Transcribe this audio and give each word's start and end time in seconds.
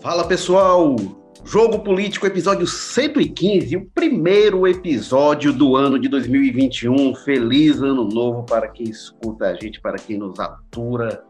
Fala 0.00 0.26
pessoal, 0.26 0.96
Jogo 1.44 1.80
Político, 1.80 2.26
episódio 2.26 2.66
115, 2.66 3.76
o 3.76 3.84
primeiro 3.84 4.66
episódio 4.66 5.52
do 5.52 5.76
ano 5.76 5.98
de 5.98 6.08
2021. 6.08 7.14
Feliz 7.16 7.82
ano 7.82 8.08
novo 8.08 8.42
para 8.44 8.68
quem 8.68 8.88
escuta 8.88 9.48
a 9.48 9.54
gente, 9.54 9.78
para 9.78 9.98
quem 9.98 10.16
nos 10.16 10.40
atura, 10.40 11.22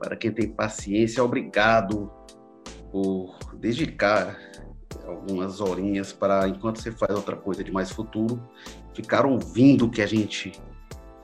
para 0.00 0.16
quem 0.16 0.32
tem 0.32 0.48
paciência. 0.48 1.22
Obrigado 1.22 2.10
por 2.90 3.38
dedicar 3.54 4.36
algumas 5.06 5.60
horinhas 5.60 6.12
para, 6.12 6.48
enquanto 6.48 6.82
você 6.82 6.90
faz 6.90 7.14
outra 7.14 7.36
coisa 7.36 7.62
de 7.62 7.70
mais 7.70 7.92
futuro, 7.92 8.42
ficar 8.94 9.26
ouvindo 9.26 9.86
o 9.86 9.90
que 9.90 10.02
a 10.02 10.06
gente 10.06 10.50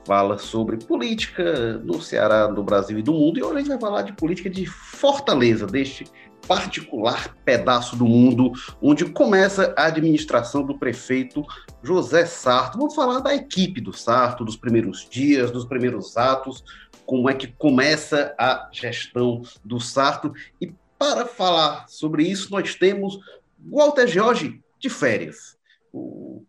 fala 0.07 0.37
sobre 0.37 0.77
política 0.77 1.77
no 1.79 2.01
Ceará, 2.01 2.47
no 2.47 2.63
Brasil 2.63 2.99
e 2.99 3.01
do 3.01 3.11
mundo. 3.11 3.39
E 3.39 3.43
hoje 3.43 3.53
a 3.53 3.57
gente 3.59 3.67
vai 3.67 3.79
falar 3.79 4.03
de 4.03 4.13
política 4.13 4.49
de 4.49 4.65
Fortaleza, 4.65 5.65
deste 5.65 6.05
particular 6.47 7.35
pedaço 7.43 7.95
do 7.95 8.05
mundo 8.05 8.51
onde 8.81 9.05
começa 9.05 9.73
a 9.77 9.85
administração 9.85 10.63
do 10.63 10.77
prefeito 10.77 11.45
José 11.83 12.25
Sarto. 12.25 12.77
Vamos 12.77 12.95
falar 12.95 13.19
da 13.19 13.35
equipe 13.35 13.81
do 13.81 13.93
Sarto, 13.93 14.45
dos 14.45 14.55
primeiros 14.55 15.07
dias, 15.09 15.51
dos 15.51 15.65
primeiros 15.65 16.17
atos, 16.17 16.63
como 17.05 17.29
é 17.29 17.33
que 17.33 17.47
começa 17.47 18.33
a 18.37 18.69
gestão 18.71 19.41
do 19.63 19.79
Sarto. 19.79 20.33
E 20.61 20.73
para 20.97 21.25
falar 21.25 21.87
sobre 21.87 22.23
isso, 22.23 22.51
nós 22.51 22.75
temos 22.75 23.19
Walter 23.59 24.07
Jorge 24.07 24.61
de 24.79 24.89
férias. 24.89 25.57
O 25.91 26.43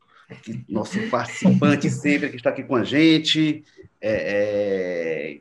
nosso 0.68 0.98
participante 1.09 1.88
sempre 1.90 2.30
que 2.30 2.37
está 2.37 2.51
aqui 2.51 2.65
com 2.65 2.76
a 2.76 2.84
gente, 2.84 3.65
é, 4.01 5.40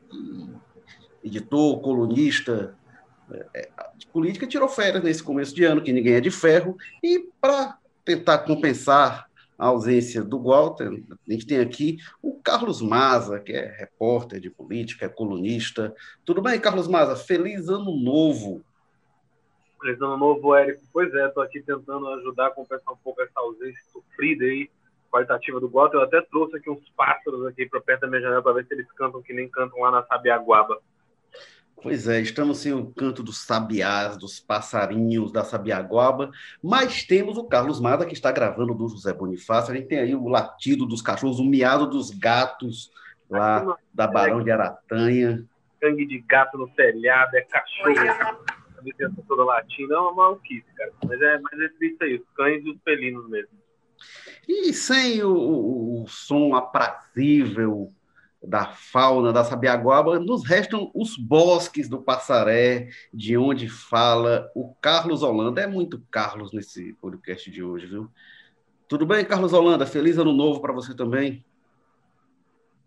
editor, 1.24 1.80
colunista 1.80 2.76
é, 3.54 3.68
de 3.96 4.06
política, 4.06 4.46
tirou 4.46 4.68
férias 4.68 5.02
nesse 5.02 5.22
começo 5.22 5.54
de 5.54 5.64
ano, 5.64 5.82
que 5.82 5.92
ninguém 5.92 6.14
é 6.14 6.20
de 6.20 6.30
ferro, 6.30 6.76
e 7.02 7.28
para 7.40 7.78
tentar 8.04 8.38
compensar 8.38 9.26
a 9.58 9.66
ausência 9.66 10.22
do 10.22 10.42
Walter, 10.42 10.88
a 10.88 11.32
gente 11.32 11.46
tem 11.46 11.60
aqui 11.60 11.98
o 12.22 12.38
Carlos 12.40 12.82
Maza, 12.82 13.40
que 13.40 13.52
é 13.52 13.74
repórter 13.78 14.38
de 14.38 14.50
política, 14.50 15.06
é 15.06 15.08
colunista. 15.08 15.94
Tudo 16.24 16.42
bem, 16.42 16.60
Carlos 16.60 16.86
Maza? 16.86 17.16
Feliz 17.16 17.68
ano 17.68 17.96
novo! 17.96 18.62
Feliz 19.80 20.00
ano 20.00 20.16
novo, 20.16 20.54
Érico. 20.54 20.82
Pois 20.92 21.12
é, 21.14 21.26
estou 21.26 21.42
aqui 21.42 21.60
tentando 21.60 22.08
ajudar 22.08 22.48
a 22.48 22.50
compensar 22.50 22.92
um 22.92 22.98
pouco 22.98 23.22
essa 23.22 23.40
ausência 23.40 23.82
sofrida 23.92 24.44
aí, 24.44 24.70
qualitativa 25.10 25.58
do 25.58 25.68
Walter. 25.68 25.96
Eu 25.96 26.02
até 26.02 26.20
trouxe 26.20 26.56
aqui 26.56 26.68
uns 26.68 26.88
pássaros 26.90 27.46
aqui 27.46 27.66
para 27.66 27.80
perto 27.80 28.02
da 28.02 28.08
minha 28.08 28.20
janela 28.20 28.42
para 28.42 28.52
ver 28.52 28.66
se 28.66 28.74
eles 28.74 28.90
cantam 28.92 29.22
que 29.22 29.32
nem 29.32 29.48
cantam 29.48 29.80
lá 29.80 29.90
na 29.90 30.02
Sabiaguaba. 30.04 30.80
Pois 31.82 32.08
é, 32.08 32.20
estamos 32.20 32.58
sem 32.58 32.72
o 32.72 32.90
canto 32.92 33.22
dos 33.22 33.44
sabiás, 33.44 34.16
dos 34.16 34.40
passarinhos, 34.40 35.30
da 35.30 35.44
sabiaguaba, 35.44 36.30
mas 36.62 37.04
temos 37.04 37.36
o 37.36 37.44
Carlos 37.44 37.80
Mada, 37.80 38.06
que 38.06 38.14
está 38.14 38.32
gravando 38.32 38.74
do 38.74 38.88
José 38.88 39.12
Bonifácio. 39.12 39.72
A 39.72 39.76
gente 39.76 39.88
tem 39.88 39.98
aí 39.98 40.14
o 40.14 40.26
latido 40.26 40.86
dos 40.86 41.02
cachorros, 41.02 41.38
o 41.38 41.44
miado 41.44 41.86
dos 41.86 42.10
gatos 42.10 42.90
lá 43.30 43.76
da 43.92 44.06
Barão 44.06 44.42
de 44.42 44.50
Aratanha. 44.50 45.44
Sangue 45.80 46.06
de 46.06 46.18
gato 46.20 46.56
no 46.56 46.68
telhado, 46.68 47.36
é 47.36 47.42
cachorro, 47.42 48.38
a 48.78 48.80
vizinhança 48.82 49.22
toda 49.28 49.44
latina, 49.44 49.94
é 49.94 49.98
uma 49.98 50.14
maluquice, 50.14 50.66
cara. 50.74 50.92
Mas 51.04 51.20
é, 51.20 51.38
mas 51.38 51.60
é 51.60 51.84
isso 51.84 52.02
aí, 52.02 52.14
os 52.16 52.26
cães 52.34 52.64
e 52.64 52.70
os 52.70 52.82
felinos 52.82 53.28
mesmo. 53.28 53.50
E 54.48 54.72
sem 54.72 55.22
o, 55.22 55.32
o, 55.32 56.02
o 56.02 56.08
som 56.08 56.54
aprazível 56.54 57.92
da 58.46 58.66
fauna 58.66 59.32
da 59.32 59.42
Sabiaguaba, 59.42 60.18
nos 60.18 60.44
restam 60.44 60.90
os 60.94 61.16
bosques 61.16 61.88
do 61.88 62.00
Passaré, 62.00 62.88
de 63.12 63.36
onde 63.36 63.68
fala 63.68 64.48
o 64.54 64.74
Carlos 64.80 65.22
Holanda. 65.22 65.60
É 65.60 65.66
muito 65.66 66.00
Carlos 66.10 66.52
nesse 66.52 66.92
podcast 66.94 67.50
de 67.50 67.62
hoje, 67.62 67.86
viu? 67.86 68.08
Tudo 68.88 69.04
bem, 69.04 69.24
Carlos 69.24 69.52
Holanda? 69.52 69.84
Feliz 69.84 70.16
ano 70.16 70.32
novo 70.32 70.60
para 70.60 70.72
você 70.72 70.94
também. 70.94 71.44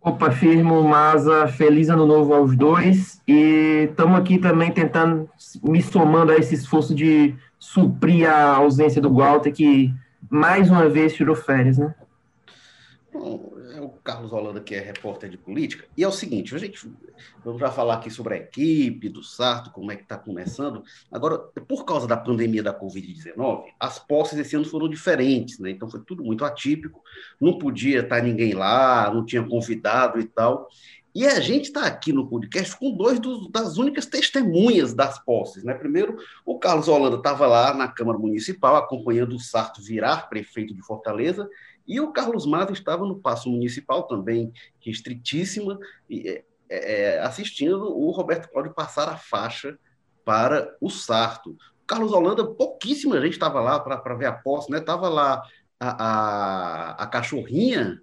Opa, 0.01 0.31
firmo, 0.31 0.81
Maza, 0.81 1.45
feliz 1.49 1.89
ano 1.89 2.05
novo 2.05 2.33
aos 2.33 2.55
dois. 2.55 3.21
E 3.27 3.89
estamos 3.89 4.17
aqui 4.17 4.37
também 4.37 4.71
tentando, 4.71 5.29
me 5.61 5.81
somando 5.81 6.31
a 6.31 6.37
esse 6.37 6.55
esforço 6.55 6.95
de 6.95 7.35
suprir 7.59 8.29
a 8.29 8.55
ausência 8.55 9.01
do 9.01 9.13
Walter, 9.13 9.51
que 9.51 9.93
mais 10.29 10.69
uma 10.69 10.87
vez 10.87 11.13
tirou 11.13 11.35
férias, 11.35 11.77
né? 11.77 11.93
Bom, 13.11 13.58
é 13.71 13.81
o 13.81 13.89
Carlos 13.89 14.31
Holanda, 14.31 14.59
que 14.59 14.75
é 14.75 14.79
repórter 14.79 15.29
de 15.29 15.37
política, 15.37 15.85
e 15.95 16.03
é 16.03 16.07
o 16.07 16.11
seguinte, 16.11 16.55
a 16.55 16.57
gente 16.57 16.89
vamos 17.43 17.59
já 17.59 17.71
falar 17.71 17.95
aqui 17.95 18.09
sobre 18.09 18.33
a 18.33 18.37
equipe 18.37 19.09
do 19.09 19.23
Sarto, 19.23 19.71
como 19.71 19.91
é 19.91 19.95
que 19.95 20.03
está 20.03 20.17
começando. 20.17 20.83
Agora, 21.11 21.37
por 21.37 21.85
causa 21.85 22.07
da 22.07 22.17
pandemia 22.17 22.63
da 22.63 22.77
Covid-19, 22.77 23.65
as 23.79 23.99
posses 23.99 24.37
esse 24.39 24.55
ano 24.55 24.65
foram 24.65 24.89
diferentes, 24.89 25.59
né? 25.59 25.71
Então 25.71 25.89
foi 25.89 26.01
tudo 26.01 26.23
muito 26.23 26.43
atípico, 26.45 27.01
não 27.39 27.57
podia 27.57 28.01
estar 28.01 28.21
ninguém 28.21 28.53
lá, 28.53 29.11
não 29.13 29.25
tinha 29.25 29.43
convidado 29.43 30.19
e 30.19 30.25
tal. 30.25 30.69
E 31.13 31.25
a 31.25 31.39
gente 31.39 31.65
está 31.65 31.85
aqui 31.85 32.13
no 32.13 32.27
podcast 32.27 32.77
com 32.77 32.95
dois 32.95 33.19
dos, 33.19 33.49
das 33.49 33.77
únicas 33.77 34.05
testemunhas 34.05 34.93
das 34.93 35.17
posses. 35.17 35.63
Né? 35.63 35.73
Primeiro, 35.73 36.17
o 36.45 36.59
Carlos 36.59 36.87
Holanda 36.87 37.17
estava 37.17 37.47
lá 37.47 37.73
na 37.73 37.87
Câmara 37.87 38.19
Municipal, 38.19 38.75
acompanhando 38.75 39.35
o 39.35 39.39
Sarto 39.39 39.81
virar 39.81 40.29
prefeito 40.29 40.73
de 40.73 40.83
Fortaleza, 40.83 41.49
e 41.89 41.99
o 41.99 42.11
Carlos 42.13 42.45
Mato 42.45 42.71
estava 42.71 43.03
no 43.03 43.19
Passo 43.19 43.49
Municipal, 43.49 44.03
também 44.03 44.53
restritíssima, 44.79 45.79
é, 46.09 46.43
é, 46.69 47.19
assistindo 47.21 47.97
o 47.97 48.11
Roberto 48.11 48.47
Cláudio 48.51 48.75
passar 48.75 49.09
a 49.09 49.17
faixa 49.17 49.75
para 50.23 50.71
o 50.79 50.87
Sarto. 50.87 51.49
O 51.49 51.87
Carlos 51.87 52.13
Holanda, 52.13 52.45
pouquíssima 52.45 53.19
gente 53.19 53.33
estava 53.33 53.59
lá 53.59 53.79
para 53.79 54.13
ver 54.13 54.27
a 54.27 54.33
posse, 54.33 54.69
né? 54.69 54.77
Estava 54.77 55.09
lá 55.09 55.41
a, 55.79 56.05
a, 56.05 57.03
a 57.03 57.07
cachorrinha 57.07 57.99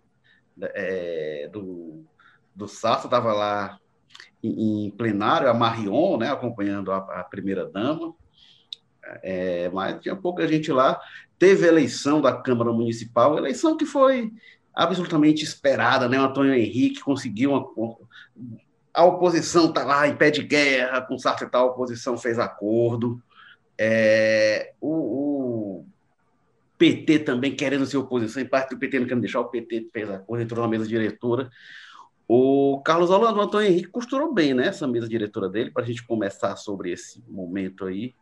é, 0.61 1.49
do, 1.53 2.05
do 2.53 2.67
Sarto, 2.67 3.05
estava 3.05 3.33
lá 3.33 3.79
em, 4.43 4.87
em, 4.87 4.91
plenário, 4.91 5.49
a 5.49 5.55
Marion, 5.55 6.17
né, 6.17 6.29
acompanhando 6.29 6.91
a, 6.91 6.97
a 6.97 7.23
primeira-dama, 7.23 8.13
é, 9.23 9.71
mas 9.73 10.01
tinha 10.01 10.17
pouca 10.17 10.47
gente 10.47 10.71
lá 10.73 11.01
teve 11.39 11.67
eleição 11.67 12.21
da 12.21 12.33
Câmara 12.33 12.73
Municipal, 12.73 13.37
eleição 13.37 13.77
que 13.77 13.85
foi 13.85 14.33
absolutamente 14.75 15.45
esperada, 15.45 16.09
né? 16.09 16.19
O 16.21 16.25
Antônio 16.25 16.55
Henrique 16.55 17.01
conseguiu 17.01 17.53
uma, 17.53 17.97
a 18.93 19.05
oposição 19.05 19.67
está 19.67 19.85
lá 19.85 20.09
em 20.09 20.17
pé 20.17 20.31
de 20.31 20.43
guerra, 20.43 21.03
com 21.03 21.19
Sartre 21.19 21.47
e 21.47 21.51
tal, 21.51 21.69
a 21.69 21.73
oposição 21.73 22.17
fez 22.17 22.39
acordo. 22.39 23.23
É, 23.79 24.73
o, 24.81 24.91
o, 24.91 25.87
PT 26.79 27.21
também 27.21 27.55
querendo 27.55 27.87
ser 27.87 27.99
oposição, 27.99 28.43
em 28.43 28.47
parte 28.47 28.71
do 28.71 28.79
PT 28.79 28.99
não 28.99 29.07
querendo 29.07 29.23
deixar, 29.23 29.41
o 29.41 29.49
PT 29.49 29.89
fez 29.93 30.11
acordo, 30.11 30.43
entrou 30.43 30.63
na 30.63 30.69
mesa 30.69 30.87
diretora. 30.87 31.51
O 32.29 32.83
Carlos 32.85 33.11
Holanda, 33.11 33.39
o 33.39 33.43
Antônio 33.43 33.69
Henrique 33.69 33.89
costurou 33.89 34.33
bem 34.33 34.53
né, 34.53 34.69
essa 34.69 34.87
mesa 34.87 35.09
diretora 35.09 35.49
dele, 35.49 35.71
para 35.71 35.85
a 35.85 35.87
gente 35.87 36.05
começar 36.07 36.57
sobre 36.57 36.91
esse 36.91 37.23
momento 37.29 37.85
aí. 37.85 38.15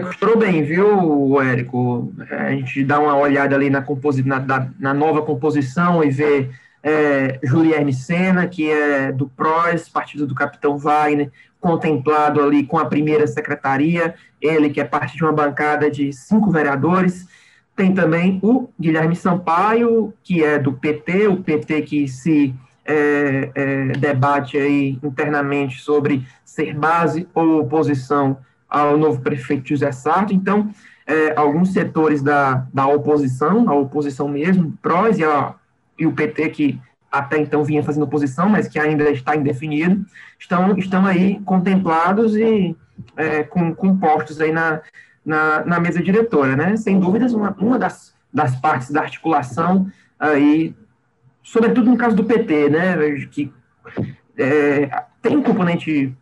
Costurou 0.00 0.38
bem, 0.38 0.62
viu, 0.64 1.40
Érico? 1.42 2.14
A 2.30 2.50
gente 2.50 2.82
dá 2.82 2.98
uma 2.98 3.14
olhada 3.14 3.54
ali 3.54 3.68
na, 3.68 3.82
composi 3.82 4.22
na, 4.22 4.40
na 4.78 4.94
nova 4.94 5.20
composição 5.20 6.02
e 6.02 6.10
vê 6.10 6.48
é, 6.82 7.38
Juliane 7.42 7.92
Sena, 7.92 8.46
que 8.46 8.70
é 8.70 9.12
do 9.12 9.28
PROS, 9.28 9.90
partido 9.90 10.26
do 10.26 10.34
Capitão 10.34 10.78
Wagner, 10.78 11.30
contemplado 11.60 12.42
ali 12.42 12.64
com 12.64 12.78
a 12.78 12.86
primeira 12.86 13.26
secretaria, 13.26 14.14
ele 14.40 14.70
que 14.70 14.80
é 14.80 14.84
parte 14.84 15.16
de 15.16 15.22
uma 15.22 15.32
bancada 15.32 15.90
de 15.90 16.10
cinco 16.12 16.50
vereadores. 16.50 17.28
Tem 17.76 17.92
também 17.92 18.40
o 18.42 18.70
Guilherme 18.80 19.14
Sampaio, 19.14 20.14
que 20.24 20.42
é 20.42 20.58
do 20.58 20.72
PT, 20.72 21.28
o 21.28 21.36
PT 21.42 21.82
que 21.82 22.08
se 22.08 22.54
é, 22.84 23.50
é, 23.54 23.84
debate 23.98 24.56
aí 24.56 24.98
internamente 25.02 25.80
sobre 25.80 26.26
ser 26.44 26.74
base 26.74 27.28
ou 27.34 27.60
oposição 27.60 28.38
ao 28.72 28.96
novo 28.96 29.20
prefeito 29.20 29.68
José 29.68 29.92
Sarto. 29.92 30.32
Então, 30.32 30.70
é, 31.06 31.34
alguns 31.36 31.72
setores 31.72 32.22
da, 32.22 32.66
da 32.72 32.86
oposição, 32.86 33.68
a 33.68 33.74
oposição 33.74 34.26
mesmo, 34.26 34.72
PROS 34.80 35.18
e, 35.18 35.24
a, 35.24 35.54
e 35.98 36.06
o 36.06 36.12
PT, 36.12 36.48
que 36.48 36.80
até 37.10 37.38
então 37.38 37.62
vinha 37.62 37.82
fazendo 37.82 38.04
oposição, 38.04 38.48
mas 38.48 38.66
que 38.66 38.78
ainda 38.78 39.10
está 39.10 39.36
indefinido, 39.36 40.06
estão, 40.38 40.78
estão 40.78 41.04
aí 41.04 41.38
contemplados 41.44 42.34
e 42.34 42.74
é, 43.14 43.42
com, 43.42 43.74
com 43.74 43.98
postos 43.98 44.40
aí 44.40 44.50
na, 44.50 44.80
na, 45.24 45.64
na, 45.66 45.78
mesa 45.78 46.02
diretora, 46.02 46.56
né? 46.56 46.74
Sem 46.76 46.98
dúvidas, 46.98 47.34
uma, 47.34 47.54
uma 47.58 47.78
das, 47.78 48.14
das 48.32 48.56
partes 48.56 48.90
da 48.90 49.02
articulação 49.02 49.86
aí, 50.18 50.74
sobretudo 51.42 51.90
no 51.90 51.98
caso 51.98 52.16
do 52.16 52.24
PT, 52.24 52.70
né? 52.70 52.96
Que 53.30 53.52
é, 54.38 55.04
tem 55.20 55.36
um 55.36 55.42
componente 55.42 56.16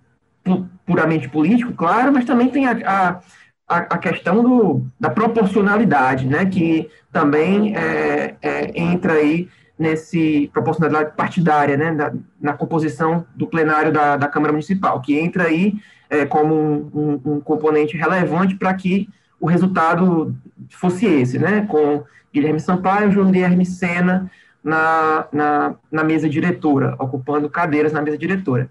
puramente 0.91 1.29
político, 1.29 1.73
claro, 1.73 2.13
mas 2.13 2.25
também 2.25 2.49
tem 2.49 2.67
a, 2.67 3.21
a, 3.69 3.77
a 3.77 3.99
questão 3.99 4.43
do, 4.43 4.85
da 4.99 5.09
proporcionalidade, 5.09 6.27
né, 6.27 6.47
que 6.47 6.91
também 7.13 7.77
é, 7.77 8.35
é, 8.43 8.73
entra 8.75 9.13
aí 9.13 9.49
nesse 9.79 10.51
proporcionalidade 10.53 11.15
partidária, 11.17 11.77
né, 11.77 11.93
na, 11.93 12.13
na 12.41 12.53
composição 12.55 13.25
do 13.37 13.47
plenário 13.47 13.93
da, 13.93 14.17
da 14.17 14.27
Câmara 14.27 14.53
Municipal, 14.53 15.01
que 15.01 15.17
entra 15.17 15.45
aí 15.45 15.75
é, 16.11 16.27
como 16.27 16.55
um, 16.57 16.91
um, 16.93 17.35
um 17.37 17.41
componente 17.41 17.97
relevante 17.97 18.57
para 18.57 18.75
que 18.75 19.09
o 19.39 19.47
resultado 19.47 20.35
fosse 20.71 21.07
esse, 21.07 21.39
né? 21.39 21.67
Com 21.71 22.03
Guilherme 22.35 22.61
Sampaio, 22.61 23.13
João 23.13 23.31
Guilherme 23.31 23.65
Sena 23.65 24.31
na, 24.63 25.27
na, 25.33 25.75
na, 25.91 26.05
mesa 26.05 26.29
diretora, 26.29 26.95
ocupando 26.99 27.49
cadeiras 27.49 27.93
na 27.93 28.03
mesa 28.03 28.19
diretora. 28.19 28.69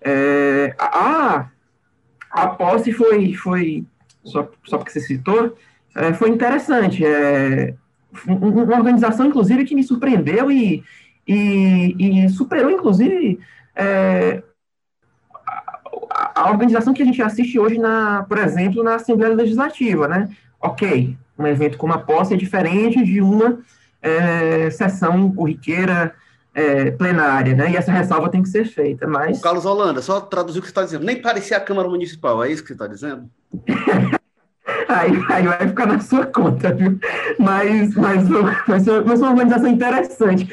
É, 0.00 0.76
a, 0.78 1.46
a 2.34 2.48
posse 2.48 2.92
foi, 2.92 3.32
foi 3.34 3.84
só, 4.24 4.50
só 4.64 4.76
porque 4.76 4.90
você 4.90 5.00
citou, 5.00 5.56
é, 5.94 6.12
foi 6.12 6.30
interessante. 6.30 7.06
É, 7.06 7.74
uma 8.26 8.76
organização, 8.76 9.26
inclusive, 9.26 9.64
que 9.64 9.74
me 9.74 9.84
surpreendeu 9.84 10.50
e, 10.50 10.82
e, 11.26 12.24
e 12.24 12.28
superou, 12.28 12.70
inclusive, 12.72 13.38
é, 13.76 14.42
a, 16.10 16.42
a, 16.42 16.50
organização 16.50 16.92
que 16.92 17.02
a 17.02 17.06
gente 17.06 17.22
assiste 17.22 17.56
hoje, 17.56 17.78
na, 17.78 18.24
por 18.24 18.38
exemplo, 18.38 18.82
na 18.82 18.96
Assembleia 18.96 19.34
Legislativa, 19.34 20.08
né? 20.08 20.28
Ok, 20.60 21.16
um 21.38 21.46
evento 21.46 21.78
como 21.78 21.92
a 21.92 21.98
posse 21.98 22.34
é 22.34 22.36
diferente 22.36 23.04
de 23.04 23.20
uma 23.20 23.60
é, 24.02 24.70
sessão 24.70 25.32
corriqueira 25.32 26.14
é, 26.54 26.92
plenária, 26.92 27.54
né? 27.54 27.72
E 27.72 27.76
essa 27.76 27.90
ressalva 27.90 28.30
tem 28.30 28.42
que 28.42 28.48
ser 28.48 28.64
feita, 28.64 29.06
mas... 29.06 29.38
O 29.38 29.42
Carlos 29.42 29.66
Holanda, 29.66 30.00
só 30.00 30.20
traduzir 30.20 30.60
o 30.60 30.62
que 30.62 30.68
você 30.68 30.70
está 30.70 30.84
dizendo. 30.84 31.04
Nem 31.04 31.20
parecia 31.20 31.56
a 31.56 31.60
Câmara 31.60 31.88
Municipal, 31.88 32.42
é 32.44 32.50
isso 32.50 32.62
que 32.62 32.68
você 32.68 32.74
está 32.74 32.86
dizendo? 32.86 33.28
aí, 34.88 35.12
aí 35.28 35.46
vai 35.46 35.68
ficar 35.68 35.86
na 35.86 35.98
sua 35.98 36.26
conta, 36.26 36.72
viu? 36.72 36.98
Mas, 37.38 37.94
mas, 37.94 38.28
mas, 38.68 38.86
mas 38.86 39.20
uma 39.20 39.30
organização 39.30 39.68
interessante. 39.68 40.48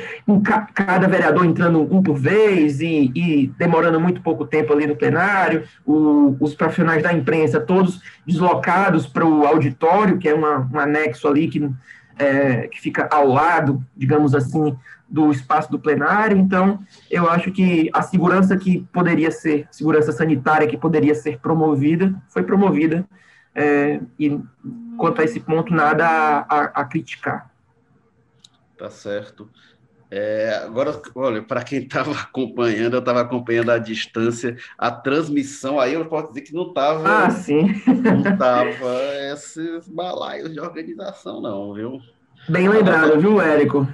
Cada 0.73 1.07
vereador 1.07 1.45
entrando 1.45 1.81
um 1.81 2.01
por 2.01 2.15
vez 2.15 2.81
e, 2.81 3.11
e 3.15 3.47
demorando 3.57 3.99
muito 3.99 4.21
pouco 4.21 4.45
tempo 4.45 4.73
ali 4.73 4.87
no 4.87 4.95
plenário, 4.95 5.63
o, 5.85 6.35
os 6.39 6.55
profissionais 6.55 7.03
da 7.03 7.13
imprensa 7.13 7.59
todos 7.59 8.01
deslocados 8.25 9.05
para 9.05 9.25
o 9.25 9.45
auditório, 9.45 10.17
que 10.17 10.27
é 10.27 10.33
uma, 10.33 10.67
um 10.73 10.79
anexo 10.79 11.27
ali 11.27 11.47
que, 11.47 11.69
é, 12.21 12.67
que 12.67 12.79
fica 12.79 13.09
ao 13.11 13.27
lado, 13.27 13.83
digamos 13.97 14.35
assim, 14.35 14.77
do 15.09 15.31
espaço 15.31 15.71
do 15.71 15.79
plenário, 15.79 16.37
então 16.37 16.79
eu 17.09 17.27
acho 17.27 17.51
que 17.51 17.89
a 17.91 18.03
segurança 18.03 18.55
que 18.55 18.87
poderia 18.93 19.31
ser, 19.31 19.67
segurança 19.71 20.11
sanitária 20.11 20.67
que 20.67 20.77
poderia 20.77 21.15
ser 21.15 21.39
promovida, 21.39 22.13
foi 22.29 22.43
promovida 22.43 23.03
é, 23.55 23.99
e 24.19 24.39
quanto 24.97 25.19
a 25.19 25.23
esse 25.23 25.39
ponto, 25.39 25.73
nada 25.73 26.07
a, 26.07 26.39
a, 26.41 26.63
a 26.81 26.85
criticar. 26.85 27.49
Tá 28.77 28.89
certo. 28.89 29.49
É, 30.13 30.59
agora, 30.65 31.01
olha, 31.15 31.41
para 31.41 31.63
quem 31.63 31.79
estava 31.79 32.11
acompanhando, 32.19 32.95
eu 32.95 32.99
estava 32.99 33.21
acompanhando 33.21 33.71
à 33.71 33.77
distância 33.77 34.57
a 34.77 34.91
transmissão, 34.91 35.79
aí 35.79 35.93
eu 35.93 36.05
posso 36.05 36.27
dizer 36.27 36.41
que 36.41 36.53
não 36.53 36.67
estava. 36.67 37.25
Ah, 37.25 37.31
sim. 37.31 37.81
não 37.87 38.19
estava 38.29 38.97
esses 39.31 39.87
balaios 39.87 40.51
de 40.51 40.59
organização, 40.59 41.39
não, 41.39 41.73
viu? 41.73 42.01
Bem 42.49 42.67
lembrado, 42.67 43.21
viu, 43.21 43.39
Érico? 43.39 43.87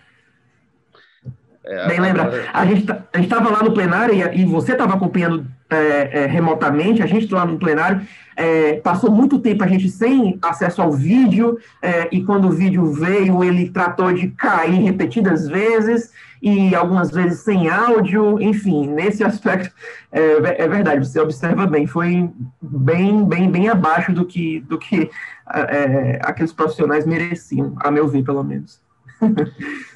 É, 1.63 1.87
Bem 1.87 1.99
lembrado. 1.99 2.33
A 2.51 2.65
gente 2.65 2.85
tá, 2.85 3.03
estava 3.19 3.51
lá 3.51 3.61
no 3.61 3.73
plenário 3.73 4.15
e, 4.15 4.41
e 4.41 4.45
você 4.45 4.71
estava 4.71 4.95
acompanhando 4.95 5.45
é, 5.69 6.23
é, 6.23 6.25
remotamente, 6.25 7.03
a 7.03 7.05
gente 7.05 7.33
lá 7.33 7.45
no 7.45 7.57
plenário, 7.57 8.01
é, 8.35 8.73
passou 8.75 9.11
muito 9.11 9.39
tempo 9.39 9.63
a 9.63 9.67
gente 9.67 9.89
sem 9.89 10.37
acesso 10.41 10.81
ao 10.81 10.91
vídeo, 10.91 11.57
é, 11.81 12.07
e 12.11 12.23
quando 12.23 12.47
o 12.47 12.51
vídeo 12.51 12.85
veio, 12.91 13.43
ele 13.43 13.69
tratou 13.69 14.13
de 14.13 14.29
cair 14.29 14.81
repetidas 14.83 15.47
vezes, 15.47 16.11
e 16.41 16.75
algumas 16.75 17.09
vezes 17.11 17.39
sem 17.39 17.67
áudio, 17.67 18.39
enfim, 18.41 18.87
nesse 18.87 19.23
aspecto, 19.25 19.73
é, 20.11 20.63
é 20.63 20.67
verdade, 20.67 21.05
você 21.05 21.19
observa 21.19 21.65
bem, 21.65 21.87
foi 21.87 22.29
bem, 22.61 23.25
bem, 23.25 23.49
bem 23.49 23.69
abaixo 23.69 24.13
do 24.13 24.25
que, 24.25 24.59
do 24.61 24.77
que 24.77 25.09
é, 25.53 26.19
aqueles 26.23 26.53
profissionais 26.53 27.05
mereciam, 27.05 27.73
a 27.79 27.89
meu 27.89 28.07
ver, 28.07 28.23
pelo 28.23 28.43
menos. 28.43 28.79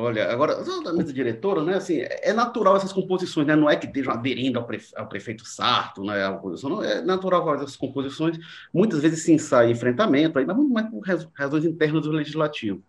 Olha, 0.00 0.32
agora, 0.32 0.64
da 0.82 0.92
mesa 0.94 1.12
diretora, 1.12 1.62
né, 1.62 1.74
assim, 1.74 1.98
é 2.00 2.32
natural 2.32 2.74
essas 2.74 2.92
composições, 2.92 3.46
né, 3.46 3.54
não 3.54 3.68
é 3.68 3.76
que 3.76 3.86
estejam 3.86 4.14
aderindo 4.14 4.58
ao, 4.58 4.64
prefe, 4.64 4.96
ao 4.96 5.06
prefeito 5.06 5.46
Sarto, 5.46 6.02
né, 6.02 6.24
a 6.24 6.30
oposição, 6.30 6.70
não, 6.70 6.82
é 6.82 7.02
natural 7.02 7.44
fazer 7.44 7.64
essas 7.64 7.76
composições, 7.76 8.38
muitas 8.72 9.00
vezes 9.00 9.22
se 9.22 9.32
ensaia 9.32 9.70
enfrentamento, 9.70 10.38
ainda 10.38 10.54
mais 10.54 10.88
por 10.88 11.02
razões 11.34 11.66
internas 11.66 12.02
do 12.02 12.12
legislativo. 12.12 12.82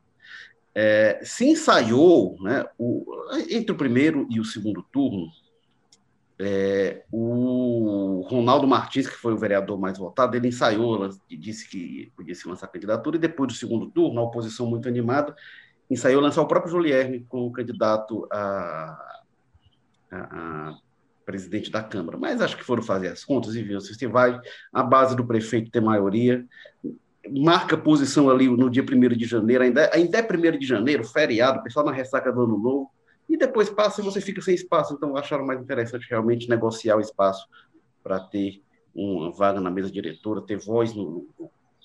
É, 0.73 1.19
se 1.21 1.49
ensaiou, 1.49 2.37
né, 2.41 2.65
o, 2.77 3.05
entre 3.49 3.73
o 3.73 3.77
primeiro 3.77 4.25
e 4.29 4.39
o 4.39 4.45
segundo 4.45 4.81
turno, 4.81 5.27
é, 6.39 7.03
o 7.11 8.25
Ronaldo 8.27 8.65
Martins, 8.65 9.07
que 9.07 9.15
foi 9.15 9.33
o 9.33 9.37
vereador 9.37 9.77
mais 9.77 9.97
votado, 9.97 10.35
ele 10.35 10.47
ensaiou, 10.47 11.09
disse 11.29 11.69
que 11.69 12.11
podia 12.15 12.33
se 12.33 12.47
lançar 12.47 12.67
candidatura, 12.67 13.17
e 13.17 13.19
depois 13.19 13.51
do 13.51 13.57
segundo 13.57 13.91
turno, 13.91 14.19
a 14.19 14.23
oposição 14.23 14.65
muito 14.65 14.87
animada, 14.87 15.35
ensaiou 15.91 16.21
lançar 16.21 16.41
o 16.41 16.47
próprio 16.47 16.71
Julierme 16.71 17.25
como 17.27 17.51
candidato 17.51 18.25
a, 18.31 19.17
a, 20.09 20.17
a, 20.17 20.77
presidente 21.25 21.69
da 21.69 21.83
Câmara. 21.83 22.17
Mas 22.17 22.41
acho 22.41 22.55
que 22.55 22.63
foram 22.63 22.81
fazer 22.81 23.09
as 23.09 23.25
contas 23.25 23.55
e 23.55 23.61
viram 23.61 23.81
se 23.81 24.07
vai 24.07 24.39
a 24.71 24.81
base 24.81 25.15
do 25.17 25.25
prefeito 25.25 25.69
ter 25.69 25.81
maioria, 25.81 26.45
marca 27.29 27.77
posição 27.77 28.29
ali 28.29 28.47
no 28.47 28.69
dia 28.69 28.83
1 28.83 29.17
de 29.17 29.25
janeiro, 29.25 29.65
ainda, 29.65 29.91
ainda 29.93 30.17
é 30.17 30.21
1 30.21 30.57
de 30.57 30.65
janeiro, 30.65 31.03
feriado, 31.03 31.59
o 31.59 31.63
pessoal 31.63 31.85
na 31.85 31.91
ressaca 31.91 32.31
do 32.31 32.41
ano 32.41 32.57
novo, 32.57 32.89
e 33.27 33.37
depois 33.37 33.69
passa 33.69 34.01
e 34.01 34.03
você 34.03 34.21
fica 34.21 34.41
sem 34.41 34.55
espaço. 34.55 34.93
Então 34.93 35.17
acharam 35.17 35.45
mais 35.45 35.61
interessante 35.61 36.07
realmente 36.09 36.49
negociar 36.49 36.95
o 36.95 37.01
espaço 37.01 37.45
para 38.01 38.17
ter 38.19 38.61
uma 38.95 39.31
vaga 39.31 39.59
na 39.59 39.69
mesa 39.69 39.91
diretora, 39.91 40.41
ter 40.41 40.57
voz 40.57 40.93
no, 40.93 41.27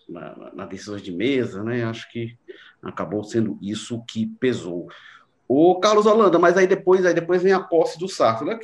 na, 0.09 0.53
na 0.55 0.67
decisões 0.67 1.03
de 1.03 1.13
mesa, 1.13 1.63
né? 1.63 1.85
Acho 1.85 2.11
que 2.11 2.37
acabou 2.83 3.25
sendo 3.25 3.59
isso 3.61 4.03
que 4.07 4.27
pesou. 4.27 4.89
O 5.49 5.79
Carlos 5.79 6.07
Holanda, 6.07 6.39
mas 6.39 6.57
aí 6.57 6.67
depois, 6.67 7.07
aí 7.07 7.15
depois 7.15 7.43
vem 7.43 7.53
a 7.53 7.61
posse 7.61 7.99
do 7.99 8.09
Sarto. 8.09 8.45
Né? 8.45 8.59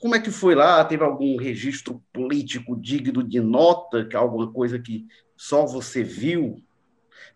Como 0.00 0.14
é 0.14 0.20
que 0.20 0.30
foi 0.30 0.54
lá? 0.54 0.84
Teve 0.84 1.02
algum 1.02 1.36
registro 1.36 2.00
político 2.12 2.76
digno 2.76 3.24
de 3.24 3.40
nota, 3.40 4.04
que 4.04 4.14
é 4.14 4.18
alguma 4.18 4.52
coisa 4.52 4.78
que 4.78 5.04
só 5.36 5.66
você 5.66 6.04
viu 6.04 6.62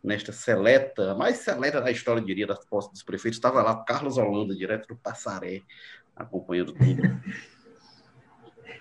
nesta 0.02 0.32
seleta, 0.32 1.14
mais 1.14 1.38
seleta 1.38 1.80
da 1.80 1.90
história, 1.90 2.22
diria, 2.22 2.46
das 2.46 2.64
posses 2.64 2.92
dos 2.92 3.02
prefeitos? 3.02 3.38
Estava 3.38 3.60
lá 3.60 3.84
Carlos 3.84 4.16
Holanda, 4.16 4.54
direto 4.54 4.86
do 4.86 4.96
Passaré, 4.96 5.62
acompanhando 6.14 6.72
tudo. 6.72 7.02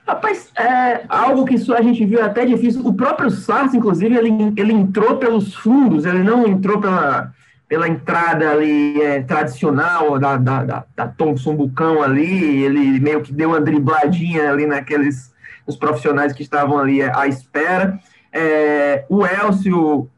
Rapaz, 0.08 0.51
é 0.58 1.06
algo 1.08 1.46
que 1.46 1.56
a 1.72 1.82
gente 1.82 2.03
viu 2.06 2.24
até 2.24 2.46
difícil. 2.46 2.86
O 2.86 2.94
próprio 2.94 3.29
SARS, 3.29 3.74
inclusive, 3.74 4.15
ele, 4.15 4.53
ele 4.58 4.74
entrou 4.74 5.18
pelos 5.18 5.53
fundos, 5.53 6.06
ele 6.06 6.24
não 6.24 6.48
entrou 6.48 6.82
pela, 6.82 7.32
pela 7.68 7.88
entrada 7.88 8.50
ali 8.50 9.00
é, 9.01 9.22
tradicional 9.22 10.18
da, 10.18 10.38
da, 10.38 10.63
da, 10.63 10.86
da 10.96 11.08
Thompson 11.08 11.56
Bucão 11.56 12.01
ali, 12.01 12.63
ele 12.63 13.00
meio 13.00 13.22
que 13.22 13.32
deu 13.32 13.50
uma 13.50 13.62
dribladinha 13.62 14.51
ali 14.51 14.65
naqueles 14.65 15.32
os 15.68 15.75
profissionais 15.75 16.34
que 16.34 16.41
estavam 16.41 16.79
ali 16.79 17.03
à 17.03 17.27
espera. 17.27 18.00
É, 18.34 19.06
o 19.08 19.24
Elcio 19.24 20.10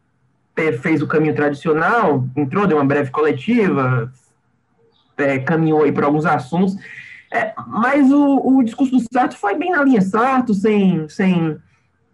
fez 0.82 1.02
o 1.02 1.08
caminho 1.08 1.36
tradicional, 1.36 2.26
entrou, 2.36 2.66
deu 2.66 2.78
uma 2.78 2.86
breve 2.86 3.12
coletiva, 3.12 4.12
é, 5.18 5.40
caminhou 5.40 5.84
aí 5.84 5.92
para 5.92 6.06
alguns 6.06 6.26
assuntos. 6.26 6.76
É, 7.32 7.54
mas 7.68 8.12
o, 8.12 8.58
o 8.58 8.64
discurso 8.64 8.92
do 8.92 9.14
Sarto 9.14 9.38
foi 9.38 9.58
bem 9.58 9.72
na 9.72 9.84
linha 9.84 10.02
Sarto, 10.02 10.54
sem, 10.54 11.08
sem, 11.08 11.58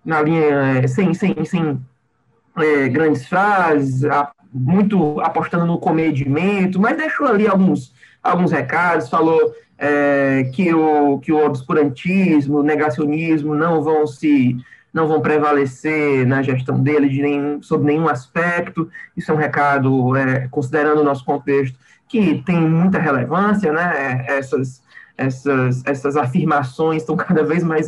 na 0.05 0.21
linha, 0.21 0.45
é, 0.83 0.87
sem, 0.87 1.13
sem, 1.13 1.43
sem 1.43 1.81
é, 2.55 2.87
grandes 2.87 3.25
frases, 3.25 4.05
a, 4.05 4.31
muito 4.53 5.19
apostando 5.21 5.65
no 5.65 5.79
comedimento, 5.79 6.79
mas 6.79 6.97
deixou 6.97 7.27
ali 7.27 7.47
alguns, 7.47 7.93
alguns 8.21 8.51
recados, 8.51 9.09
falou 9.09 9.55
é, 9.77 10.49
que, 10.53 10.73
o, 10.73 11.19
que 11.19 11.31
o 11.31 11.43
obscurantismo, 11.43 12.59
o 12.59 12.63
negacionismo 12.63 13.55
não 13.55 13.81
vão 13.81 14.05
se 14.05 14.55
não 14.93 15.07
vão 15.07 15.21
prevalecer 15.21 16.25
na 16.25 16.41
gestão 16.41 16.81
dele 16.81 17.07
de 17.07 17.21
nenhum, 17.21 17.61
sob 17.61 17.85
nenhum 17.85 18.07
aspecto. 18.07 18.89
Isso 19.15 19.31
é 19.31 19.35
um 19.35 19.37
recado, 19.37 20.15
é, 20.15 20.47
considerando 20.47 21.01
o 21.01 21.03
nosso 21.03 21.23
contexto, 21.23 21.77
que 22.07 22.41
tem 22.43 22.59
muita 22.59 22.97
relevância, 22.97 23.71
né? 23.71 24.25
Essas, 24.27 24.81
essas, 25.17 25.83
essas 25.85 26.15
afirmações 26.15 27.01
estão 27.01 27.15
cada 27.17 27.43
vez 27.43 27.63
mais 27.63 27.87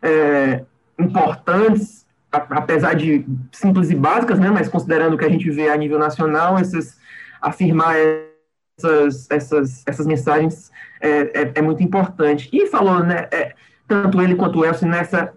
é, 0.00 0.64
importantes, 0.98 2.06
apesar 2.30 2.94
de 2.94 3.26
simples 3.50 3.90
e 3.90 3.94
básicas, 3.94 4.38
né, 4.38 4.50
mas 4.50 4.68
considerando 4.68 5.14
o 5.14 5.18
que 5.18 5.24
a 5.24 5.28
gente 5.30 5.50
vê 5.50 5.68
a 5.68 5.76
nível 5.76 5.98
nacional, 5.98 6.56
essas, 6.56 6.96
afirmar 7.42 7.96
essas, 8.78 9.30
essas, 9.30 9.82
essas 9.86 10.06
mensagens 10.06 10.70
é, 11.00 11.42
é, 11.42 11.52
é 11.56 11.62
muito 11.62 11.82
importante. 11.82 12.48
E 12.52 12.66
falou, 12.66 13.00
né, 13.00 13.26
é, 13.32 13.54
tanto 13.88 14.22
ele 14.22 14.36
quanto 14.36 14.60
o 14.60 14.64
Elcio, 14.64 14.86
nessa 14.86 15.32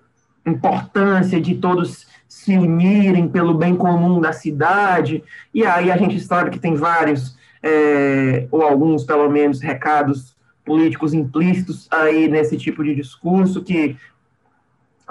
importância 0.46 1.42
de 1.42 1.56
todos 1.56 2.08
se 2.28 2.58
unirem 2.58 3.28
pelo 3.28 3.54
bem 3.54 3.76
comum 3.76 4.20
da 4.20 4.34
cidade, 4.34 5.24
e 5.54 5.66
aí 5.66 5.92
a 5.92 5.98
gente 5.98 6.20
sabe 6.20 6.50
que 6.52 6.60
tem 6.60 6.76
vários, 6.76 7.38
é, 7.62 8.48
ou 8.52 8.62
alguns, 8.62 9.04
pelo 9.04 9.30
menos, 9.30 9.62
recados 9.62 10.33
políticos 10.66 11.14
implícitos 11.14 11.88
aí 11.92 12.28
nesse 12.28 12.58
tipo 12.58 12.84
de 12.84 12.96
discurso 12.96 13.64
que 13.64 13.98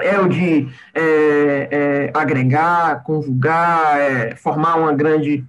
é 0.01 0.19
o 0.19 0.29
de 0.29 0.69
é, 0.95 1.69
é, 1.71 2.11
agregar, 2.15 3.03
conjugar, 3.05 3.99
é, 3.99 4.35
formar 4.37 4.77
uma 4.77 4.93
grande 4.93 5.45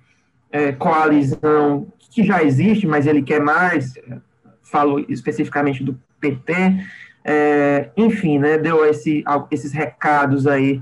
é, 0.52 0.72
coalizão 0.72 1.88
que 2.12 2.24
já 2.24 2.44
existe, 2.44 2.86
mas 2.86 3.08
ele 3.08 3.24
quer 3.24 3.42
mais, 3.42 3.94
falo 4.62 5.04
especificamente 5.10 5.84
do 5.84 6.00
PT, 6.20 6.54
é, 7.24 7.90
enfim, 7.98 8.38
né, 8.38 8.58
deu 8.58 8.86
esse, 8.86 9.24
esses 9.50 9.72
recados 9.72 10.46
aí, 10.46 10.82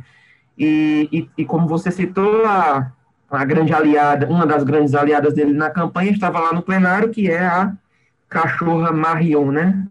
e, 0.57 1.07
e, 1.11 1.29
e 1.37 1.45
como 1.45 1.67
você 1.67 1.89
citou, 1.89 2.45
a, 2.45 2.91
a 3.29 3.45
grande 3.45 3.73
aliada, 3.73 4.27
uma 4.27 4.45
das 4.45 4.63
grandes 4.63 4.93
aliadas 4.93 5.33
dele 5.33 5.53
na 5.53 5.69
campanha 5.69 6.11
estava 6.11 6.39
lá 6.39 6.51
no 6.51 6.61
plenário, 6.61 7.09
que 7.09 7.29
é 7.29 7.45
a 7.45 7.71
cachorra 8.31 8.93
Marion, 8.93 9.51
né? 9.51 9.85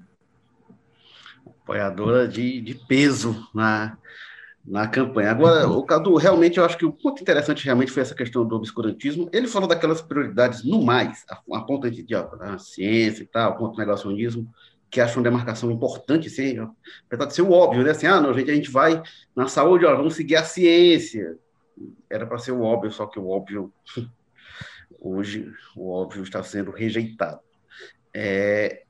Apoiadora 1.47 2.27
de, 2.27 2.61
de 2.63 2.75
peso 2.75 3.47
na, 3.55 3.99
na 4.65 4.89
campanha. 4.89 5.31
Agora, 5.31 5.69
o 5.69 5.85
Cadu, 5.85 6.17
realmente, 6.17 6.59
eu 6.59 6.65
acho 6.65 6.79
que 6.79 6.87
o 6.87 6.93
ponto 6.93 7.21
interessante 7.21 7.65
realmente 7.65 7.93
foi 7.93 8.03
essa 8.03 8.15
questão 8.15 8.45
do 8.45 8.57
obscurantismo. 8.57 9.29
Ele 9.31 9.47
falou 9.47 9.69
daquelas 9.69 10.01
prioridades 10.01 10.65
no 10.65 10.83
mais, 10.83 11.23
a, 11.29 11.39
a 11.59 11.61
ponta 11.61 11.91
de, 11.91 12.03
de 12.03 12.15
a 12.15 12.59
ciência 12.59 13.23
e 13.23 13.27
tal, 13.27 13.59
ponto 13.59 13.75
do 13.75 13.79
negacionismo, 13.79 14.51
que 14.91 15.03
acho 15.03 15.19
uma 15.19 15.25
demarcação 15.25 15.71
importante, 15.71 16.29
assim, 16.29 16.57
apesar 17.07 17.27
de 17.27 17.35
ser 17.35 17.43
o 17.43 17.53
óbvio, 17.53 17.85
né? 17.85 17.91
Assim, 17.91 18.07
ah, 18.07 18.23
não, 18.23 18.33
gente, 18.33 18.51
a 18.51 18.55
gente 18.55 18.71
vai 18.71 19.01
na 19.37 19.49
saúde, 19.49 19.85
ó, 19.85 19.95
vamos 19.95 20.15
seguir 20.15 20.37
a 20.37 20.45
ciência. 20.45 21.37
Era 22.09 22.27
para 22.27 22.39
ser 22.39 22.53
o 22.53 22.63
óbvio, 22.63 22.91
só 22.91 23.07
que 23.07 23.19
o 23.19 23.29
óbvio, 23.29 23.71
hoje, 24.99 25.53
o 25.77 25.93
óbvio 25.93 26.23
está 26.23 26.43
sendo 26.43 26.71
rejeitado. 26.71 27.50
É, 28.13 28.83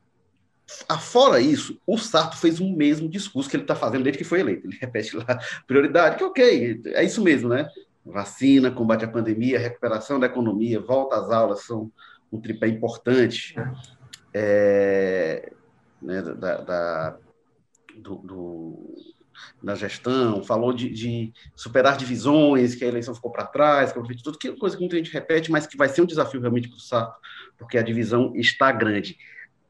Fora 1.00 1.40
isso, 1.40 1.80
o 1.86 1.98
Sarto 1.98 2.36
fez 2.36 2.60
o 2.60 2.68
mesmo 2.68 3.08
discurso 3.08 3.50
que 3.50 3.56
ele 3.56 3.64
está 3.64 3.74
fazendo 3.74 4.04
desde 4.04 4.18
que 4.18 4.24
foi 4.24 4.40
eleito. 4.40 4.66
Ele 4.66 4.76
repete 4.80 5.16
lá, 5.16 5.38
prioridade, 5.66 6.16
que 6.16 6.24
ok, 6.24 6.80
é 6.86 7.04
isso 7.04 7.22
mesmo, 7.22 7.48
né? 7.48 7.68
Vacina, 8.04 8.70
combate 8.70 9.04
à 9.04 9.08
pandemia, 9.08 9.58
recuperação 9.58 10.18
da 10.18 10.26
economia, 10.26 10.80
volta 10.80 11.16
às 11.16 11.30
aulas 11.30 11.64
são 11.64 11.90
um 12.32 12.40
tripé 12.40 12.68
importante 12.68 13.54
é, 14.32 15.52
né, 16.00 16.22
da, 16.22 16.56
da 16.58 17.16
do, 17.96 18.16
do, 18.16 18.94
da 19.62 19.74
gestão, 19.74 20.42
falou 20.42 20.72
de, 20.72 20.90
de, 20.90 21.32
superar 21.54 21.96
divisões, 21.96 22.74
que 22.74 22.84
a 22.84 22.88
eleição 22.88 23.14
ficou 23.14 23.30
para 23.30 23.46
trás, 23.46 23.92
que 23.92 24.22
tudo, 24.22 24.38
que 24.38 24.48
é 24.48 24.56
coisa 24.56 24.76
que 24.76 24.82
muita 24.82 24.96
gente 24.96 25.12
repete, 25.12 25.50
mas 25.50 25.66
que 25.66 25.76
vai 25.76 25.88
ser 25.88 26.02
um 26.02 26.06
desafio 26.06 26.40
realmente 26.40 26.68
para 26.68 26.76
o 26.76 26.80
Sarto, 26.80 27.16
porque 27.58 27.78
a 27.78 27.82
divisão 27.82 28.32
está 28.34 28.72
grande. 28.72 29.16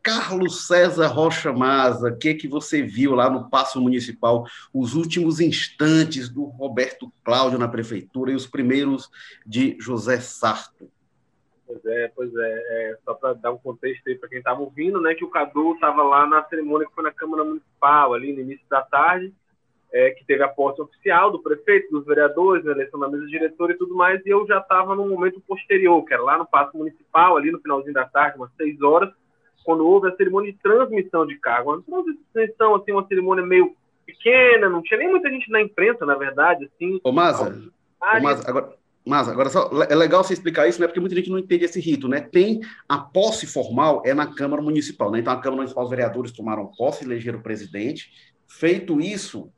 Carlos 0.02 0.66
César 0.66 1.08
Rocha 1.08 1.52
Maza, 1.52 2.08
o 2.08 2.16
que, 2.16 2.34
que 2.34 2.48
você 2.48 2.82
viu 2.82 3.14
lá 3.14 3.28
no 3.28 3.50
Paço 3.50 3.80
Municipal, 3.80 4.46
os 4.72 4.94
últimos 4.94 5.40
instantes 5.40 6.28
do 6.28 6.44
Roberto 6.44 7.12
Cláudio 7.22 7.58
na 7.58 7.68
prefeitura 7.68 8.32
e 8.32 8.34
os 8.34 8.46
primeiros 8.46 9.10
de 9.46 9.76
José 9.78 10.18
Sarto? 10.18 10.90
Pois 11.66 11.84
é, 11.84 12.12
pois 12.16 12.34
é, 12.34 12.90
é 12.90 12.98
só 13.04 13.14
para 13.14 13.34
dar 13.34 13.52
um 13.52 13.58
contexto 13.58 14.08
aí 14.08 14.16
para 14.16 14.28
quem 14.28 14.38
estava 14.38 14.60
ouvindo, 14.60 15.00
né, 15.00 15.14
que 15.14 15.24
o 15.24 15.30
Cadu 15.30 15.74
estava 15.74 16.02
lá 16.02 16.26
na 16.26 16.42
cerimônia 16.44 16.88
que 16.88 16.94
foi 16.94 17.04
na 17.04 17.12
Câmara 17.12 17.44
Municipal, 17.44 18.14
ali 18.14 18.32
no 18.32 18.40
início 18.40 18.66
da 18.68 18.82
tarde, 18.82 19.32
é, 19.92 20.10
que 20.10 20.24
teve 20.24 20.42
a 20.42 20.48
posse 20.48 20.80
oficial 20.80 21.30
do 21.30 21.42
prefeito, 21.42 21.90
dos 21.90 22.06
vereadores, 22.06 22.66
a 22.66 22.70
eleição 22.70 23.00
da 23.00 23.08
mesa 23.08 23.26
diretora 23.26 23.72
e 23.72 23.76
tudo 23.76 23.94
mais, 23.94 24.24
e 24.24 24.28
eu 24.28 24.46
já 24.46 24.58
estava 24.58 24.94
no 24.94 25.06
momento 25.06 25.40
posterior, 25.46 26.04
que 26.04 26.14
era 26.14 26.22
lá 26.22 26.38
no 26.38 26.46
Paço 26.46 26.76
Municipal, 26.76 27.36
ali 27.36 27.50
no 27.50 27.60
finalzinho 27.60 27.94
da 27.94 28.04
tarde, 28.04 28.36
umas 28.36 28.50
seis 28.56 28.80
horas, 28.80 29.10
quando 29.64 29.86
houve 29.86 30.08
a 30.08 30.16
cerimônia 30.16 30.52
de 30.52 30.58
transmissão 30.58 31.26
de 31.26 31.36
cargo. 31.38 31.82
Uma 31.86 32.04
transmissão, 32.32 32.74
assim, 32.74 32.92
uma 32.92 33.06
cerimônia 33.06 33.44
meio 33.44 33.74
pequena, 34.06 34.68
não 34.68 34.82
tinha 34.82 34.98
nem 34.98 35.10
muita 35.10 35.28
gente 35.28 35.50
na 35.50 35.60
imprensa, 35.60 36.06
na 36.06 36.14
verdade, 36.14 36.64
assim. 36.64 37.00
Ô, 37.02 37.12
Maza, 37.12 37.50
ô, 38.00 38.22
Maza 38.22 38.48
agora, 38.48 38.74
Maza, 39.06 39.32
agora 39.32 39.48
só, 39.48 39.70
é 39.88 39.94
legal 39.94 40.22
você 40.22 40.34
explicar 40.34 40.68
isso, 40.68 40.80
né? 40.80 40.86
Porque 40.86 41.00
muita 41.00 41.14
gente 41.14 41.30
não 41.30 41.38
entende 41.38 41.64
esse 41.64 41.80
rito, 41.80 42.06
né? 42.06 42.20
Tem 42.20 42.60
a 42.88 42.98
posse 42.98 43.46
formal 43.46 44.02
é 44.04 44.14
na 44.14 44.26
Câmara 44.26 44.62
Municipal, 44.62 45.10
né? 45.10 45.20
Então 45.20 45.32
a 45.32 45.40
Câmara 45.40 45.56
Municipal, 45.56 45.84
os 45.84 45.90
vereadores 45.90 46.32
tomaram 46.32 46.70
posse, 46.76 47.04
elegeram 47.04 47.38
o 47.38 47.42
presidente. 47.42 48.10
Feito 48.46 49.00
isso, 49.00 49.50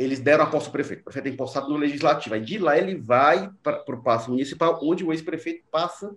eles 0.00 0.18
deram 0.18 0.44
a 0.44 0.46
posse 0.46 0.66
ao 0.66 0.72
prefeito. 0.72 1.00
O 1.00 1.04
prefeito 1.04 1.28
é 1.28 1.30
empossado 1.30 1.68
no 1.68 1.76
legislativo. 1.76 2.34
Aí 2.34 2.40
de 2.40 2.58
lá 2.58 2.78
ele 2.78 2.96
vai 2.96 3.50
para 3.62 3.84
o 3.86 4.02
passo 4.02 4.30
municipal, 4.30 4.80
onde 4.82 5.04
o 5.04 5.12
ex-prefeito 5.12 5.62
passa 5.70 6.16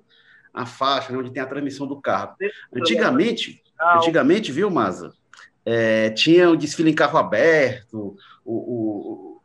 a 0.53 0.65
faixa, 0.65 1.11
né, 1.11 1.17
onde 1.17 1.31
tem 1.31 1.43
a 1.43 1.47
transmissão 1.47 1.85
do 1.85 1.99
carro. 1.99 2.35
Antigamente, 2.73 3.61
antigamente, 3.95 4.53
viu, 4.53 4.69
Maza? 4.69 5.13
É, 5.65 6.11
tinha 6.11 6.49
o 6.49 6.55
desfile 6.55 6.91
em 6.91 6.95
carro 6.95 7.17
aberto, 7.17 8.15
o, 8.45 8.53
o, 8.53 9.41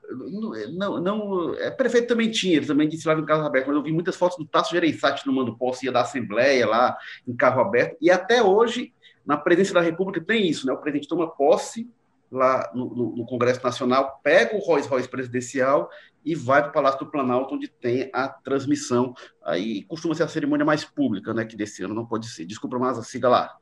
não, 0.72 1.00
não, 1.00 1.54
é, 1.54 1.70
prefeito 1.70 2.08
também 2.08 2.30
tinha, 2.30 2.56
ele 2.56 2.66
também 2.66 2.88
desfilava 2.88 3.20
em 3.20 3.24
carro 3.26 3.44
aberto, 3.44 3.66
mas 3.68 3.76
eu 3.76 3.82
vi 3.82 3.92
muitas 3.92 4.16
fotos 4.16 4.36
do 4.36 4.44
Tasso 4.44 4.70
Gereissati 4.72 5.26
no 5.26 5.32
Mando 5.32 5.56
Posse, 5.56 5.86
ia 5.86 5.92
da 5.92 6.02
Assembleia 6.02 6.66
lá, 6.66 6.96
em 7.26 7.34
carro 7.34 7.60
aberto, 7.60 7.96
e 8.00 8.10
até 8.10 8.42
hoje, 8.42 8.92
na 9.24 9.36
presidência 9.36 9.74
da 9.74 9.80
República, 9.80 10.20
tem 10.20 10.48
isso, 10.48 10.66
né? 10.66 10.72
O 10.72 10.78
presidente 10.78 11.08
toma 11.08 11.28
posse 11.28 11.88
lá 12.30 12.70
no, 12.74 12.94
no, 12.94 13.16
no 13.16 13.26
Congresso 13.26 13.62
Nacional, 13.62 14.20
pega 14.22 14.54
o 14.54 14.58
Rolls 14.58 14.88
Royce 14.88 15.08
presidencial 15.08 15.88
e 16.24 16.34
vai 16.34 16.60
para 16.60 16.70
o 16.70 16.72
Palácio 16.72 17.00
do 17.00 17.10
Planalto, 17.10 17.54
onde 17.54 17.68
tem 17.68 18.10
a 18.12 18.28
transmissão. 18.28 19.14
Aí 19.42 19.84
costuma 19.84 20.14
ser 20.14 20.24
a 20.24 20.28
cerimônia 20.28 20.64
mais 20.64 20.84
pública, 20.84 21.32
né? 21.32 21.44
Que 21.44 21.56
desse 21.56 21.82
ano 21.82 21.94
não 21.94 22.06
pode 22.06 22.28
ser. 22.28 22.44
Desculpa, 22.44 22.78
mas 22.78 23.06
siga 23.06 23.28
lá. 23.28 23.56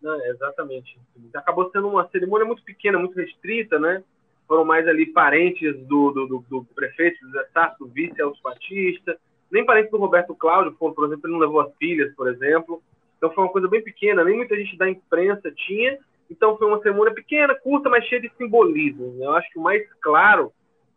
Não, 0.00 0.18
exatamente. 0.26 0.98
Acabou 1.34 1.70
sendo 1.70 1.88
uma 1.88 2.08
cerimônia 2.08 2.46
muito 2.46 2.62
pequena, 2.62 2.98
muito 2.98 3.16
restrita, 3.16 3.78
né? 3.78 4.02
Foram 4.46 4.64
mais 4.64 4.86
ali 4.86 5.06
parentes 5.06 5.76
do, 5.86 6.12
do, 6.12 6.26
do, 6.26 6.44
do 6.48 6.64
prefeito 6.74 7.18
José 7.26 7.48
Sarto, 7.52 7.84
do 7.84 7.92
vice 7.92 8.20
Elcio 8.20 8.42
Batista, 8.42 9.18
nem 9.50 9.66
parentes 9.66 9.90
do 9.90 9.98
Roberto 9.98 10.34
Cláudio, 10.34 10.72
por 10.72 11.06
exemplo, 11.06 11.22
ele 11.24 11.32
não 11.32 11.40
levou 11.40 11.60
as 11.60 11.74
filhas, 11.76 12.14
por 12.14 12.28
exemplo. 12.28 12.82
Então 13.16 13.32
foi 13.32 13.44
uma 13.44 13.52
coisa 13.52 13.68
bem 13.68 13.82
pequena, 13.82 14.24
nem 14.24 14.36
muita 14.36 14.56
gente 14.56 14.76
da 14.76 14.88
imprensa 14.88 15.50
tinha, 15.50 15.98
então 16.30 16.56
foi 16.56 16.66
uma 16.66 16.80
cerimônia 16.82 17.14
pequena, 17.14 17.54
curta, 17.54 17.88
mas 17.88 18.04
cheia 18.04 18.20
de 18.20 18.30
simbolismo. 18.36 19.12
Né? 19.14 19.26
Eu 19.26 19.32
acho 19.32 19.50
que 19.50 19.58
o 19.58 19.62
mais 19.62 19.82
claro 20.00 20.52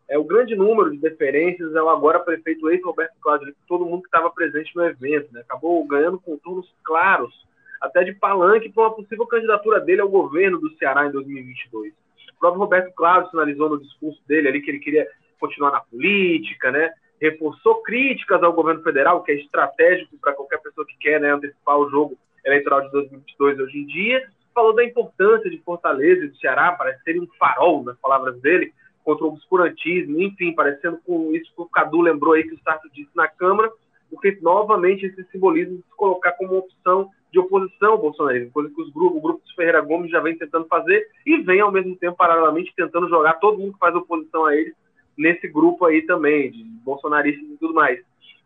é 0.07 0.17
o 0.17 0.23
grande 0.23 0.55
número 0.55 0.91
de 0.91 0.97
deferências 0.97 1.75
é 1.75 1.81
o 1.81 1.89
agora 1.89 2.19
prefeito 2.19 2.69
ex-Roberto 2.69 3.13
Cláudio, 3.21 3.53
todo 3.67 3.85
mundo 3.85 4.01
que 4.01 4.07
estava 4.07 4.29
presente 4.31 4.75
no 4.75 4.83
evento. 4.83 5.31
Né? 5.31 5.41
Acabou 5.41 5.85
ganhando 5.85 6.19
contornos 6.19 6.67
claros, 6.83 7.31
até 7.79 8.03
de 8.03 8.13
palanque, 8.13 8.69
para 8.69 8.83
uma 8.83 8.95
possível 8.95 9.27
candidatura 9.27 9.79
dele 9.79 10.01
ao 10.01 10.09
governo 10.09 10.59
do 10.59 10.75
Ceará 10.77 11.05
em 11.05 11.11
2022. 11.11 11.93
O 11.93 12.39
próprio 12.39 12.61
Roberto 12.61 12.93
Cláudio 12.93 13.29
sinalizou 13.29 13.69
no 13.69 13.79
discurso 13.79 14.19
dele 14.27 14.47
ali 14.47 14.61
que 14.61 14.71
ele 14.71 14.79
queria 14.79 15.07
continuar 15.39 15.71
na 15.71 15.81
política, 15.81 16.71
né? 16.71 16.91
reforçou 17.21 17.81
críticas 17.83 18.41
ao 18.41 18.53
governo 18.53 18.81
federal, 18.81 19.23
que 19.23 19.31
é 19.31 19.35
estratégico 19.35 20.17
para 20.19 20.33
qualquer 20.33 20.59
pessoa 20.61 20.87
que 20.87 20.97
quer 20.99 21.19
né, 21.19 21.31
antecipar 21.33 21.77
o 21.77 21.89
jogo 21.89 22.17
eleitoral 22.45 22.81
de 22.81 22.91
2022 22.91 23.59
hoje 23.59 23.77
em 23.77 23.85
dia, 23.85 24.29
falou 24.59 24.75
da 24.75 24.83
importância 24.83 25.49
de 25.49 25.57
Fortaleza 25.59 26.25
e 26.25 26.27
do 26.27 26.35
Ceará 26.35 26.73
para 26.73 26.97
serem 26.99 27.21
um 27.21 27.27
farol, 27.39 27.81
nas 27.81 27.97
palavras 27.97 28.37
dele, 28.41 28.73
contra 29.05 29.23
o 29.23 29.29
obscurantismo, 29.29 30.19
enfim, 30.19 30.53
parecendo 30.53 30.99
com 31.05 31.33
isso 31.33 31.49
que 31.55 31.61
o 31.61 31.65
Cadu 31.65 32.01
lembrou 32.01 32.33
aí 32.33 32.43
que 32.43 32.55
o 32.55 32.59
Sarto 32.61 32.89
disse 32.93 33.09
na 33.15 33.25
Câmara, 33.25 33.71
porque 34.09 34.37
novamente 34.41 35.05
esse 35.05 35.23
simbolismo 35.31 35.77
de 35.77 35.83
se 35.83 35.95
colocar 35.95 36.33
como 36.33 36.57
opção 36.57 37.09
de 37.31 37.39
oposição 37.39 37.91
ao 37.93 37.97
bolsonarismo, 37.99 38.51
coisa 38.51 38.73
que 38.73 38.81
os 38.81 38.91
grupos, 38.91 39.17
o 39.19 39.21
grupo 39.21 39.41
Ferreira 39.55 39.81
Gomes 39.81 40.11
já 40.11 40.19
vem 40.19 40.37
tentando 40.37 40.65
fazer 40.65 41.07
e 41.25 41.37
vem 41.37 41.61
ao 41.61 41.71
mesmo 41.71 41.95
tempo, 41.95 42.17
paralelamente, 42.17 42.73
tentando 42.75 43.07
jogar 43.07 43.35
todo 43.35 43.59
mundo 43.59 43.73
que 43.73 43.79
faz 43.79 43.95
oposição 43.95 44.45
a 44.45 44.55
ele 44.55 44.73
nesse 45.17 45.47
grupo 45.47 45.85
aí 45.85 46.01
também, 46.01 46.51
de 46.51 46.63
bolsonaristas 46.83 47.47
e 47.49 47.57
tudo 47.57 47.73
mais. 47.73 48.01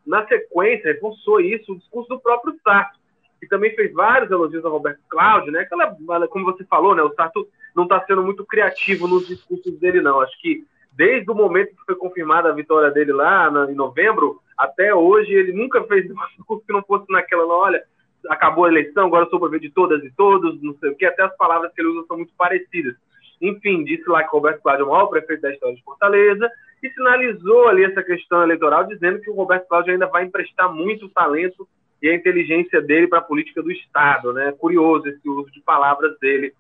Na 0.06 0.28
sequência, 0.28 0.92
reforçou 0.92 1.40
isso 1.40 1.72
o 1.72 1.78
discurso 1.78 2.10
do 2.10 2.20
próprio 2.20 2.56
Sarto, 2.62 3.00
que 3.44 3.50
também 3.50 3.76
fez 3.76 3.92
vários 3.94 4.32
elogios 4.32 4.64
ao 4.64 4.72
Roberto 4.72 5.02
Cláudio, 5.10 5.52
né? 5.52 5.62
Aquela, 5.62 5.96
como 6.28 6.46
você 6.46 6.64
falou, 6.66 6.96
né? 6.96 7.04
O 7.04 7.14
Sarto 7.14 7.48
não 7.76 7.84
está 7.84 8.04
sendo 8.06 8.24
muito 8.24 8.46
criativo 8.46 9.08
nos 9.08 9.28
discursos 9.28 9.78
dele, 9.80 10.02
não. 10.02 10.22
Acho 10.22 10.40
que 10.42 10.64
desde 10.92 11.30
o 11.30 11.36
momento 11.36 11.76
que 11.76 11.86
foi 11.86 11.96
confirmada 11.96 12.50
a 12.50 12.54
vitória 12.54 12.92
dele 12.92 13.12
lá 13.12 13.50
na, 13.52 13.72
em 13.72 13.76
novembro, 13.76 14.40
até 14.58 14.94
hoje, 14.94 15.34
ele 15.34 15.52
nunca 15.52 15.84
fez 15.84 16.10
um 16.12 16.16
discurso 16.38 16.66
que 16.66 16.74
não 16.74 16.84
fosse 16.84 17.12
naquela, 17.12 17.46
não, 17.46 17.56
olha, 17.56 17.84
acabou 18.30 18.66
a 18.66 18.70
eleição, 18.70 19.08
agora 19.08 19.28
sou 19.30 19.40
para 19.40 19.50
ver 19.50 19.60
de 19.60 19.70
todas 19.70 20.04
e 20.04 20.12
todos, 20.12 20.62
não 20.62 20.74
sei 20.76 20.92
o 20.92 20.96
que, 20.96 21.06
até 21.06 21.24
as 21.24 21.36
palavras 21.36 21.74
que 21.74 21.82
ele 21.82 21.90
usa 21.90 22.08
são 22.08 22.18
muito 22.18 22.34
parecidas. 22.38 22.96
Enfim, 23.42 23.84
disse 23.84 24.08
lá 24.08 24.24
que 24.24 24.30
o 24.30 24.38
Roberto 24.40 24.62
Cláudio 24.62 24.84
é 24.84 24.88
o 24.88 24.92
maior 24.92 25.08
prefeito 25.08 25.42
da 25.42 25.52
história 25.52 25.76
de 25.76 25.84
Fortaleza 25.84 26.50
e 26.82 26.90
sinalizou 26.92 27.68
ali 27.68 27.84
essa 27.84 28.02
questão 28.02 28.42
eleitoral, 28.44 28.86
dizendo 28.86 29.20
que 29.20 29.30
o 29.30 29.34
Roberto 29.34 29.68
Cláudio 29.68 29.92
ainda 29.92 30.08
vai 30.08 30.24
emprestar 30.24 30.74
muito 30.74 31.10
talento 31.10 31.68
e 32.04 32.10
a 32.10 32.14
inteligência 32.14 32.82
dele 32.82 33.08
para 33.08 33.20
a 33.20 33.24
política 33.24 33.64
do 33.64 33.72
Estado. 33.72 34.34
Né? 34.34 34.52
Curioso 34.60 35.08
esse 35.08 35.28
uso 35.28 35.50
de 35.52 35.62
palavras 35.62 36.20
dele, 36.20 36.54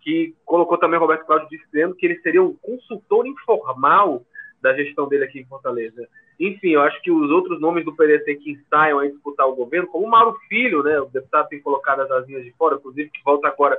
que 0.00 0.34
colocou 0.46 0.78
também 0.78 0.98
Roberto 0.98 1.26
Cláudio 1.26 1.48
dizendo 1.50 1.94
que 1.94 2.06
ele 2.06 2.18
seria 2.20 2.42
um 2.42 2.54
consultor 2.54 3.26
informal 3.26 4.24
da 4.62 4.72
gestão 4.72 5.06
dele 5.06 5.24
aqui 5.24 5.40
em 5.40 5.46
Fortaleza. 5.46 6.08
Enfim, 6.40 6.70
eu 6.70 6.80
acho 6.80 7.00
que 7.02 7.10
os 7.10 7.30
outros 7.30 7.60
nomes 7.60 7.84
do 7.84 7.94
PDT 7.94 8.36
que 8.36 8.52
ensaiam 8.52 8.98
a 8.98 9.06
disputar 9.06 9.46
o 9.46 9.54
governo, 9.54 9.88
como 9.88 10.06
o 10.06 10.10
Mauro 10.10 10.38
Filho, 10.48 10.82
né, 10.82 10.98
o 10.98 11.06
deputado 11.06 11.48
tem 11.48 11.60
colocado 11.60 12.00
as 12.00 12.10
asinhas 12.10 12.44
de 12.44 12.52
fora, 12.52 12.76
inclusive 12.76 13.10
que 13.10 13.22
volta 13.22 13.48
agora 13.48 13.78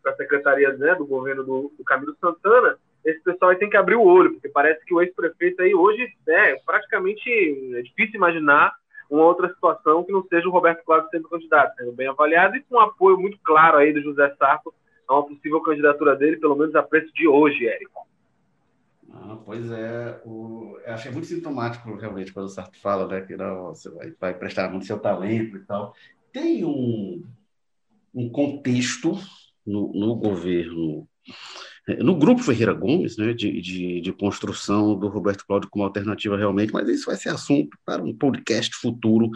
para 0.00 0.12
a 0.12 0.16
secretaria 0.16 0.72
né, 0.74 0.94
do 0.94 1.06
governo 1.06 1.42
do, 1.42 1.72
do 1.76 1.84
Camilo 1.84 2.16
Santana, 2.20 2.76
esse 3.04 3.20
pessoal 3.22 3.50
aí 3.50 3.56
tem 3.56 3.70
que 3.70 3.76
abrir 3.76 3.96
o 3.96 4.04
olho, 4.04 4.32
porque 4.32 4.48
parece 4.48 4.84
que 4.84 4.94
o 4.94 5.00
ex-prefeito 5.00 5.62
aí 5.62 5.74
hoje 5.74 6.08
é 6.28 6.56
praticamente 6.64 7.28
é 7.74 7.82
difícil 7.82 8.16
imaginar 8.16 8.74
uma 9.12 9.26
outra 9.26 9.48
situação 9.48 10.02
que 10.04 10.10
não 10.10 10.26
seja 10.26 10.48
o 10.48 10.50
Roberto 10.50 10.82
Cláudio 10.84 11.10
sendo 11.10 11.28
candidato, 11.28 11.76
sendo 11.76 11.92
bem 11.92 12.08
avaliado 12.08 12.56
e 12.56 12.62
com 12.62 12.80
apoio 12.80 13.18
muito 13.18 13.38
claro 13.44 13.76
aí 13.76 13.92
do 13.92 14.00
José 14.00 14.34
Sarto 14.38 14.72
a 15.06 15.14
uma 15.14 15.26
possível 15.26 15.60
candidatura 15.60 16.16
dele, 16.16 16.38
pelo 16.38 16.56
menos 16.56 16.74
a 16.74 16.82
preço 16.82 17.12
de 17.12 17.28
hoje, 17.28 17.68
Érico. 17.68 18.06
Ah, 19.12 19.36
pois 19.44 19.70
é, 19.70 20.18
o, 20.24 20.78
eu 20.86 20.94
achei 20.94 21.12
muito 21.12 21.26
sintomático 21.26 21.94
realmente 21.94 22.32
quando 22.32 22.46
o 22.46 22.48
Sarto 22.48 22.80
fala 22.80 23.06
né, 23.06 23.20
que 23.20 23.36
não, 23.36 23.66
você 23.66 23.90
vai, 23.90 24.14
vai 24.18 24.34
prestar 24.34 24.70
muito 24.70 24.86
seu 24.86 24.98
talento 24.98 25.58
e 25.58 25.60
tal. 25.60 25.94
Tem 26.32 26.64
um, 26.64 27.22
um 28.14 28.30
contexto 28.30 29.12
no, 29.66 29.92
no 29.92 30.16
governo 30.16 31.06
no 31.98 32.16
grupo 32.16 32.42
Ferreira 32.42 32.72
Gomes, 32.72 33.16
né, 33.16 33.32
de, 33.32 33.60
de, 33.60 34.00
de, 34.00 34.12
construção 34.12 34.96
do 34.96 35.08
Roberto 35.08 35.44
Cláudio 35.46 35.68
como 35.70 35.84
alternativa 35.84 36.36
realmente, 36.36 36.72
mas 36.72 36.88
isso 36.88 37.06
vai 37.06 37.16
ser 37.16 37.30
assunto 37.30 37.76
para 37.84 38.02
um 38.02 38.14
podcast 38.14 38.74
futuro 38.76 39.30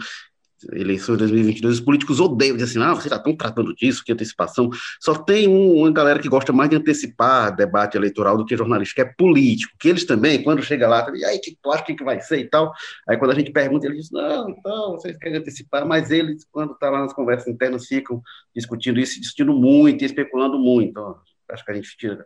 eleições 0.71 1.17
de 1.17 1.25
2022, 1.25 1.75
os 1.75 1.81
políticos 1.81 2.19
odeiam, 2.19 2.57
dizem 2.57 2.81
assim, 2.81 2.91
ah, 2.91 2.93
vocês 2.93 3.09
já 3.09 3.17
estão 3.17 3.35
tratando 3.35 3.73
disso, 3.75 4.03
que 4.03 4.11
antecipação. 4.11 4.69
Só 4.99 5.13
tem 5.13 5.47
uma 5.47 5.91
galera 5.91 6.19
que 6.19 6.27
gosta 6.27 6.51
mais 6.51 6.69
de 6.69 6.75
antecipar 6.75 7.55
debate 7.55 7.95
eleitoral 7.95 8.37
do 8.37 8.45
que 8.45 8.57
jornalista, 8.57 8.95
que 8.95 9.01
é 9.01 9.13
político, 9.17 9.73
que 9.79 9.89
eles 9.89 10.05
também, 10.05 10.41
quando 10.41 10.63
chega 10.63 10.87
lá, 10.87 11.05
e 11.15 11.23
aí, 11.25 11.39
que 11.39 11.57
tu 11.61 11.71
acha 11.71 11.83
que 11.83 12.03
vai 12.03 12.19
ser 12.21 12.39
e 12.39 12.49
tal? 12.49 12.73
Aí 13.07 13.17
quando 13.17 13.31
a 13.31 13.35
gente 13.35 13.51
pergunta, 13.51 13.85
eles 13.85 14.05
dizem, 14.05 14.21
não, 14.21 14.49
então, 14.49 14.91
vocês 14.93 15.17
querem 15.17 15.37
antecipar, 15.37 15.85
mas 15.85 16.11
eles, 16.11 16.45
quando 16.51 16.73
estão 16.73 16.89
tá 16.89 16.97
lá 16.97 17.01
nas 17.01 17.13
conversas 17.13 17.47
internas, 17.47 17.85
ficam 17.85 18.21
discutindo 18.55 18.99
isso, 18.99 19.19
discutindo 19.19 19.53
muito 19.53 20.03
especulando 20.03 20.57
muito. 20.57 20.89
Então, 20.89 21.15
acho 21.51 21.63
que 21.63 21.71
a 21.71 21.75
gente 21.75 21.95
tira 21.97 22.25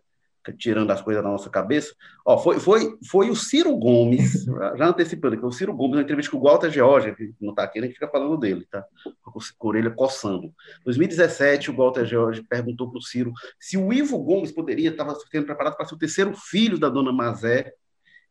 tirando 0.57 0.91
as 0.91 1.01
coisas 1.01 1.23
da 1.23 1.29
nossa 1.29 1.49
cabeça. 1.49 1.93
Ó, 2.25 2.37
foi, 2.37 2.59
foi, 2.59 2.97
foi 3.07 3.29
o 3.29 3.35
Ciro 3.35 3.75
Gomes, 3.77 4.45
já 4.77 4.87
antecipando 4.87 5.35
aqui, 5.35 5.45
o 5.45 5.51
Ciro 5.51 5.73
Gomes, 5.73 5.97
na 5.97 6.01
entrevista 6.01 6.31
com 6.31 6.37
o 6.37 6.43
Walter 6.43 6.71
George, 6.71 7.13
que 7.13 7.33
não 7.39 7.51
está 7.51 7.63
aqui, 7.63 7.81
gente 7.81 7.93
fica 7.93 8.07
falando 8.07 8.37
dele, 8.37 8.65
tá? 8.69 8.83
Com 9.23 9.39
a 9.39 9.67
orelha 9.67 9.91
coçando. 9.91 10.47
Em 10.47 10.85
2017, 10.85 11.69
o 11.69 11.75
Walter 11.75 12.05
George 12.05 12.41
perguntou 12.43 12.89
para 12.89 12.97
o 12.97 13.01
Ciro 13.01 13.31
se 13.59 13.77
o 13.77 13.93
Ivo 13.93 14.17
Gomes 14.17 14.51
poderia, 14.51 14.89
estava 14.89 15.15
sendo 15.31 15.45
preparado 15.45 15.75
para 15.75 15.85
ser 15.85 15.95
o 15.95 15.99
terceiro 15.99 16.33
filho 16.33 16.79
da 16.79 16.89
dona 16.89 17.11
Mazé, 17.11 17.73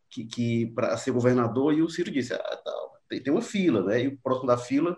que, 0.09 0.25
que 0.25 0.67
para 0.75 0.97
ser 0.97 1.13
governador, 1.13 1.73
e 1.73 1.83
o 1.83 1.89
Ciro 1.89 2.11
disse, 2.11 2.35
ah, 2.35 2.39
tá, 2.39 2.73
tem, 3.09 3.23
tem 3.23 3.33
uma 3.33 3.43
fila, 3.43 3.85
né? 3.85 4.03
E 4.03 4.09
o 4.09 4.19
próximo 4.19 4.47
da 4.47 4.57
fila 4.57 4.97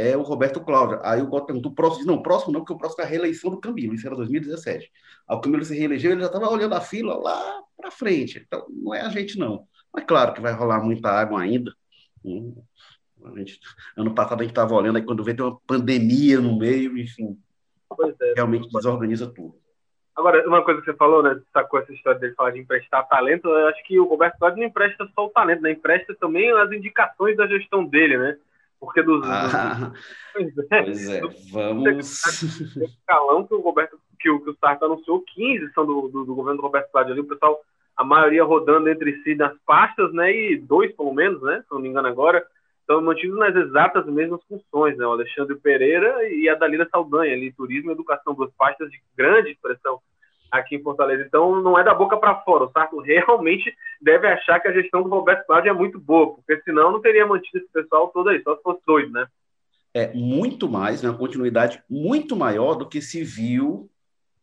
é 0.00 0.16
o 0.16 0.22
Roberto 0.22 0.60
Cláudio. 0.60 1.00
Aí 1.02 1.20
o 1.20 1.26
Goto 1.26 1.46
perguntou, 1.46 1.72
próximo, 1.72 2.06
não, 2.06 2.22
próximo 2.22 2.52
não, 2.52 2.60
porque 2.60 2.72
o 2.72 2.78
próximo 2.78 3.02
é 3.02 3.06
a 3.06 3.08
reeleição 3.08 3.50
do 3.50 3.60
Camilo, 3.60 3.94
isso 3.94 4.06
era 4.06 4.16
2017. 4.16 4.90
Aí 5.28 5.36
o 5.36 5.40
Camilo 5.40 5.64
se 5.64 5.76
reelegeu, 5.76 6.12
ele 6.12 6.20
já 6.20 6.26
estava 6.26 6.48
olhando 6.48 6.74
a 6.74 6.80
fila 6.80 7.16
lá 7.16 7.62
para 7.76 7.90
frente. 7.90 8.42
Então, 8.46 8.66
não 8.68 8.94
é 8.94 9.02
a 9.02 9.08
gente, 9.08 9.38
não. 9.38 9.66
Mas 9.92 10.04
claro 10.04 10.32
que 10.32 10.40
vai 10.40 10.52
rolar 10.52 10.82
muita 10.82 11.10
água 11.10 11.40
ainda. 11.40 11.72
Hum, 12.24 12.54
gente, 13.36 13.58
ano 13.96 14.14
passado 14.14 14.40
a 14.40 14.42
gente 14.42 14.52
estava 14.52 14.74
olhando, 14.74 14.96
aí 14.96 15.04
quando 15.04 15.24
vê 15.24 15.34
tem 15.34 15.44
uma 15.44 15.58
pandemia 15.66 16.40
no 16.40 16.56
meio, 16.56 16.96
enfim, 16.96 17.36
é, 18.20 18.34
realmente 18.36 18.68
desorganiza 18.70 19.26
tudo. 19.26 19.58
Agora, 20.16 20.46
uma 20.46 20.62
coisa 20.62 20.80
que 20.80 20.86
você 20.90 20.96
falou, 20.96 21.22
né? 21.22 21.40
Sacou 21.52 21.80
essa 21.80 21.92
história 21.92 22.20
dele 22.20 22.34
falar 22.34 22.50
de 22.50 22.58
emprestar 22.58 23.08
talento. 23.08 23.48
Eu 23.48 23.68
acho 23.68 23.82
que 23.84 23.98
o 23.98 24.04
Roberto 24.04 24.38
Cláudio 24.38 24.60
não 24.60 24.66
empresta 24.66 25.08
só 25.14 25.26
o 25.26 25.30
talento, 25.30 25.62
né? 25.62 25.72
Empresta 25.72 26.14
também 26.14 26.50
as 26.50 26.70
indicações 26.72 27.36
da 27.36 27.46
gestão 27.46 27.86
dele, 27.86 28.18
né? 28.18 28.36
Porque 28.80 29.02
dos. 29.02 29.22
Ah, 29.28 29.92
pois 30.32 30.56
é, 30.72 31.18
é 31.18 31.20
vamos. 31.52 32.24
escalão 32.76 33.46
que 33.46 33.54
o 33.54 33.60
Roberto, 33.60 34.00
que 34.18 34.30
o, 34.30 34.40
que 34.40 34.50
o 34.50 34.56
Sarto 34.56 34.86
anunciou, 34.86 35.22
15 35.22 35.72
são 35.74 35.84
do, 35.84 36.08
do, 36.08 36.24
do 36.24 36.34
governo 36.34 36.56
do 36.56 36.66
Roberto 36.66 36.90
Cláudio 36.90 37.12
ali, 37.12 37.20
o 37.20 37.28
pessoal, 37.28 37.60
a 37.94 38.02
maioria 38.02 38.42
rodando 38.42 38.88
entre 38.88 39.22
si 39.22 39.34
nas 39.34 39.54
pastas, 39.66 40.10
né? 40.14 40.32
E 40.34 40.56
dois, 40.56 40.90
pelo 40.96 41.12
menos, 41.12 41.42
né? 41.42 41.62
Se 41.68 41.74
não 41.74 41.80
me 41.80 41.88
engano 41.88 42.08
agora, 42.08 42.44
estão 42.80 43.02
mantidos 43.02 43.38
nas 43.38 43.54
exatas 43.54 44.06
mesmas 44.06 44.42
funções, 44.44 44.96
né? 44.96 45.06
O 45.06 45.12
Alexandre 45.12 45.56
Pereira 45.56 46.26
e 46.30 46.48
a 46.48 46.54
Dalila 46.54 46.88
Saldanha, 46.90 47.34
ali, 47.34 47.52
turismo 47.52 47.90
e 47.90 47.92
educação, 47.92 48.34
duas 48.34 48.50
pastas 48.54 48.90
de 48.90 48.98
grande 49.14 49.50
expressão 49.50 50.00
aqui 50.50 50.76
em 50.76 50.82
Fortaleza. 50.82 51.24
Então, 51.26 51.60
não 51.60 51.78
é 51.78 51.84
da 51.84 51.94
boca 51.94 52.16
para 52.16 52.40
fora. 52.42 52.64
O 52.64 52.72
Sarto 52.72 52.98
realmente 53.00 53.74
deve 54.00 54.26
achar 54.26 54.60
que 54.60 54.68
a 54.68 54.72
gestão 54.72 55.02
do 55.02 55.08
Roberto 55.08 55.46
Cláudio 55.46 55.70
é 55.70 55.72
muito 55.72 55.98
boa, 56.00 56.34
porque 56.34 56.60
senão 56.62 56.92
não 56.92 57.00
teria 57.00 57.26
mantido 57.26 57.58
esse 57.58 57.72
pessoal 57.72 58.08
todo 58.08 58.28
aí, 58.28 58.42
só 58.42 58.56
se 58.56 58.62
fosse 58.62 58.80
doido, 58.86 59.12
né? 59.12 59.26
É 59.92 60.12
muito 60.14 60.68
mais, 60.68 61.02
né, 61.02 61.10
uma 61.10 61.18
continuidade 61.18 61.82
muito 61.90 62.36
maior 62.36 62.74
do 62.74 62.88
que 62.88 63.02
se 63.02 63.24
viu, 63.24 63.90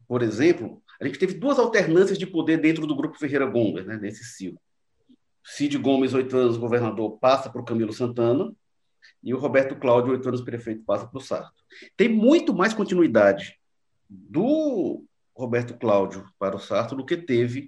por 0.08 0.22
exemplo, 0.22 0.82
a 1.00 1.06
gente 1.06 1.20
teve 1.20 1.36
duas 1.36 1.58
alternâncias 1.58 2.18
de 2.18 2.28
poder 2.28 2.58
dentro 2.58 2.86
do 2.86 2.96
grupo 2.96 3.18
Ferreira 3.18 3.46
Gomes, 3.46 3.86
né, 3.86 3.98
nesse 3.98 4.24
ciclo. 4.24 4.60
Cid 5.44 5.78
Gomes, 5.78 6.14
oito 6.14 6.36
anos 6.36 6.58
governador, 6.58 7.18
passa 7.20 7.50
para 7.50 7.62
o 7.62 7.66
Camilo 7.66 7.94
Santana, 7.94 8.52
e 9.24 9.34
o 9.34 9.38
Roberto 9.38 9.76
Cláudio, 9.76 10.12
oito 10.12 10.28
anos 10.28 10.42
prefeito, 10.42 10.84
passa 10.84 11.08
para 11.08 11.18
o 11.18 11.22
Sarto. 11.22 11.54
Tem 11.96 12.10
muito 12.10 12.54
mais 12.54 12.74
continuidade 12.74 13.58
do 14.10 15.04
Roberto 15.38 15.78
Cláudio 15.78 16.26
para 16.40 16.56
o 16.56 16.60
Sarto 16.60 16.96
do 16.96 17.06
que 17.06 17.16
teve 17.16 17.68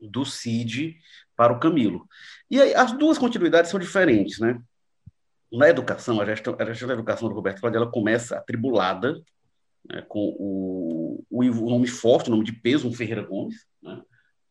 do 0.00 0.24
Cid 0.24 0.98
para 1.36 1.52
o 1.52 1.60
Camilo. 1.60 2.08
E 2.50 2.60
aí, 2.60 2.74
as 2.74 2.92
duas 2.92 3.18
continuidades 3.18 3.70
são 3.70 3.78
diferentes, 3.78 4.40
né? 4.40 4.60
Na 5.50 5.68
educação, 5.68 6.20
a 6.20 6.24
gestão, 6.24 6.56
a 6.58 6.64
gestão 6.64 6.88
da 6.88 6.94
educação 6.94 7.28
do 7.28 7.34
Roberto 7.34 7.60
Cláudio 7.60 7.78
ela 7.78 7.90
começa 7.90 8.36
atribulada, 8.36 9.22
né, 9.88 10.02
com 10.08 10.34
o, 10.38 11.24
o, 11.30 11.44
Ivo, 11.44 11.66
o 11.66 11.70
nome 11.70 11.86
forte, 11.86 12.28
o 12.28 12.30
nome 12.30 12.44
de 12.44 12.52
peso, 12.52 12.88
um 12.88 12.92
Ferreira 12.92 13.22
Gomes, 13.22 13.66
né? 13.82 14.02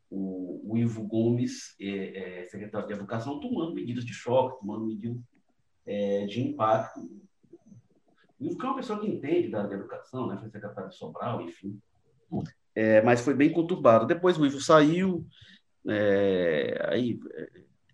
o, 0.08 0.72
o, 0.72 0.78
Ivo 0.78 1.02
Gomes, 1.02 1.74
é, 1.80 2.40
é, 2.40 2.44
secretário 2.46 2.86
de 2.86 2.94
Educação, 2.94 3.40
tomando 3.40 3.74
medidas 3.74 4.04
de 4.04 4.12
choque, 4.12 4.60
tomando 4.60 4.86
medidas 4.86 5.20
é, 5.84 6.26
de 6.26 6.40
impacto. 6.40 7.00
O 8.38 8.46
Ivo 8.46 8.62
é 8.62 8.64
uma 8.64 8.76
pessoa 8.76 9.00
que 9.00 9.08
entende 9.08 9.48
da, 9.48 9.66
da 9.66 9.74
educação, 9.74 10.28
né? 10.28 10.36
foi 10.38 10.50
secretário 10.50 10.90
de 10.90 10.96
Sobral, 10.96 11.42
enfim. 11.42 11.80
É, 12.74 13.02
mas 13.02 13.20
foi 13.20 13.34
bem 13.34 13.52
conturbado. 13.52 14.06
Depois 14.06 14.38
o 14.38 14.46
Ivo 14.46 14.60
saiu, 14.60 15.26
é, 15.88 16.86
aí 16.88 17.18
é, 17.34 17.48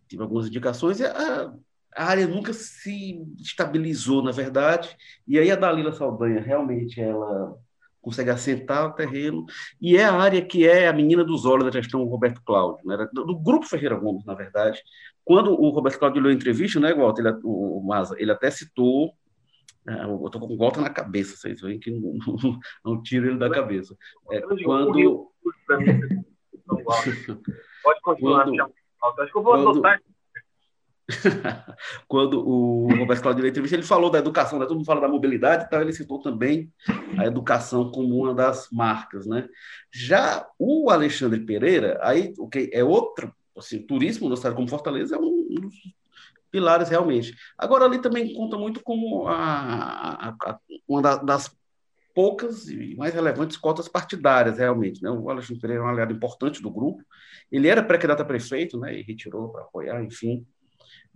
tive 0.09 0.22
algumas 0.22 0.46
indicações, 0.46 1.01
e 1.01 1.05
a, 1.05 1.53
a, 1.96 2.05
área 2.05 2.27
nunca 2.27 2.53
se 2.53 3.20
estabilizou, 3.38 4.22
na 4.22 4.31
verdade, 4.31 4.96
e 5.27 5.38
aí 5.38 5.51
a 5.51 5.57
Dalila 5.57 5.92
Saldanha 5.92 6.40
realmente 6.40 7.01
ela 7.01 7.57
consegue 8.01 8.31
assentar 8.31 8.87
o 8.87 8.92
terreno, 8.92 9.44
e 9.81 9.96
é 9.96 10.05
a 10.05 10.14
área 10.14 10.40
que 10.40 10.66
é 10.66 10.87
a 10.87 10.92
menina 10.92 11.24
dos 11.24 11.44
olhos 11.44 11.64
da 11.64 11.72
gestão 11.72 12.05
Roberto 12.05 12.40
Cláudio, 12.42 12.87
né? 12.87 13.09
do, 13.12 13.24
do, 13.24 13.38
grupo 13.38 13.66
Ferreira 13.66 13.96
Gomes, 13.96 14.24
na 14.24 14.35
verdade. 14.35 14.81
Quando 15.24 15.53
o 15.53 15.68
Roberto 15.70 15.98
Cláudio 15.98 16.22
deu 16.22 16.31
a 16.31 16.35
entrevista, 16.35 16.81
né, 16.81 16.94
Walter, 16.94 17.27
ele, 17.27 17.38
o, 17.42 17.87
o 17.87 18.16
ele 18.16 18.33
até 18.33 18.51
citou 18.51 19.12
é, 19.88 20.05
eu 20.05 20.31
tô 20.31 20.38
com 20.40 20.57
volta 20.57 20.81
na 20.81 20.90
cabeça, 20.90 21.37
vocês 21.37 21.61
veem 21.61 21.79
que 21.79 21.90
não, 21.90 22.14
não, 22.42 22.59
não 22.85 23.03
tiro 23.03 23.27
ele 23.27 23.38
da 23.38 23.51
cabeça. 23.51 23.96
É, 24.31 24.40
quando... 24.40 25.31
Pode 27.83 28.01
continuar, 28.03 28.44
quando... 28.44 28.72
Acho 29.20 29.33
que 29.33 29.38
eu 29.38 29.42
vou 29.42 29.55
anotar 29.55 30.01
quando 32.07 32.46
o 32.46 32.88
Roberto 32.94 33.22
Claudio 33.22 33.42
deu 33.42 33.51
entrevista, 33.51 33.77
ele 33.77 33.83
falou 33.83 34.11
da 34.11 34.18
educação, 34.18 34.59
né? 34.59 34.66
todo 34.66 34.77
mundo 34.77 34.87
fala 34.87 35.01
da 35.01 35.09
mobilidade, 35.09 35.64
então 35.66 35.81
ele 35.81 35.92
citou 35.92 36.20
também 36.20 36.70
a 37.16 37.24
educação 37.27 37.90
como 37.90 38.14
uma 38.14 38.35
das 38.35 38.68
marcas, 38.70 39.27
né? 39.27 39.48
Já 39.90 40.46
o 40.59 40.90
Alexandre 40.90 41.40
Pereira, 41.40 41.98
aí 42.03 42.35
o 42.38 42.46
que 42.46 42.68
é 42.72 42.85
outro, 42.85 43.35
assim, 43.57 43.81
turismo 43.81 44.29
no 44.29 44.35
estado 44.35 44.55
como 44.55 44.68
Fortaleza 44.68 45.16
é 45.16 45.18
um 45.18 45.46
dos 45.48 45.74
pilares 46.51 46.89
realmente. 46.89 47.35
Agora 47.57 47.85
ali 47.85 48.01
também 48.01 48.35
conta 48.35 48.57
muito 48.57 48.83
como 48.83 49.27
a, 49.29 50.29
a, 50.29 50.29
a, 50.31 50.59
uma 50.87 51.03
das 51.03 51.57
poucas 52.15 52.69
e 52.69 52.97
mais 52.97 53.15
relevantes 53.15 53.57
cotas 53.57 53.89
partidárias 53.89 54.59
realmente. 54.59 55.03
Né? 55.03 55.11
O 55.11 55.31
Alexandre 55.31 55.61
Pereira 55.61 55.83
é 55.83 55.87
um 55.87 55.89
aliado 55.89 56.13
importante 56.13 56.61
do 56.61 56.71
grupo. 56.71 57.05
Ele 57.51 57.69
era 57.69 57.83
pré-candidato 57.83 58.23
a 58.23 58.25
prefeito, 58.25 58.79
né? 58.79 58.99
E 58.99 59.03
retirou 59.03 59.51
para 59.51 59.63
apoiar, 59.63 60.03
enfim. 60.03 60.45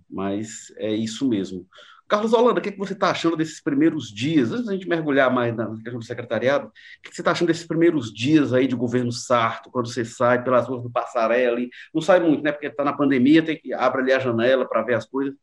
Mas 0.08 0.72
é 0.76 0.92
isso 0.92 1.28
mesmo. 1.28 1.66
Carlos 2.12 2.34
Holanda, 2.34 2.60
o 2.60 2.62
que, 2.62 2.68
é 2.68 2.72
que 2.72 2.78
você 2.78 2.92
está 2.92 3.10
achando 3.10 3.38
desses 3.38 3.58
primeiros 3.58 4.12
dias? 4.12 4.52
Antes 4.52 4.66
da 4.66 4.74
gente 4.74 4.86
mergulhar 4.86 5.32
mais 5.32 5.56
na 5.56 5.64
questão 5.76 5.98
do 5.98 6.04
secretariado, 6.04 6.66
o 6.66 6.70
que, 7.00 7.08
é 7.08 7.10
você 7.10 7.22
está 7.22 7.30
achando 7.30 7.48
desses 7.48 7.66
primeiros 7.66 8.12
dias 8.12 8.52
aí 8.52 8.66
de 8.66 8.76
governo 8.76 9.10
Sarto, 9.10 9.70
quando 9.70 9.88
você 9.88 10.04
sai 10.04 10.44
pelas 10.44 10.68
ruas 10.68 10.82
do 10.82 10.90
Passaré 10.90 11.46
ali? 11.46 11.70
Não 11.92 12.02
sai 12.02 12.20
muito, 12.20 12.42
né? 12.42 12.52
Porque 12.52 12.66
está 12.66 12.84
na 12.84 12.92
pandemia, 12.92 13.42
tem 13.42 13.56
que 13.56 13.72
abrir 13.72 14.02
ali 14.02 14.12
a 14.12 14.18
janela 14.18 14.68
para 14.68 14.82
ver 14.82 14.92
as 14.92 15.06
coisas. 15.06 15.32
O 15.32 15.38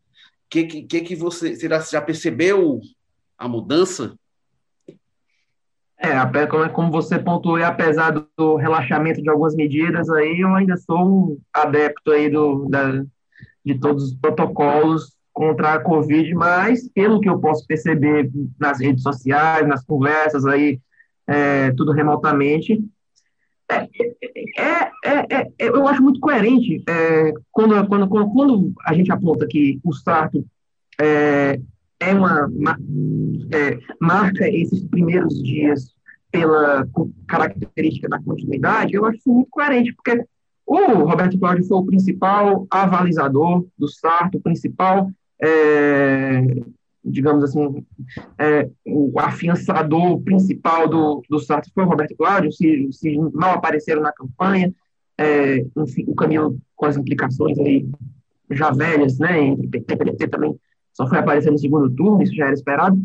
que, 0.47 0.63
que, 0.83 1.01
que 1.01 1.15
você 1.15 1.57
já 1.91 2.01
percebeu 2.03 2.79
a 3.35 3.47
mudança? 3.47 4.15
É, 5.97 6.11
como 6.71 6.91
você 6.91 7.17
pontuou, 7.17 7.63
apesar 7.63 8.11
do 8.37 8.57
relaxamento 8.57 9.23
de 9.23 9.29
algumas 9.31 9.55
medidas 9.55 10.07
aí, 10.11 10.41
eu 10.41 10.53
ainda 10.53 10.77
sou 10.77 10.99
um 10.99 11.39
adepto 11.51 12.11
aí 12.11 12.29
do, 12.29 12.69
da, 12.69 13.03
de 13.65 13.73
todos 13.79 14.03
os 14.03 14.13
protocolos 14.13 15.17
contra 15.33 15.73
a 15.73 15.79
Covid, 15.79 16.33
mas 16.33 16.87
pelo 16.89 17.19
que 17.19 17.29
eu 17.29 17.39
posso 17.39 17.65
perceber 17.65 18.29
nas 18.59 18.79
redes 18.79 19.03
sociais, 19.03 19.67
nas 19.67 19.83
conversas 19.83 20.45
aí, 20.45 20.79
é, 21.27 21.71
tudo 21.71 21.91
remotamente, 21.91 22.83
é, 23.71 23.87
é, 24.57 24.91
é, 25.05 25.41
é, 25.41 25.51
eu 25.59 25.87
acho 25.87 26.01
muito 26.01 26.19
coerente 26.19 26.83
é, 26.89 27.31
quando, 27.51 27.87
quando, 27.87 28.07
quando, 28.07 28.73
a 28.83 28.93
gente 28.93 29.11
aponta 29.11 29.45
que 29.45 29.79
o 29.83 29.93
Sarto 29.93 30.43
é, 30.99 31.59
é 31.99 32.13
uma 32.13 32.49
é, 33.51 33.77
marca 34.01 34.49
esses 34.49 34.83
primeiros 34.85 35.41
dias 35.43 35.93
pela 36.31 36.87
característica 37.27 38.09
da 38.09 38.21
continuidade, 38.21 38.93
eu 38.93 39.05
acho 39.05 39.17
isso 39.17 39.31
muito 39.31 39.49
coerente, 39.49 39.93
porque 39.93 40.23
o 40.65 41.03
Roberto 41.03 41.39
Cláudio 41.39 41.65
foi 41.65 41.77
o 41.77 41.85
principal 41.85 42.67
avalizador 42.69 43.65
do 43.77 43.87
Sarto, 43.87 44.37
o 44.37 44.41
principal, 44.41 45.11
é, 45.41 46.41
digamos 47.03 47.43
assim, 47.43 47.85
é, 48.37 48.69
o 48.85 49.19
afiançador 49.19 50.21
principal 50.21 50.87
do, 50.87 51.23
do 51.29 51.39
Sarto 51.39 51.69
foi 51.73 51.83
o 51.83 51.87
Roberto 51.87 52.15
Cláudio, 52.15 52.51
se, 52.51 52.87
se 52.91 53.17
mal 53.33 53.55
apareceram 53.55 54.01
na 54.01 54.11
campanha, 54.11 54.73
é, 55.17 55.65
enfim, 55.77 56.05
o 56.07 56.15
Camilo 56.15 56.57
com 56.75 56.85
as 56.85 56.97
implicações 56.97 57.57
aí 57.59 57.87
já 58.51 58.71
velhas, 58.71 59.19
né, 59.19 59.39
entre 59.39 59.67
PT 59.67 60.23
e 60.23 60.27
também 60.27 60.59
só 60.93 61.07
foi 61.07 61.19
aparecer 61.19 61.51
no 61.51 61.57
segundo 61.57 61.89
turno, 61.89 62.21
isso 62.21 62.35
já 62.35 62.45
era 62.45 62.53
esperado. 62.53 63.01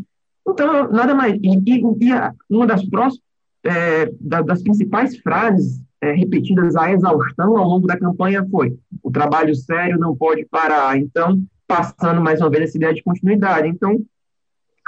Então, 0.47 0.91
nada 0.91 1.15
mais. 1.15 1.39
E, 1.41 1.61
e, 1.65 1.79
e 1.79 2.11
uma 2.49 2.67
das 2.67 2.83
próximas, 2.85 3.23
é, 3.63 4.11
da, 4.19 4.41
das 4.41 4.61
principais 4.61 5.17
frases 5.17 5.81
é, 6.01 6.11
repetidas 6.11 6.75
à 6.75 6.91
exaustão 6.91 7.57
ao 7.57 7.67
longo 7.67 7.87
da 7.87 7.97
campanha 7.97 8.45
foi: 8.51 8.77
o 9.01 9.09
trabalho 9.09 9.55
sério 9.55 9.97
não 9.97 10.15
pode 10.15 10.45
parar. 10.45 10.97
Então, 10.97 11.41
passando 11.67 12.21
mais 12.21 12.41
uma 12.41 12.49
vez 12.49 12.63
essa 12.63 12.77
ideia 12.77 12.93
de 12.93 13.03
continuidade. 13.03 13.67
Então, 13.67 13.99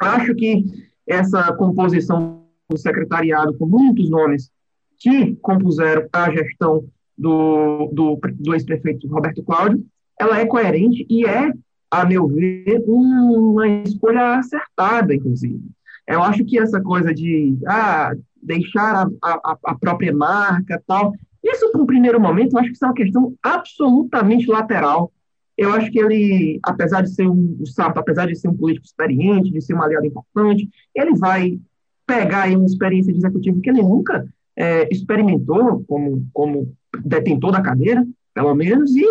acho 0.02 0.34
que 0.36 0.66
essa 1.06 1.54
composição 1.54 2.44
do 2.70 2.78
secretariado, 2.78 3.58
com 3.58 3.66
muitos 3.66 4.10
nomes 4.10 4.52
que 5.00 5.36
compuseram 5.38 6.08
a 6.12 6.32
gestão 6.32 6.86
do, 7.18 7.90
do, 7.94 8.20
do 8.36 8.54
ex-prefeito 8.54 9.08
Roberto 9.08 9.44
Cláudio, 9.44 9.84
ela 10.20 10.40
é 10.40 10.46
coerente 10.46 11.06
e 11.10 11.26
é, 11.26 11.52
a 11.90 12.06
meu 12.06 12.28
ver, 12.28 12.84
uma 12.88 13.68
escolha 13.68 14.38
acertada, 14.38 15.16
inclusive. 15.16 15.62
Eu 16.08 16.22
acho 16.24 16.44
que 16.46 16.60
essa 16.60 16.82
coisa 16.82 17.14
de 17.14 17.58
ah, 17.68 18.14
deixar 18.42 19.08
a, 19.22 19.34
a, 19.34 19.58
a 19.66 19.76
própria 19.76 20.14
marca 20.14 20.82
tal. 20.88 21.14
Isso, 21.44 21.72
para 21.72 21.82
um 21.82 21.86
primeiro 21.86 22.20
momento, 22.20 22.54
eu 22.54 22.60
acho 22.60 22.70
que 22.70 22.76
isso 22.76 22.86
é 22.86 22.88
uma 22.88 22.94
questão 22.94 23.34
absolutamente 23.44 24.48
lateral. 24.48 25.12
Eu 25.58 25.72
acho 25.72 25.92
que 25.92 26.00
ele, 26.00 26.60
apesar 26.64 27.02
de 27.02 27.10
ser 27.10 27.28
um, 27.28 27.58
o 27.60 27.82
apesar 27.82 28.28
de 28.28 28.36
ser 28.36 28.48
um 28.48 28.56
político 28.56 28.86
experiente, 28.86 29.52
de 29.52 29.62
ser 29.62 29.74
um 29.74 29.82
aliado 29.82 30.06
importante, 30.06 30.70
ele 30.94 31.16
vai 31.18 31.60
pegar 32.06 32.44
aí 32.44 32.56
uma 32.56 32.66
experiência 32.66 33.12
de 33.12 33.20
executivo 33.20 33.60
que 33.60 33.70
ele 33.70 33.82
nunca 33.82 34.28
é, 34.56 34.88
experimentou 34.92 35.84
como, 35.88 36.26
como 36.32 36.74
detentor 37.04 37.52
da 37.52 37.62
cadeira, 37.62 38.06
pelo 38.34 38.54
menos, 38.56 38.96
e 38.96 39.06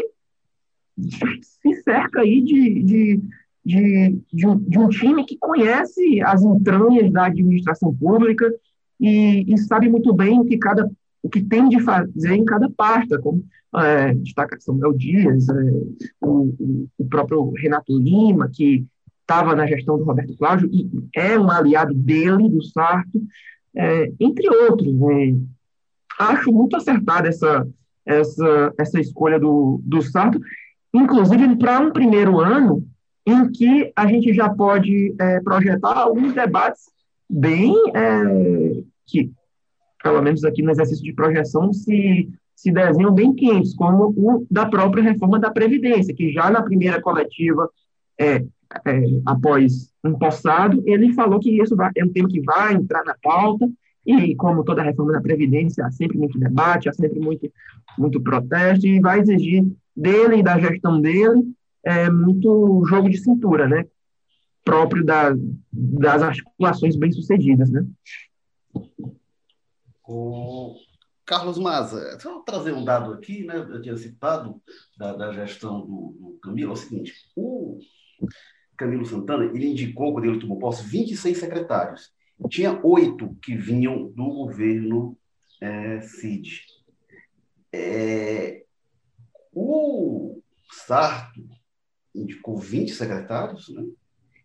se 1.43 1.75
cerca 1.83 2.21
aí 2.21 2.41
de, 2.41 2.83
de, 2.83 3.23
de, 3.65 4.21
de, 4.33 4.47
um, 4.47 4.59
de 4.59 4.79
um 4.79 4.89
time 4.89 5.25
que 5.27 5.37
conhece 5.37 6.23
as 6.23 6.43
entranhas 6.43 7.13
da 7.13 7.27
administração 7.27 7.95
pública, 7.95 8.53
e, 8.99 9.53
e 9.53 9.59
sabe 9.59 9.89
muito 9.89 10.13
bem 10.15 10.41
o 10.41 10.45
que 10.45 10.57
cada 10.57 10.91
o 11.23 11.29
que 11.29 11.43
tem 11.43 11.69
de 11.69 11.81
fazer 11.81 12.35
em 12.35 12.45
cada 12.45 12.71
pasta, 12.71 13.19
como 13.19 13.45
é, 13.77 14.15
destaca 14.15 14.59
Samuel 14.61 14.93
Dias, 14.93 15.49
é, 15.49 15.55
o, 16.21 16.89
o, 16.99 17.05
próprio 17.09 17.53
Renato 17.57 17.99
Lima, 17.99 18.51
que 18.53 18.87
estava 19.21 19.55
na 19.55 19.67
gestão 19.67 19.99
do 19.99 20.05
Roberto 20.05 20.37
Cláudio 20.37 20.69
e 20.73 20.89
é 21.15 21.39
um 21.39 21.51
aliado 21.51 21.93
dele, 21.93 22.49
do 22.49 22.63
Sarto, 22.63 23.21
é, 23.75 24.13
entre 24.21 24.49
outros. 24.49 24.95
Né? 24.95 25.37
Acho 26.19 26.53
muito 26.53 26.77
acertada 26.77 27.29
essa, 27.29 27.67
essa, 28.05 28.73
essa 28.79 29.01
escolha 29.01 29.39
do, 29.39 29.81
do 29.85 30.01
Sarto, 30.01 30.41
inclusive 30.95 31.57
para 31.57 31.81
um 31.81 31.91
primeiro 31.91 32.39
ano 32.39 32.87
em 33.27 33.51
que 33.51 33.93
a 33.97 34.07
gente 34.07 34.33
já 34.33 34.49
pode 34.49 35.15
é, 35.19 35.41
projetar 35.41 35.99
alguns 35.99 36.33
debates 36.33 36.85
bem 37.29 37.75
é, 37.93 38.85
que, 39.05 39.33
pelo 40.07 40.23
menos 40.23 40.45
aqui 40.45 40.63
no 40.63 40.71
exercício 40.71 41.05
de 41.05 41.13
projeção, 41.13 41.73
se, 41.73 42.29
se 42.55 42.71
desenham 42.71 43.13
bem 43.13 43.35
quentes, 43.35 43.75
como 43.75 44.15
o 44.17 44.47
da 44.49 44.67
própria 44.67 45.03
reforma 45.03 45.39
da 45.39 45.51
Previdência, 45.51 46.15
que 46.15 46.31
já 46.33 46.49
na 46.49 46.63
primeira 46.63 47.01
coletiva, 47.03 47.69
é, 48.19 48.37
é, 48.85 49.03
após 49.27 49.91
empossado, 50.05 50.81
ele 50.87 51.13
falou 51.13 51.41
que 51.41 51.51
isso 51.61 51.75
vai, 51.75 51.91
é 51.97 52.05
um 52.05 52.13
tema 52.13 52.29
que 52.29 52.41
vai 52.41 52.75
entrar 52.75 53.05
na 53.05 53.17
pauta, 53.21 53.69
e 54.07 54.37
como 54.37 54.63
toda 54.63 54.83
reforma 54.83 55.13
da 55.13 55.21
Previdência, 55.21 55.85
há 55.85 55.91
sempre 55.91 56.17
muito 56.17 56.39
debate, 56.39 56.89
há 56.89 56.93
sempre 56.93 57.19
muito, 57.19 57.51
muito 57.99 58.21
protesto, 58.21 58.87
e 58.87 59.01
vai 59.01 59.19
exigir 59.19 59.67
dele 59.97 60.37
e 60.37 60.43
da 60.43 60.57
gestão 60.61 61.01
dele 61.01 61.53
é, 61.85 62.09
muito 62.09 62.85
jogo 62.89 63.11
de 63.11 63.19
cintura, 63.19 63.67
né? 63.67 63.85
próprio 64.65 65.05
da, 65.05 65.33
das 65.73 66.23
articulações 66.23 66.97
bem-sucedidas, 66.97 67.71
né? 67.71 67.87
O 70.07 70.77
Carlos 71.25 71.59
Maza, 71.59 72.19
só 72.21 72.41
trazer 72.41 72.73
um 72.73 72.85
dado 72.85 73.13
aqui, 73.13 73.45
né? 73.45 73.57
Eu 73.57 73.83
tinha 73.83 73.97
citado 73.97 74.63
da, 74.97 75.13
da 75.13 75.33
gestão 75.33 75.81
do, 75.81 76.17
do, 76.19 76.39
Camilo, 76.43 76.71
é 76.71 76.75
o 76.75 76.77
seguinte: 76.77 77.13
o 77.35 77.79
Camilo 78.77 79.05
Santana 79.05 79.45
ele 79.45 79.67
indicou, 79.67 80.13
quando 80.13 80.27
ele 80.27 80.39
tomou 80.39 80.59
posse, 80.59 80.85
26 80.85 81.37
secretários. 81.37 82.15
Tinha 82.49 82.79
oito 82.85 83.35
que 83.43 83.57
vinham 83.57 84.11
do 84.11 84.25
governo 84.27 85.19
é, 85.61 86.01
CID. 86.01 86.61
É, 87.73 88.65
o 89.53 90.41
Sarto 90.71 91.43
indicou 92.15 92.57
20 92.57 92.93
secretários, 92.93 93.69
né? 93.71 93.85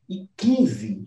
e 0.10 0.28
15 0.36 1.06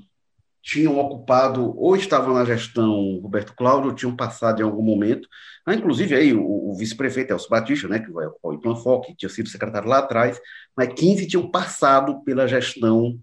tinham 0.65 0.99
ocupado, 0.99 1.79
ou 1.79 1.95
estavam 1.95 2.33
na 2.33 2.45
gestão 2.45 3.21
Roberto 3.21 3.55
Cláudio, 3.55 3.91
ou 3.91 3.95
tinham 3.95 4.17
passado 4.17 4.61
em 4.61 4.65
algum 4.65 4.83
momento. 4.83 5.29
Ah, 5.67 5.75
inclusive, 5.75 6.15
aí, 6.15 6.33
o, 6.33 6.43
o 6.43 6.75
vice-prefeito 6.75 7.35
Elcio 7.35 7.51
Batista, 7.51 7.87
né, 7.87 7.99
que 7.99 8.11
vai 8.11 8.25
ao 8.25 8.59
Planfoc, 8.59 9.07
que 9.07 9.15
tinha 9.15 9.29
sido 9.29 9.51
secretário 9.51 9.87
lá 9.87 9.99
atrás, 9.99 10.41
mas 10.75 10.93
15 10.95 11.27
tinham 11.27 11.51
passado 11.51 12.25
pela 12.25 12.49
gestão 12.49 13.21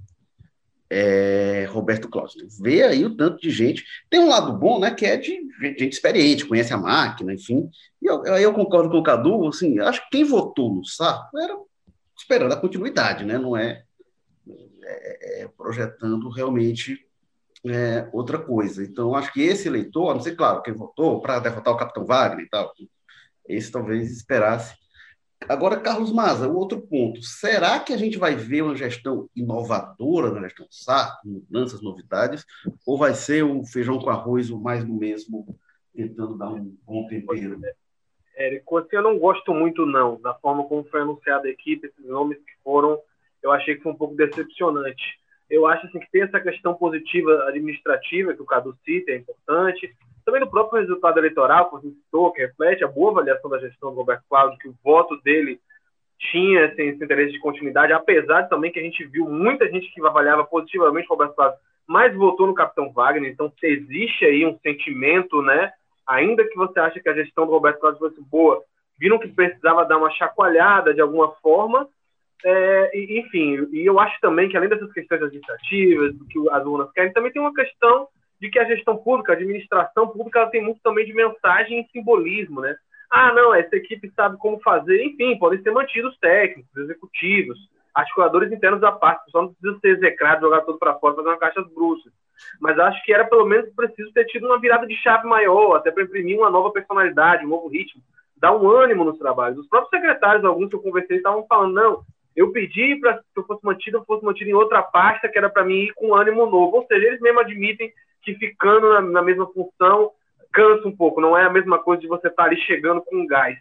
é, 0.88 1.66
Roberto 1.72 2.08
Cláudio. 2.08 2.48
Vê 2.62 2.84
aí 2.84 3.04
o 3.04 3.16
tanto 3.16 3.42
de 3.42 3.50
gente. 3.50 3.84
Tem 4.08 4.20
um 4.20 4.30
lado 4.30 4.54
bom, 4.54 4.80
né, 4.80 4.92
que 4.92 5.08
é 5.08 5.18
de 5.18 5.40
gente 5.60 5.94
experiente, 5.94 6.46
conhece 6.46 6.72
a 6.74 6.78
máquina, 6.78 7.34
enfim. 7.34 7.68
E 8.00 8.06
eu, 8.06 8.22
aí 8.32 8.44
eu 8.44 8.54
concordo 8.54 8.92
com 8.92 9.00
o 9.00 9.04
Cadu, 9.04 9.48
assim, 9.48 9.80
acho 9.80 10.00
que 10.04 10.18
quem 10.18 10.24
votou 10.24 10.72
no 10.72 10.86
Sarto 10.86 11.36
era 11.40 11.58
esperando 12.16 12.54
a 12.54 12.58
continuidade, 12.58 13.26
né, 13.26 13.40
não 13.40 13.58
é 13.58 13.84
é, 14.84 15.42
é, 15.42 15.48
projetando 15.48 16.30
realmente 16.30 17.04
é, 17.66 18.10
outra 18.12 18.38
coisa. 18.38 18.84
Então, 18.84 19.16
acho 19.16 19.32
que 19.32 19.42
esse 19.42 19.68
eleitor, 19.68 20.10
a 20.10 20.14
não 20.14 20.22
ser, 20.22 20.36
claro, 20.36 20.62
quem 20.62 20.74
votou 20.74 21.22
para 21.22 21.40
derrotar 21.40 21.74
o 21.74 21.78
Capitão 21.78 22.06
Wagner 22.06 22.46
e 22.46 22.50
tal, 22.50 22.72
esse 23.48 23.72
talvez 23.72 24.12
esperasse. 24.12 24.76
Agora, 25.50 25.80
Carlos 25.80 26.12
Maza, 26.12 26.48
o 26.48 26.56
outro 26.56 26.82
ponto. 26.82 27.22
Será 27.22 27.80
que 27.80 27.94
a 27.94 27.98
gente 27.98 28.18
vai 28.18 28.36
ver 28.36 28.62
uma 28.62 28.76
gestão 28.76 29.28
inovadora 29.36 30.32
na 30.32 30.42
gestão 30.42 30.68
Sarto, 30.70 31.28
mudanças, 31.28 31.82
novidades, 31.82 32.46
ou 32.86 32.98
vai 32.98 33.14
ser 33.16 33.44
o 33.44 33.66
feijão 33.66 33.98
com 34.00 34.10
arroz, 34.10 34.52
o 34.52 34.60
mais 34.60 34.84
do 34.84 34.94
mesmo, 34.94 35.58
tentando 35.96 36.38
dar 36.38 36.50
um 36.50 36.76
bom 36.86 37.08
tempero? 37.08 37.60
Érico, 38.36 38.78
assim, 38.78 38.96
eu 38.96 39.04
não 39.04 39.18
gosto 39.18 39.54
muito, 39.54 39.86
não, 39.86 40.22
da 40.22 40.34
forma 40.36 40.64
como 40.66 40.84
foi 40.86 41.02
anunciada 41.02 41.48
a 41.48 41.52
equipe, 41.52 41.88
esses 41.88 42.06
nomes 42.06 42.38
que 42.38 42.54
foram 42.64 43.00
eu 43.42 43.52
achei 43.52 43.76
que 43.76 43.84
foi 43.84 43.92
um 43.92 43.98
pouco 43.98 44.16
decepcionante. 44.16 45.20
Eu 45.52 45.68
acho 45.68 45.86
assim, 45.86 46.00
que 46.00 46.10
tem 46.10 46.22
essa 46.22 46.40
questão 46.40 46.74
positiva 46.74 47.44
administrativa, 47.50 48.34
que 48.34 48.42
o 48.42 48.46
Cadu 48.46 48.74
cita, 48.86 49.12
é 49.12 49.18
importante. 49.18 49.94
Também 50.24 50.40
no 50.40 50.50
próprio 50.50 50.80
resultado 50.80 51.18
eleitoral, 51.18 51.66
como 51.66 51.82
você 51.82 51.90
citou, 51.90 52.32
que 52.32 52.42
reflete 52.42 52.86
a 52.86 52.88
boa 52.88 53.12
avaliação 53.12 53.50
da 53.50 53.60
gestão 53.60 53.90
do 53.90 53.98
Roberto 53.98 54.24
Cláudio, 54.30 54.58
que 54.58 54.70
o 54.70 54.76
voto 54.82 55.22
dele 55.22 55.60
tinha 56.18 56.68
assim, 56.68 56.84
esse 56.84 57.04
interesse 57.04 57.34
de 57.34 57.40
continuidade, 57.40 57.92
apesar 57.92 58.44
de 58.44 58.50
também 58.50 58.72
que 58.72 58.80
a 58.80 58.84
gente 58.84 59.04
viu 59.04 59.28
muita 59.28 59.70
gente 59.70 59.92
que 59.94 60.00
avaliava 60.06 60.46
positivamente 60.46 61.08
o 61.08 61.10
Roberto 61.10 61.36
Cláudio, 61.36 61.60
mas 61.86 62.16
votou 62.16 62.48
no 62.48 62.54
Capitão 62.54 62.90
Wagner. 62.94 63.30
Então, 63.30 63.52
existe 63.62 64.24
aí 64.24 64.46
um 64.46 64.58
sentimento, 64.60 65.42
né? 65.42 65.74
Ainda 66.08 66.48
que 66.48 66.56
você 66.56 66.80
ache 66.80 67.02
que 67.02 67.10
a 67.10 67.14
gestão 67.14 67.46
do 67.46 67.52
Roberto 67.52 67.80
Cláudio 67.82 68.00
fosse 68.00 68.22
boa, 68.22 68.64
viram 68.98 69.20
que 69.20 69.28
precisava 69.28 69.84
dar 69.84 69.98
uma 69.98 70.12
chacoalhada 70.12 70.94
de 70.94 71.02
alguma 71.02 71.34
forma, 71.42 71.90
é, 72.44 72.92
enfim, 72.94 73.68
e 73.72 73.86
eu 73.86 74.00
acho 74.00 74.20
também 74.20 74.50
que 74.50 74.58
além 74.58 74.70
dessas 74.70 74.92
questões 74.92 75.22
administrativas, 75.22 76.16
do 76.16 76.26
que 76.26 76.40
as 76.50 76.66
urnas 76.66 76.92
querem, 76.92 77.14
também 77.14 77.32
tem 77.32 77.42
uma 77.42 77.54
questão 77.54 78.08
de 78.40 78.50
que 78.50 78.58
a 78.58 78.66
gestão 78.66 78.98
pública, 78.98 79.32
a 79.34 79.36
administração 79.36 80.08
pública, 80.08 80.40
ela 80.40 80.50
tem 80.50 80.64
muito 80.64 80.82
também 80.82 81.06
de 81.06 81.14
mensagem 81.14 81.82
e 81.82 81.92
simbolismo, 81.92 82.62
né? 82.62 82.76
Ah, 83.10 83.34
não, 83.34 83.54
essa 83.54 83.76
equipe 83.76 84.12
sabe 84.16 84.38
como 84.38 84.60
fazer, 84.62 85.04
enfim, 85.04 85.38
podem 85.38 85.62
ser 85.62 85.72
mantidos 85.72 86.18
técnicos, 86.18 86.76
executivos, 86.76 87.60
articuladores 87.94 88.52
internos 88.52 88.82
da 88.82 88.92
parte, 88.92 89.30
só 89.30 89.42
não 89.44 89.54
precisa 89.54 89.80
ser 89.80 89.90
execrado, 89.98 90.42
jogar 90.42 90.62
tudo 90.62 90.80
para 90.80 90.98
fora, 90.98 91.16
fazer 91.16 91.28
uma 91.28 91.38
caixa 91.38 91.62
bruxas. 91.76 92.12
mas 92.60 92.80
acho 92.80 93.04
que 93.04 93.14
era 93.14 93.26
pelo 93.26 93.46
menos 93.46 93.70
preciso 93.76 94.12
ter 94.14 94.26
tido 94.26 94.48
uma 94.48 94.60
virada 94.60 94.88
de 94.88 94.96
chave 94.96 95.28
maior, 95.28 95.76
até 95.76 95.92
para 95.92 96.04
imprimir 96.04 96.38
uma 96.38 96.50
nova 96.50 96.72
personalidade, 96.72 97.46
um 97.46 97.50
novo 97.50 97.68
ritmo, 97.68 98.02
dar 98.38 98.56
um 98.56 98.68
ânimo 98.70 99.04
nos 99.04 99.20
trabalhos. 99.20 99.60
Os 99.60 99.68
próprios 99.68 99.90
secretários, 99.90 100.44
alguns 100.44 100.70
que 100.70 100.76
eu 100.76 100.82
conversei, 100.82 101.18
estavam 101.18 101.46
falando, 101.48 101.74
não, 101.74 102.04
eu 102.36 102.52
pedi 102.52 102.96
para 103.00 103.18
que 103.18 103.40
eu 103.40 103.44
fosse 103.44 103.66
mantido, 103.66 103.98
eu 103.98 104.06
fosse 104.06 104.24
mantido 104.24 104.50
em 104.50 104.54
outra 104.54 104.82
pasta, 104.82 105.28
que 105.28 105.38
era 105.38 105.50
para 105.50 105.66
mim 105.66 105.84
ir 105.86 105.94
com 105.94 106.16
ânimo 106.16 106.46
novo. 106.46 106.78
Ou 106.78 106.86
seja, 106.88 107.06
eles 107.06 107.22
mesmo 107.22 107.40
admitem 107.40 107.92
que 108.22 108.36
ficando 108.36 108.90
na, 108.94 109.02
na 109.02 109.22
mesma 109.22 109.48
função 109.48 110.12
cansa 110.54 110.88
um 110.88 110.96
pouco, 110.96 111.22
não 111.22 111.38
é 111.38 111.46
a 111.46 111.50
mesma 111.50 111.80
coisa 111.80 112.02
de 112.02 112.08
você 112.08 112.28
estar 112.28 112.44
tá 112.44 112.50
ali 112.50 112.60
chegando 112.62 113.02
com 113.02 113.26
gás. 113.26 113.58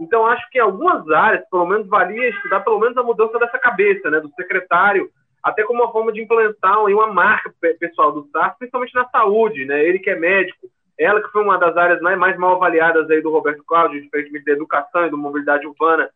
Então, 0.00 0.26
acho 0.26 0.48
que 0.50 0.58
em 0.58 0.62
algumas 0.62 1.08
áreas, 1.10 1.46
pelo 1.50 1.66
menos, 1.66 1.86
valia 1.86 2.30
estudar 2.30 2.60
pelo 2.60 2.78
menos 2.78 2.96
a 2.96 3.02
mudança 3.02 3.38
dessa 3.38 3.58
cabeça, 3.58 4.10
né, 4.10 4.18
do 4.20 4.30
secretário, 4.30 5.10
até 5.42 5.62
como 5.62 5.82
uma 5.82 5.92
forma 5.92 6.10
de 6.12 6.22
implantar 6.22 6.82
uma 6.82 7.06
marca 7.12 7.52
pessoal 7.78 8.10
do 8.10 8.26
SARS, 8.32 8.56
principalmente 8.58 8.94
na 8.94 9.06
saúde, 9.08 9.66
né, 9.66 9.84
ele 9.84 9.98
que 9.98 10.08
é 10.08 10.16
médico, 10.16 10.68
ela 10.98 11.22
que 11.22 11.30
foi 11.30 11.42
uma 11.42 11.58
das 11.58 11.76
áreas 11.76 12.00
mais, 12.00 12.18
mais 12.18 12.36
mal 12.38 12.56
avaliadas 12.56 13.08
aí 13.10 13.20
do 13.22 13.30
Roberto 13.30 13.62
Cláudio, 13.64 14.00
diferentemente 14.00 14.44
da 14.46 14.52
educação 14.52 15.06
e 15.06 15.10
da 15.10 15.16
mobilidade 15.16 15.66
urbana, 15.66 16.10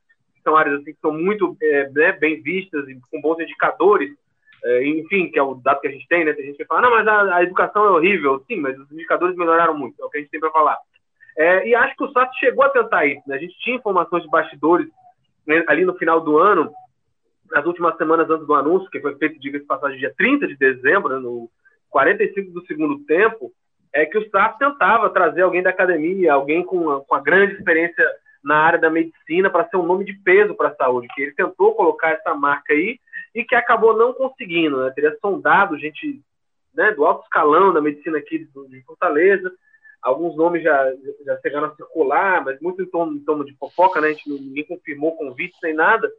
são 0.44 0.57
áreas 0.57 0.80
assim, 0.80 0.92
que 0.92 1.00
são 1.00 1.12
muito 1.12 1.57
é, 1.61 1.90
né, 1.90 2.12
bem 2.12 2.40
vistas 2.40 2.87
e 2.88 3.00
com 3.11 3.20
bons 3.20 3.40
indicadores, 3.40 4.12
é, 4.64 4.87
enfim, 4.87 5.30
que 5.30 5.38
é 5.38 5.42
o 5.42 5.54
dado 5.54 5.80
que 5.80 5.88
a 5.88 5.90
gente 5.90 6.07
tem, 6.07 6.24
né? 6.24 6.33
Tem 6.33 6.46
gente 6.46 6.57
que 6.57 6.64
fala, 6.64 6.83
não, 6.83 6.90
mas 6.90 7.07
a, 7.07 7.37
a, 7.37 7.42
educação 7.42 7.85
é 7.85 7.90
horrível. 7.90 8.42
Sim, 8.46 8.61
mas 8.61 8.78
os 8.78 8.90
indicadores 8.92 9.37
melhoraram 9.37 9.76
muito, 9.76 10.00
é 10.00 10.04
o 10.04 10.09
que 10.09 10.18
a 10.18 10.20
gente 10.20 10.30
tem 10.30 10.40
para 10.40 10.50
falar. 10.50 10.78
É, 11.37 11.68
e 11.68 11.74
acho 11.74 11.96
que 11.96 12.04
o 12.04 12.12
SAT 12.12 12.30
chegou 12.38 12.64
a 12.64 12.70
tentar 12.70 13.04
isso, 13.07 13.22
né? 13.26 13.37
A 13.37 13.38
gente 13.38 13.59
tinha 13.59 13.76
informações 13.76 14.22
de 14.22 14.30
bastidores 14.30 14.88
né, 15.46 15.64
ali 15.66 15.85
no 15.85 15.94
final 15.96 16.20
do 16.20 16.38
ano, 16.38 16.70
nas 17.50 17.66
últimas 17.66 17.96
semanas 17.96 18.28
antes 18.30 18.46
do 18.46 18.54
anúncio, 18.54 18.88
que 18.90 19.00
foi 19.00 19.16
feito, 19.16 19.40
diga-se 19.40 19.66
passagem, 19.66 19.98
dia 19.98 20.14
30 20.16 20.46
de 20.46 20.57
dezembro, 20.57 21.11
né, 21.11 21.18
no 21.18 21.50
45 21.90 22.52
do 22.52 22.66
segundo 22.66 23.04
tempo, 23.04 23.52
é 23.92 24.07
que 24.07 24.18
o 24.18 24.30
SAF 24.30 24.59
tentava 24.59 25.11
trazer 25.11 25.42
alguém 25.42 25.62
da 25.62 25.70
academia, 25.70 26.33
alguém 26.33 26.64
com 26.64 27.00
com 27.00 27.14
uma 27.14 27.22
grande 27.22 27.54
experiência 27.54 28.04
na 28.44 28.57
área 28.57 28.78
da 28.78 28.90
medicina 28.90 29.48
para 29.48 29.66
ser 29.68 29.76
um 29.76 29.87
nome 29.87 30.04
de 30.04 30.12
peso 30.12 30.54
para 30.54 30.68
a 30.68 30.74
saúde, 30.74 31.09
que 31.14 31.22
ele 31.22 31.33
tentou 31.33 31.74
colocar 31.74 32.11
essa 32.11 32.35
marca 32.35 32.72
aí 32.72 32.98
e 33.35 33.42
que 33.44 33.54
acabou 33.54 33.96
não 33.96 34.12
conseguindo, 34.12 34.85
né? 34.85 34.92
Teria 34.94 35.16
sondado 35.20 35.78
gente 35.78 36.20
né, 36.74 36.92
do 36.92 37.07
alto 37.07 37.24
escalão 37.24 37.72
da 37.72 37.80
medicina 37.80 38.18
aqui 38.18 38.38
de, 38.38 38.83
Fortaleza, 38.83 39.52
alguns 40.02 40.37
nomes 40.37 40.62
já, 40.62 40.92
já 41.24 41.40
chegaram 41.40 41.68
a 41.68 41.74
circular, 41.74 42.44
mas 42.44 42.61
muito 42.61 42.83
em 42.83 42.87
torno, 42.87 43.16
em 43.16 43.24
torno 43.24 43.44
de 43.44 43.57
fofoca, 43.57 44.00
né? 44.00 44.09
A 44.09 44.12
gente 44.12 44.28
ninguém 44.28 44.66
confirmou 44.66 45.16
convite 45.16 45.57
nem 45.62 45.72
nada, 45.72 46.11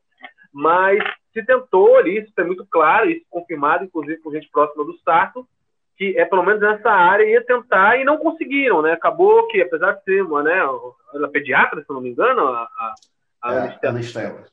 mas 0.51 0.97
se 1.33 1.45
tentou 1.45 1.97
ali, 1.97 2.19
isso 2.19 2.33
é 2.37 2.43
muito 2.43 2.65
claro, 2.65 3.09
isso 3.09 3.25
confirmado, 3.29 3.83
inclusive 3.83 4.17
por 4.21 4.33
gente 4.33 4.49
próxima 4.49 4.83
do 4.83 4.97
Sarto, 4.99 5.47
que 5.97 6.17
é 6.17 6.25
pelo 6.25 6.43
menos 6.43 6.61
nessa 6.61 6.89
área 6.89 7.23
ia 7.23 7.43
tentar 7.43 7.97
e 7.97 8.03
não 8.03 8.17
conseguiram, 8.17 8.81
né? 8.81 8.91
Acabou 8.93 9.47
que, 9.47 9.61
apesar 9.61 9.93
de 9.93 10.03
ser 10.03 10.23
uma, 10.23 10.43
né, 10.43 10.57
ela 10.57 11.27
é 11.27 11.29
pediatra, 11.29 11.81
se 11.81 11.89
não 11.89 12.01
me 12.01 12.09
engano, 12.09 12.47
a, 12.47 12.61
a, 12.61 12.95
a 13.41 13.55
é, 13.55 13.87
Anistela. 13.87 14.43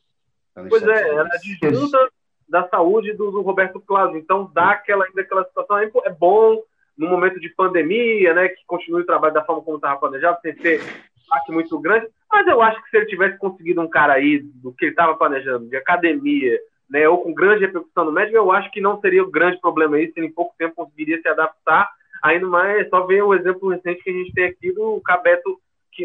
Pois 0.68 0.82
é, 0.82 1.08
ela 1.08 1.28
é 1.28 1.36
adjunta 1.66 2.10
da 2.48 2.68
saúde 2.68 3.14
do, 3.14 3.30
do 3.30 3.40
Roberto 3.40 3.80
Cláudio. 3.80 4.18
Então 4.18 4.50
dá 4.54 4.70
aquela, 4.70 5.04
ainda 5.04 5.22
aquela 5.22 5.44
situação. 5.44 5.78
É 5.78 6.10
bom 6.10 6.62
no 6.96 7.08
momento 7.08 7.40
de 7.40 7.48
pandemia, 7.48 8.34
né? 8.34 8.48
Que 8.48 8.64
continue 8.66 9.02
o 9.02 9.06
trabalho 9.06 9.34
da 9.34 9.44
forma 9.44 9.62
como 9.62 9.78
estava 9.78 9.98
planejado, 9.98 10.38
sem 10.42 10.54
ter 10.54 10.80
impacto 11.24 11.52
muito 11.52 11.80
grande. 11.80 12.08
Mas 12.30 12.46
eu 12.46 12.62
acho 12.62 12.82
que 12.82 12.90
se 12.90 12.96
ele 12.98 13.06
tivesse 13.06 13.38
conseguido 13.38 13.80
um 13.80 13.88
cara 13.88 14.12
aí 14.12 14.40
do 14.42 14.72
que 14.72 14.84
ele 14.84 14.92
estava 14.92 15.16
planejando, 15.16 15.68
de 15.68 15.76
academia, 15.76 16.58
né, 16.92 17.08
ou 17.08 17.18
com 17.22 17.32
grande 17.32 17.64
repercussão 17.64 18.04
no 18.04 18.12
médico, 18.12 18.36
eu 18.36 18.52
acho 18.52 18.70
que 18.70 18.80
não 18.80 19.00
seria 19.00 19.22
o 19.22 19.30
grande 19.30 19.58
problema 19.60 19.98
isso, 19.98 20.12
ele 20.16 20.26
em 20.26 20.32
pouco 20.32 20.54
tempo 20.58 20.76
conseguiria 20.76 21.20
se 21.20 21.28
adaptar. 21.28 21.90
Ainda 22.22 22.46
mais, 22.46 22.88
só 22.90 23.06
ver 23.06 23.22
o 23.22 23.34
exemplo 23.34 23.70
recente 23.70 24.02
que 24.02 24.10
a 24.10 24.12
gente 24.12 24.32
tem 24.32 24.44
aqui 24.44 24.72
do 24.72 25.00
Cabeto, 25.00 25.58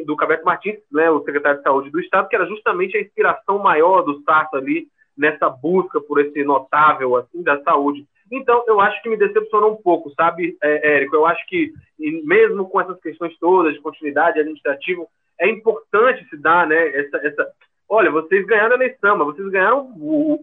do 0.06 0.16
Cabeto 0.16 0.46
Martins, 0.46 0.80
né, 0.92 1.12
o 1.12 1.24
secretário 1.24 1.58
de 1.58 1.64
Saúde 1.64 1.90
do 1.92 2.00
Estado, 2.00 2.30
que 2.30 2.36
era 2.36 2.48
justamente 2.48 2.96
a 2.98 3.02
inspiração 3.02 3.60
maior 3.60 4.02
do 4.02 4.22
Sarto 4.24 4.56
ali 4.56 4.88
nessa 5.18 5.50
busca 5.50 6.00
por 6.00 6.22
esse 6.22 6.44
notável 6.44 7.18
assim 7.18 7.44
da 7.44 7.62
saúde. 7.64 8.06
Então, 8.32 8.64
eu 8.68 8.80
acho 8.80 9.02
que 9.02 9.10
me 9.10 9.18
decepcionou 9.18 9.74
um 9.74 9.82
pouco, 9.82 10.12
sabe, 10.12 10.58
é, 10.62 10.96
Érico? 10.96 11.16
Eu 11.16 11.26
acho 11.26 11.46
que, 11.48 11.74
mesmo 11.98 12.70
com 12.70 12.80
essas 12.80 13.00
questões 13.00 13.38
todas 13.40 13.74
de 13.74 13.82
continuidade 13.82 14.40
administrativa, 14.40 15.06
é 15.40 15.50
importante 15.50 16.28
se 16.30 16.38
dar 16.38 16.68
né, 16.68 16.88
essa, 16.90 17.18
essa. 17.18 17.52
Olha, 17.90 18.12
vocês 18.12 18.46
ganharam 18.46 18.74
a 18.74 18.76
eleição, 18.76 19.18
mas 19.18 19.28
vocês 19.28 19.48
ganharam 19.50 19.92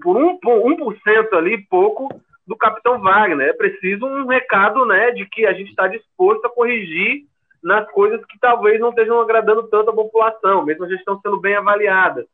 por 0.02 0.16
1%, 0.16 0.38
1 1.32 1.36
ali, 1.36 1.58
pouco, 1.66 2.08
do 2.46 2.56
capitão 2.56 3.00
Wagner. 3.00 3.48
É 3.48 3.52
preciso 3.52 4.06
um 4.06 4.26
recado 4.26 4.84
né, 4.86 5.10
de 5.10 5.26
que 5.26 5.46
a 5.46 5.52
gente 5.52 5.70
está 5.70 5.86
disposto 5.86 6.44
a 6.46 6.50
corrigir 6.50 7.24
nas 7.62 7.90
coisas 7.92 8.24
que 8.26 8.38
talvez 8.38 8.78
não 8.78 8.90
estejam 8.90 9.20
agradando 9.20 9.62
tanto 9.68 9.90
a 9.90 9.94
população, 9.94 10.64
mesmo 10.64 10.84
a 10.84 10.88
gestão 10.88 11.18
sendo 11.20 11.40
bem 11.40 11.54
avaliada. 11.54 12.26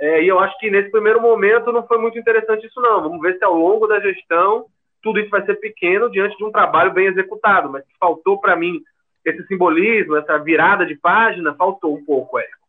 É, 0.00 0.22
e 0.22 0.28
eu 0.28 0.38
acho 0.38 0.56
que 0.58 0.70
nesse 0.70 0.90
primeiro 0.90 1.20
momento 1.20 1.72
não 1.72 1.86
foi 1.86 1.98
muito 1.98 2.18
interessante 2.18 2.66
isso, 2.66 2.80
não. 2.80 3.02
Vamos 3.02 3.20
ver 3.20 3.36
se 3.36 3.44
ao 3.44 3.54
longo 3.54 3.86
da 3.86 4.00
gestão 4.00 4.66
tudo 5.02 5.20
isso 5.20 5.30
vai 5.30 5.44
ser 5.44 5.54
pequeno 5.56 6.10
diante 6.10 6.36
de 6.36 6.44
um 6.44 6.52
trabalho 6.52 6.92
bem 6.92 7.06
executado. 7.06 7.70
Mas 7.70 7.84
faltou 7.98 8.40
para 8.40 8.56
mim 8.56 8.80
esse 9.24 9.46
simbolismo, 9.46 10.16
essa 10.16 10.38
virada 10.38 10.86
de 10.86 10.94
página, 10.94 11.54
faltou 11.54 11.94
um 11.94 12.04
pouco, 12.04 12.38
Érico. 12.38 12.67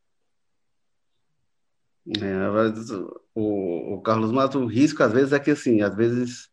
É, 2.08 3.10
o, 3.36 3.96
o, 3.96 4.02
Carlos 4.02 4.32
Mato, 4.32 4.60
o 4.60 4.66
risco 4.66 5.04
às 5.04 5.12
vezes 5.12 5.34
é 5.34 5.40
que 5.40 5.52
assim, 5.52 5.82
às 5.82 5.96
vezes 5.96 6.50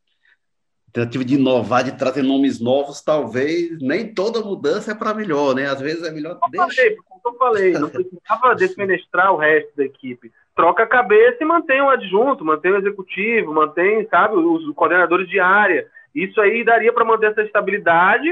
tentativa 0.93 1.25
de 1.25 1.35
inovar, 1.35 1.85
de 1.85 1.97
trazer 1.97 2.23
nomes 2.23 2.59
novos, 2.59 3.03
talvez 3.03 3.79
nem 3.83 4.15
toda 4.15 4.41
mudança 4.41 4.93
é 4.93 4.95
para 4.95 5.13
melhor, 5.15 5.55
né? 5.55 5.67
Às 5.67 5.81
vezes 5.81 6.03
é 6.03 6.11
melhor. 6.11 6.39
Como 6.39 6.51
deixa... 6.51 6.83
falei, 6.83 6.97
como 6.97 7.21
eu 7.35 7.39
falei, 7.39 7.73
não 7.73 7.91
precisava 7.91 8.55
defenestrar 8.55 9.33
o 9.33 9.37
resto 9.37 9.77
da 9.77 9.85
equipe 9.85 10.33
troca 10.57 10.85
a 10.85 10.87
cabeça 10.87 11.37
e 11.43 11.45
mantém 11.45 11.83
o 11.83 11.91
adjunto, 11.91 12.45
mantém 12.45 12.73
o 12.73 12.79
executivo, 12.79 13.53
mantém, 13.53 14.09
sabe, 14.09 14.37
os 14.37 14.75
coordenadores 14.75 15.29
de 15.29 15.39
área. 15.39 15.87
Isso 16.15 16.41
aí 16.41 16.65
daria 16.65 16.93
para 16.93 17.05
manter 17.05 17.31
essa 17.31 17.43
estabilidade, 17.43 18.27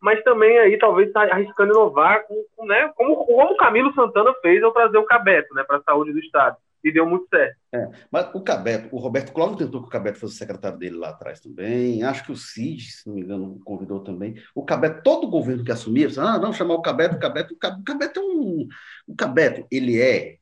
mas 0.00 0.22
também 0.22 0.58
aí 0.58 0.78
talvez 0.78 1.08
está 1.08 1.22
arriscando 1.22 1.72
inovar, 1.72 2.24
com, 2.26 2.66
né, 2.66 2.90
como, 2.96 3.16
como 3.16 3.52
o 3.52 3.56
Camilo 3.56 3.92
Santana 3.94 4.32
fez 4.40 4.62
ao 4.62 4.72
trazer 4.72 4.98
o 4.98 5.04
Cabeto 5.04 5.54
né, 5.54 5.62
para 5.64 5.76
a 5.76 5.82
saúde 5.82 6.12
do 6.12 6.18
Estado. 6.18 6.56
E 6.82 6.90
deu 6.90 7.04
muito 7.04 7.28
certo. 7.28 7.56
É, 7.74 7.90
mas 8.10 8.34
o 8.34 8.42
Cabeto, 8.42 8.88
o 8.90 8.98
Roberto 8.98 9.32
Cláudio 9.34 9.58
tentou 9.58 9.82
que 9.82 9.88
o 9.88 9.90
Cabeto 9.90 10.18
fosse 10.18 10.36
secretário 10.36 10.78
dele 10.78 10.96
lá 10.96 11.10
atrás 11.10 11.38
também. 11.38 12.02
Acho 12.02 12.24
que 12.24 12.32
o 12.32 12.36
Cid, 12.36 12.90
se 12.90 13.06
não 13.06 13.16
me 13.16 13.20
engano, 13.20 13.60
convidou 13.66 14.00
também. 14.00 14.34
O 14.54 14.64
Cabeto, 14.64 15.02
todo 15.02 15.26
o 15.26 15.30
governo 15.30 15.62
que 15.62 15.70
assumia, 15.70 16.08
ah, 16.16 16.38
não, 16.38 16.54
chamar 16.54 16.72
o 16.72 16.80
Cabeto, 16.80 17.16
o 17.16 17.18
Cabeto, 17.18 17.52
o 17.52 17.84
Cabeto 17.84 18.18
é 18.18 18.22
um. 18.22 18.66
O 19.06 19.14
Cabeto, 19.14 19.66
ele 19.70 20.00
é 20.00 20.38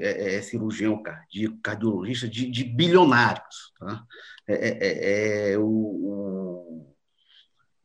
é, 0.00 0.36
é 0.36 0.42
cirurgião 0.42 1.02
cardíaco, 1.02 1.58
cardiologista 1.62 2.28
de, 2.28 2.50
de 2.50 2.64
bilionários. 2.64 3.72
Tá? 3.78 4.04
É, 4.46 4.54
é, 4.54 4.78
é, 4.80 5.52
é 5.52 5.58
o, 5.58 5.64
o, 5.64 6.96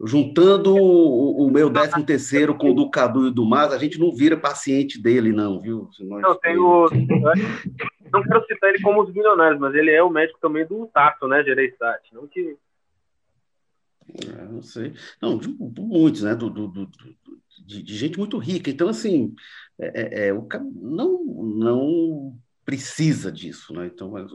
juntando 0.06 0.76
o, 0.76 1.46
o 1.46 1.52
meu 1.52 1.70
décimo 1.70 2.06
terceiro 2.06 2.56
com 2.56 2.72
o 2.72 2.74
do 2.74 2.90
Cadu 2.90 3.28
e 3.28 3.34
do 3.34 3.46
Mas, 3.46 3.72
a 3.72 3.78
gente 3.78 3.98
não 3.98 4.14
vira 4.14 4.36
paciente 4.36 5.02
dele, 5.02 5.32
não, 5.32 5.60
viu? 5.60 5.90
Nós 6.02 6.22
não, 6.22 6.36
tem 6.36 6.58
o, 6.58 6.88
não 8.12 8.24
quero 8.24 8.46
citar 8.46 8.70
ele 8.70 8.82
como 8.82 9.02
os 9.02 9.12
bilionários, 9.12 9.60
mas 9.60 9.74
ele 9.74 9.92
é 9.92 10.04
o 10.04 10.10
médico 10.10 10.40
também 10.42 10.66
do 10.66 10.88
Tato, 10.88 11.28
né, 11.28 11.44
Gereissat. 11.44 12.14
Não 12.14 12.28
que. 12.28 12.58
não 14.50 14.62
sei. 14.62 14.94
Não, 15.22 15.38
de, 15.38 15.48
de 15.48 15.82
muitos, 15.82 16.24
né? 16.24 16.36
Do, 16.36 16.50
do, 16.50 16.68
do 16.68 16.90
de, 17.66 17.82
de, 17.82 17.96
gente 17.96 18.18
muito 18.18 18.38
rica. 18.38 18.70
Então, 18.70 18.90
assim, 18.90 19.34
é, 19.80 20.02
é, 20.02 20.28
é, 20.28 20.34
o, 20.34 20.46
não, 20.82 21.24
não 21.24 22.38
precisa 22.66 23.32
disso, 23.32 23.74
né? 23.74 23.88
Então, 23.88 24.12
mas, 24.12 24.32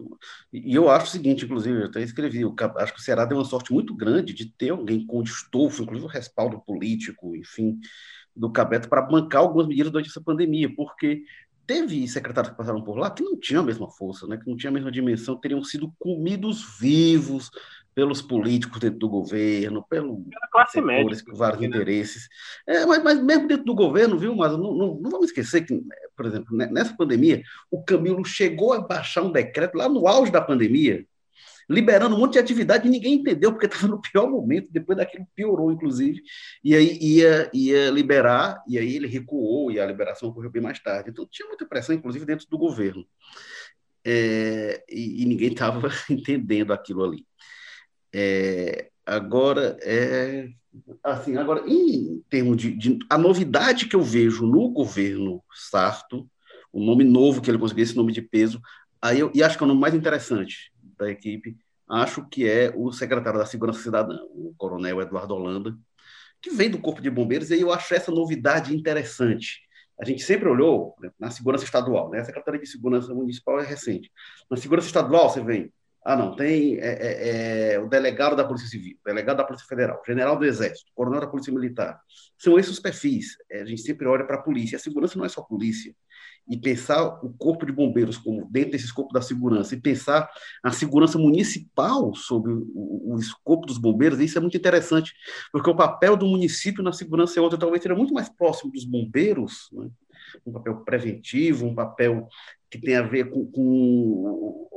e 0.52 0.74
eu 0.74 0.90
acho 0.90 1.06
o 1.06 1.10
seguinte, 1.10 1.44
inclusive, 1.44 1.80
eu 1.80 1.86
até 1.86 2.02
escrevi, 2.02 2.42
eu 2.42 2.54
acho 2.76 2.92
que 2.92 3.00
o 3.00 3.02
Ceará 3.02 3.24
deu 3.24 3.38
uma 3.38 3.44
sorte 3.44 3.72
muito 3.72 3.94
grande 3.94 4.34
de 4.34 4.52
ter 4.52 4.70
alguém 4.70 5.06
com 5.06 5.22
estofo, 5.22 5.82
inclusive 5.82 6.06
o 6.06 6.10
respaldo 6.10 6.60
político, 6.60 7.34
enfim, 7.34 7.78
do 8.34 8.50
Cabeto 8.50 8.88
para 8.88 9.02
bancar 9.02 9.40
algumas 9.40 9.66
medidas 9.66 9.90
durante 9.90 10.10
essa 10.10 10.20
pandemia, 10.20 10.72
porque 10.74 11.22
teve 11.66 12.06
secretários 12.08 12.50
que 12.50 12.56
passaram 12.56 12.82
por 12.82 12.96
lá 12.96 13.10
que 13.10 13.22
não 13.22 13.38
tinham 13.38 13.62
a 13.62 13.66
mesma 13.66 13.90
força, 13.90 14.26
né? 14.26 14.36
Que 14.36 14.48
não 14.48 14.56
tinham 14.56 14.70
a 14.70 14.74
mesma 14.74 14.90
dimensão, 14.90 15.38
teriam 15.38 15.62
sido 15.62 15.92
comidos 15.98 16.78
vivos 16.78 17.50
pelos 17.98 18.22
políticos 18.22 18.78
dentro 18.78 19.00
do 19.00 19.08
governo, 19.08 19.84
pelo 19.90 20.24
classe 20.52 20.80
por 20.80 21.36
vários 21.36 21.60
né? 21.60 21.66
interesses. 21.66 22.28
É, 22.64 22.86
mas, 22.86 23.02
mas, 23.02 23.20
mesmo 23.20 23.48
dentro 23.48 23.64
do 23.64 23.74
governo, 23.74 24.16
viu, 24.16 24.36
mas 24.36 24.52
não, 24.52 24.72
não, 24.72 24.94
não, 25.00 25.10
vamos 25.10 25.26
esquecer 25.26 25.66
que, 25.66 25.82
por 26.18 26.26
exemplo, 26.26 26.56
nessa 26.56 26.96
pandemia, 26.96 27.44
o 27.70 27.80
Camilo 27.80 28.24
chegou 28.24 28.72
a 28.72 28.80
baixar 28.80 29.22
um 29.22 29.30
decreto 29.30 29.76
lá 29.76 29.88
no 29.88 30.08
auge 30.08 30.32
da 30.32 30.40
pandemia, 30.40 31.06
liberando 31.70 32.16
um 32.16 32.18
monte 32.18 32.32
de 32.32 32.38
atividade 32.40 32.88
e 32.88 32.90
ninguém 32.90 33.14
entendeu, 33.14 33.52
porque 33.52 33.66
estava 33.72 33.86
no 33.86 34.00
pior 34.02 34.28
momento, 34.28 34.68
depois 34.72 34.98
daquilo 34.98 35.28
piorou, 35.32 35.70
inclusive, 35.70 36.20
e 36.64 36.74
aí 36.74 36.98
ia, 37.00 37.48
ia 37.54 37.88
liberar, 37.90 38.60
e 38.66 38.76
aí 38.76 38.96
ele 38.96 39.06
recuou, 39.06 39.70
e 39.70 39.78
a 39.78 39.86
liberação 39.86 40.28
ocorreu 40.30 40.50
bem 40.50 40.60
mais 40.60 40.80
tarde. 40.80 41.10
Então 41.10 41.24
tinha 41.30 41.46
muita 41.46 41.64
pressão, 41.64 41.94
inclusive, 41.94 42.26
dentro 42.26 42.48
do 42.50 42.58
governo. 42.58 43.06
É, 44.04 44.82
e, 44.90 45.22
e 45.22 45.24
ninguém 45.24 45.52
estava 45.52 45.88
entendendo 46.10 46.72
aquilo 46.72 47.04
ali. 47.04 47.24
É, 48.12 48.90
Agora, 49.08 49.78
é, 49.80 50.50
assim, 51.02 51.38
agora, 51.38 51.64
em 51.66 52.22
termos 52.28 52.58
de, 52.58 52.76
de, 52.76 52.98
A 53.08 53.16
novidade 53.16 53.86
que 53.86 53.96
eu 53.96 54.02
vejo 54.02 54.46
no 54.46 54.68
governo 54.68 55.42
Sarto, 55.50 56.28
o 56.70 56.84
nome 56.84 57.04
novo 57.04 57.40
que 57.40 57.50
ele 57.50 57.56
conseguiu, 57.56 57.84
esse 57.84 57.96
nome 57.96 58.12
de 58.12 58.20
peso, 58.20 58.60
aí 59.00 59.20
eu, 59.20 59.32
e 59.34 59.42
acho 59.42 59.56
que 59.56 59.64
é 59.64 59.66
o 59.66 59.68
nome 59.68 59.80
mais 59.80 59.94
interessante 59.94 60.70
da 60.98 61.10
equipe, 61.10 61.56
acho 61.88 62.28
que 62.28 62.46
é 62.46 62.70
o 62.76 62.92
secretário 62.92 63.38
da 63.38 63.46
Segurança 63.46 63.82
Cidadã, 63.82 64.18
o 64.30 64.52
coronel 64.58 65.00
Eduardo 65.00 65.34
Holanda, 65.34 65.74
que 66.42 66.50
vem 66.50 66.68
do 66.68 66.78
Corpo 66.78 67.00
de 67.00 67.08
Bombeiros, 67.08 67.50
e 67.50 67.58
eu 67.58 67.72
acho 67.72 67.94
essa 67.94 68.12
novidade 68.12 68.76
interessante. 68.76 69.62
A 69.98 70.04
gente 70.04 70.22
sempre 70.22 70.50
olhou 70.50 70.94
né, 71.00 71.10
na 71.18 71.30
segurança 71.30 71.64
estadual, 71.64 72.10
né? 72.10 72.20
a 72.20 72.24
Secretaria 72.26 72.60
de 72.60 72.68
Segurança 72.68 73.14
Municipal 73.14 73.58
é 73.58 73.64
recente. 73.64 74.12
Na 74.50 74.58
segurança 74.58 74.86
estadual, 74.86 75.30
você 75.30 75.42
vem 75.42 75.72
ah, 76.04 76.16
não, 76.16 76.34
tem 76.34 76.78
é, 76.78 76.88
é, 76.88 77.72
é, 77.74 77.80
o 77.80 77.88
delegado 77.88 78.36
da 78.36 78.44
Polícia 78.44 78.68
Civil, 78.68 78.96
o 79.00 79.04
delegado 79.04 79.38
da 79.38 79.44
Polícia 79.44 79.66
Federal, 79.66 80.00
general 80.06 80.38
do 80.38 80.44
Exército, 80.44 80.90
coronel 80.94 81.20
da 81.20 81.26
Polícia 81.26 81.52
Militar. 81.52 82.00
São 82.38 82.58
esses 82.58 82.72
os 82.72 82.80
perfis. 82.80 83.36
É, 83.50 83.62
a 83.62 83.64
gente 83.66 83.82
sempre 83.82 84.06
olha 84.06 84.24
para 84.24 84.36
a 84.36 84.42
polícia. 84.42 84.76
A 84.76 84.78
segurança 84.80 85.18
não 85.18 85.24
é 85.24 85.28
só 85.28 85.42
polícia. 85.42 85.94
E 86.48 86.56
pensar 86.56 87.04
o 87.22 87.30
corpo 87.36 87.66
de 87.66 87.72
bombeiros 87.72 88.16
como 88.16 88.48
dentro 88.50 88.70
desse 88.70 88.86
escopo 88.86 89.12
da 89.12 89.20
segurança, 89.20 89.74
e 89.74 89.80
pensar 89.80 90.30
a 90.62 90.70
segurança 90.70 91.18
municipal 91.18 92.14
sobre 92.14 92.52
o, 92.52 93.12
o 93.12 93.18
escopo 93.18 93.66
dos 93.66 93.76
bombeiros, 93.76 94.18
isso 94.18 94.38
é 94.38 94.40
muito 94.40 94.56
interessante, 94.56 95.12
porque 95.52 95.68
o 95.68 95.76
papel 95.76 96.16
do 96.16 96.26
município 96.26 96.82
na 96.82 96.92
segurança 96.92 97.38
é 97.38 97.42
outro, 97.42 97.58
talvez 97.58 97.82
seja 97.82 97.94
muito 97.94 98.14
mais 98.14 98.30
próximo 98.30 98.72
dos 98.72 98.84
bombeiros, 98.84 99.68
né? 99.72 99.90
Um 100.44 100.52
papel 100.52 100.76
preventivo, 100.84 101.66
um 101.66 101.74
papel 101.74 102.28
que 102.70 102.78
tem 102.78 102.96
a 102.96 103.02
ver 103.02 103.30
com, 103.30 103.46
com 103.50 103.62
o, 103.62 104.68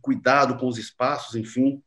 cuidado 0.00 0.56
com 0.56 0.66
os 0.66 0.78
espaços, 0.78 1.34
enfim, 1.34 1.82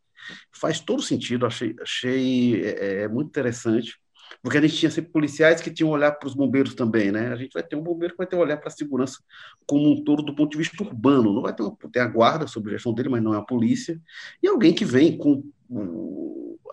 faz 0.52 0.80
todo 0.80 1.02
sentido, 1.02 1.46
achei, 1.46 1.76
achei 1.82 2.64
é, 2.64 3.04
é, 3.04 3.08
muito 3.08 3.30
interessante, 3.30 4.00
porque 4.42 4.58
a 4.58 4.62
gente 4.62 4.76
tinha 4.76 4.92
sempre 4.92 5.12
policiais 5.12 5.62
que 5.62 5.72
tinham 5.72 5.90
olhar 5.90 6.12
para 6.12 6.28
os 6.28 6.34
bombeiros 6.34 6.74
também, 6.74 7.12
né? 7.12 7.34
A 7.34 7.36
gente 7.36 7.54
vai 7.54 7.64
ter 7.64 7.76
um 7.76 7.82
bombeiro 7.82 8.14
que 8.14 8.18
vai 8.18 8.28
ter 8.28 8.36
olhar 8.36 8.58
para 8.58 8.70
a 8.70 8.72
segurança 8.72 9.20
como 9.66 9.92
um 9.92 10.04
todo 10.04 10.24
do 10.24 10.34
ponto 10.34 10.52
de 10.52 10.58
vista 10.58 10.82
urbano, 10.82 11.34
não 11.34 11.42
vai 11.42 11.54
ter, 11.54 11.64
uma, 11.64 11.76
tem 11.92 12.02
a 12.02 12.08
guarda 12.08 12.48
sobre 12.48 12.72
a 12.72 12.74
gestão 12.74 12.94
dele, 12.94 13.10
mas 13.10 13.22
não 13.22 13.34
é 13.34 13.38
a 13.38 13.44
polícia, 13.44 14.00
e 14.42 14.48
alguém 14.48 14.74
que 14.74 14.86
vem 14.86 15.18
com 15.18 15.44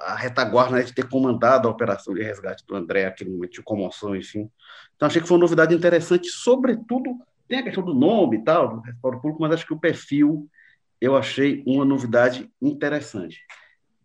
a 0.01 0.15
retaguarda 0.15 0.77
né, 0.77 0.83
de 0.83 0.95
ter 0.95 1.09
comandado 1.09 1.69
a 1.69 1.71
operação 1.71 2.15
de 2.15 2.23
resgate 2.23 2.65
do 2.67 2.77
André, 2.77 3.07
aquele 3.07 3.31
momento 3.31 3.53
de 3.53 3.63
comoção, 3.63 4.15
enfim. 4.15 4.51
Então, 4.97 5.07
achei 5.07 5.21
que 5.21 5.29
foi 5.29 5.37
uma 5.37 5.43
novidade 5.43 5.75
interessante, 5.75 6.29
sobretudo 6.29 7.19
tem 7.47 7.59
a 7.59 7.63
questão 7.63 7.83
do 7.83 7.95
nome 7.95 8.37
e 8.37 8.45
tal, 8.45 8.77
do 8.77 8.81
respaldo 8.81 9.21
público, 9.21 9.41
mas 9.41 9.53
acho 9.53 9.67
que 9.67 9.73
o 9.73 9.81
perfil 9.81 10.49
eu 11.01 11.17
achei 11.17 11.63
uma 11.67 11.85
novidade 11.85 12.51
interessante. 12.61 13.41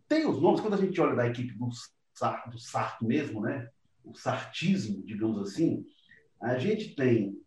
Tem 0.08 0.25
os 0.25 0.41
nomes, 0.41 0.62
quando 0.62 0.75
a 0.75 0.77
gente 0.77 0.99
olha 1.01 1.15
da 1.15 1.27
equipe 1.27 1.53
do 1.53 1.69
Sarto, 2.13 2.49
do 2.49 2.60
Sarto 2.60 3.06
mesmo, 3.06 3.41
né? 3.41 3.67
o 4.03 4.13
sartismo, 4.13 5.01
digamos 5.06 5.39
assim, 5.39 5.86
a 6.41 6.58
gente 6.58 6.95
tem 6.95 7.39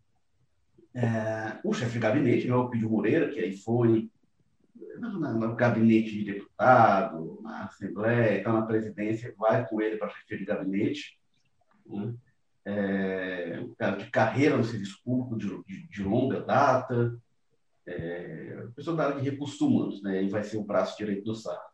é, 0.94 1.58
o 1.62 1.72
chefe 1.72 1.92
de 1.92 1.98
gabinete, 1.98 2.48
né, 2.48 2.54
o 2.54 2.68
Pídio 2.68 2.90
Moreira, 2.90 3.28
que 3.28 3.38
aí 3.38 3.56
foi 3.56 4.10
no 5.00 5.54
gabinete 5.54 6.10
de 6.10 6.32
deputado, 6.32 7.40
na 7.42 7.64
Assembleia, 7.64 8.38
está 8.38 8.52
na 8.52 8.62
presidência, 8.62 9.34
vai 9.38 9.66
com 9.66 9.80
ele 9.80 9.96
para 9.96 10.08
a 10.08 10.10
chefia 10.10 10.38
de 10.38 10.44
gabinete. 10.44 11.18
Né? 11.86 12.14
é, 12.66 13.60
um 13.62 13.72
cara 13.76 13.96
de 13.96 14.10
carreira 14.10 14.56
no 14.56 14.64
serviço 14.64 15.00
público 15.04 15.38
de, 15.38 15.46
de, 15.64 15.88
de 15.88 16.02
longa 16.02 16.40
data, 16.40 17.16
é, 17.86 18.66
pessoa 18.74 18.96
da 18.96 19.04
área 19.06 19.20
de 19.20 19.30
recursos 19.30 19.60
humanos, 19.60 20.02
né? 20.02 20.24
E 20.24 20.28
vai 20.28 20.42
ser 20.42 20.56
o 20.56 20.64
braço 20.64 20.98
direito 20.98 21.24
do 21.24 21.34
SAR. 21.34 21.64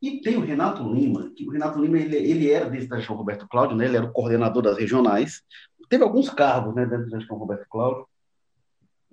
E 0.00 0.20
tem 0.20 0.36
o 0.36 0.44
Renato 0.44 0.84
Lima, 0.94 1.32
que 1.34 1.44
o 1.44 1.50
Renato 1.50 1.80
Lima 1.80 1.98
ele, 1.98 2.16
ele 2.16 2.48
era 2.48 2.70
desde 2.70 2.94
a 2.94 2.98
gestão 2.98 3.16
Roberto 3.16 3.48
Cláudio, 3.48 3.76
né? 3.76 3.86
Ele 3.86 3.96
era 3.96 4.06
o 4.06 4.12
coordenador 4.12 4.62
das 4.62 4.78
regionais. 4.78 5.42
Teve 5.88 6.04
alguns 6.04 6.30
cargos, 6.30 6.74
né, 6.74 6.86
dentro 6.86 7.10
da 7.10 7.18
gestão 7.18 7.36
Roberto 7.36 7.66
Cláudio. 7.68 8.06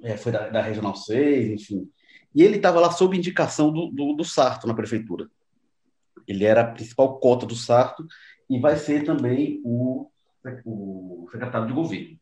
É, 0.03 0.15
foi 0.15 0.31
da, 0.31 0.49
da 0.49 0.61
Regional 0.61 0.95
6, 0.95 1.61
enfim. 1.61 1.89
E 2.35 2.43
ele 2.43 2.57
estava 2.57 2.79
lá 2.79 2.91
sob 2.91 3.17
indicação 3.17 3.71
do, 3.71 3.87
do, 3.87 4.13
do 4.13 4.23
Sarto 4.25 4.67
na 4.67 4.73
prefeitura. 4.73 5.27
Ele 6.27 6.43
era 6.43 6.61
a 6.61 6.71
principal 6.71 7.17
cota 7.19 7.45
do 7.45 7.55
Sarto 7.55 8.05
e 8.49 8.59
vai 8.59 8.75
ser 8.75 9.03
também 9.05 9.61
o 9.63 10.09
o 10.63 11.27
secretário 11.31 11.67
de 11.67 11.73
governo. 11.73 12.19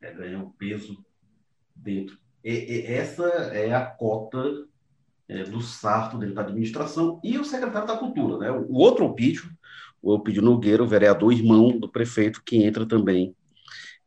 É, 0.00 0.12
ganha 0.12 0.38
um 0.38 0.50
peso 0.50 1.04
dentro. 1.74 2.16
E, 2.44 2.50
e, 2.52 2.86
essa 2.86 3.24
é 3.52 3.74
a 3.74 3.84
cota 3.84 4.66
é, 5.28 5.42
do 5.44 5.60
Sarto 5.60 6.18
dentro 6.18 6.34
da 6.34 6.42
administração 6.42 7.20
e 7.22 7.36
o 7.36 7.44
secretário 7.44 7.88
da 7.88 7.96
Cultura. 7.96 8.38
Né? 8.38 8.50
O 8.50 8.74
outro 8.74 9.04
Opídio, 9.04 9.50
o 10.00 10.14
Opídio 10.14 10.42
Nogueira, 10.42 10.82
o 10.82 10.88
vereador 10.88 11.32
irmão 11.32 11.78
do 11.78 11.88
prefeito, 11.88 12.42
que 12.44 12.62
entra 12.62 12.86
também 12.86 13.34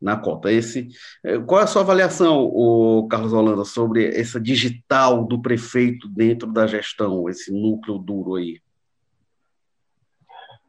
na 0.01 0.17
cota. 0.17 0.51
Esse, 0.51 0.87
é, 1.23 1.37
qual 1.39 1.61
é 1.61 1.63
a 1.63 1.67
sua 1.67 1.81
avaliação, 1.81 2.43
o 2.43 3.07
Carlos 3.07 3.33
Holanda, 3.33 3.63
sobre 3.63 4.07
essa 4.07 4.39
digital 4.39 5.25
do 5.25 5.41
prefeito 5.41 6.07
dentro 6.09 6.51
da 6.51 6.65
gestão, 6.65 7.29
esse 7.29 7.51
núcleo 7.51 7.97
duro 7.97 8.35
aí? 8.35 8.59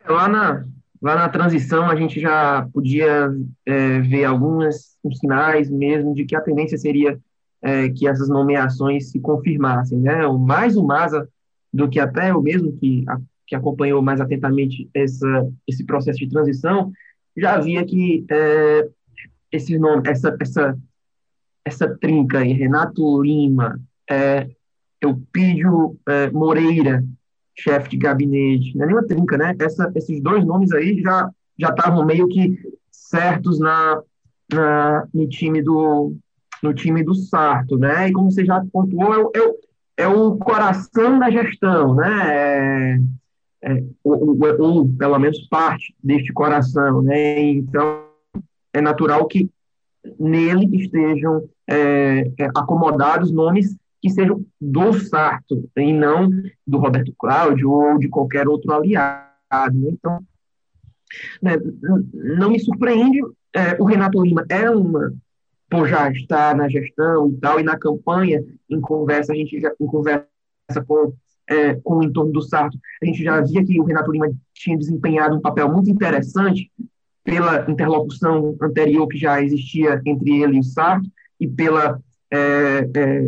Lá 0.06 0.28
na, 0.28 0.64
Lá 1.02 1.16
na 1.16 1.28
transição, 1.28 1.90
a 1.90 1.96
gente 1.96 2.20
já 2.20 2.68
podia 2.72 3.28
é, 3.66 3.98
ver 4.02 4.24
alguns 4.24 4.96
sinais 5.18 5.68
mesmo 5.68 6.14
de 6.14 6.24
que 6.24 6.36
a 6.36 6.40
tendência 6.40 6.78
seria 6.78 7.18
é, 7.60 7.88
que 7.88 8.06
essas 8.06 8.28
nomeações 8.28 9.10
se 9.10 9.18
confirmassem. 9.18 9.98
Né? 9.98 10.24
Mais 10.28 10.76
o 10.76 10.84
Maza 10.84 11.28
do 11.72 11.88
que 11.88 11.98
até 11.98 12.32
o 12.32 12.40
mesmo 12.40 12.72
que, 12.76 13.04
a, 13.08 13.18
que 13.48 13.56
acompanhou 13.56 14.00
mais 14.00 14.20
atentamente 14.20 14.88
essa, 14.94 15.50
esse 15.66 15.84
processo 15.84 16.20
de 16.20 16.28
transição, 16.28 16.92
já 17.36 17.58
via 17.58 17.84
que 17.84 18.24
é, 18.30 18.88
esse 19.52 19.78
nome, 19.78 20.02
essa, 20.08 20.36
essa, 20.40 20.78
essa 21.64 21.88
trinca 21.98 22.38
aí, 22.38 22.52
Renato 22.52 23.22
Lima, 23.22 23.78
é, 24.10 24.48
Eupídio 25.00 25.98
é, 26.08 26.30
Moreira 26.30 27.04
chefe 27.54 27.90
de 27.90 27.96
gabinete, 27.98 28.76
não 28.76 28.84
é 28.84 28.86
nenhuma 28.86 29.06
trinca, 29.06 29.36
né? 29.36 29.54
Essa, 29.60 29.92
esses 29.94 30.22
dois 30.22 30.44
nomes 30.44 30.72
aí 30.72 31.00
já 31.00 31.30
já 31.58 31.68
estavam 31.68 32.04
meio 32.04 32.26
que 32.28 32.58
certos 32.90 33.60
na, 33.60 34.02
na, 34.52 35.06
no 35.12 35.28
time 35.28 35.62
do 35.62 36.16
no 36.62 36.72
time 36.72 37.02
do 37.02 37.14
Sarto, 37.14 37.76
né? 37.76 38.08
E 38.08 38.12
como 38.12 38.30
você 38.30 38.44
já 38.44 38.64
pontuou, 38.72 39.12
é, 39.12 39.18
o, 39.18 39.30
é, 39.34 40.02
é 40.04 40.08
o 40.08 40.36
coração 40.36 41.18
da 41.18 41.30
gestão, 41.30 41.94
né? 41.94 42.28
É, 42.30 43.00
é, 43.64 43.84
ou, 44.02 44.38
ou, 44.58 44.88
pelo 44.88 45.18
menos 45.18 45.46
parte 45.48 45.94
deste 46.02 46.32
coração, 46.32 47.02
né? 47.02 47.40
Então 47.40 48.01
é 48.72 48.80
natural 48.80 49.26
que 49.26 49.50
nele 50.18 50.76
estejam 50.76 51.48
é, 51.68 52.30
é 52.38 52.44
acomodados 52.54 53.30
nomes 53.30 53.76
que 54.00 54.10
sejam 54.10 54.44
do 54.60 54.92
Sarto 54.94 55.70
e 55.76 55.92
não 55.92 56.28
do 56.66 56.78
Roberto 56.78 57.14
Cláudio 57.16 57.70
ou 57.70 57.98
de 57.98 58.08
qualquer 58.08 58.48
outro 58.48 58.72
aliado. 58.72 59.78
Né? 59.78 59.90
Então, 59.92 60.20
né, 61.40 61.52
não 62.12 62.50
me 62.50 62.58
surpreende, 62.58 63.20
é, 63.54 63.80
o 63.80 63.84
Renato 63.84 64.20
Lima 64.20 64.44
é 64.48 64.68
uma, 64.68 65.14
por 65.70 65.86
já 65.86 66.10
estar 66.10 66.56
na 66.56 66.68
gestão 66.68 67.28
e 67.28 67.36
tal, 67.36 67.60
e 67.60 67.62
na 67.62 67.78
campanha, 67.78 68.42
em 68.68 68.80
conversa, 68.80 69.32
a 69.32 69.36
gente 69.36 69.60
já, 69.60 69.72
em 69.80 69.86
conversa 69.86 70.26
com, 70.86 71.14
é, 71.48 71.74
com 71.74 71.98
o 71.98 72.02
entorno 72.02 72.32
do 72.32 72.42
Sarto, 72.42 72.76
a 73.00 73.06
gente 73.06 73.22
já 73.22 73.40
via 73.40 73.64
que 73.64 73.80
o 73.80 73.84
Renato 73.84 74.10
Lima 74.10 74.32
tinha 74.52 74.76
desempenhado 74.76 75.36
um 75.36 75.40
papel 75.40 75.70
muito 75.70 75.88
interessante 75.88 76.70
pela 77.24 77.70
interlocução 77.70 78.56
anterior 78.60 79.06
que 79.06 79.18
já 79.18 79.40
existia 79.42 80.00
entre 80.04 80.42
ele 80.42 80.56
e 80.56 80.60
o 80.60 80.64
Sarto, 80.64 81.08
e 81.38 81.46
pela 81.46 82.00
é, 82.30 82.88
é, 82.94 83.22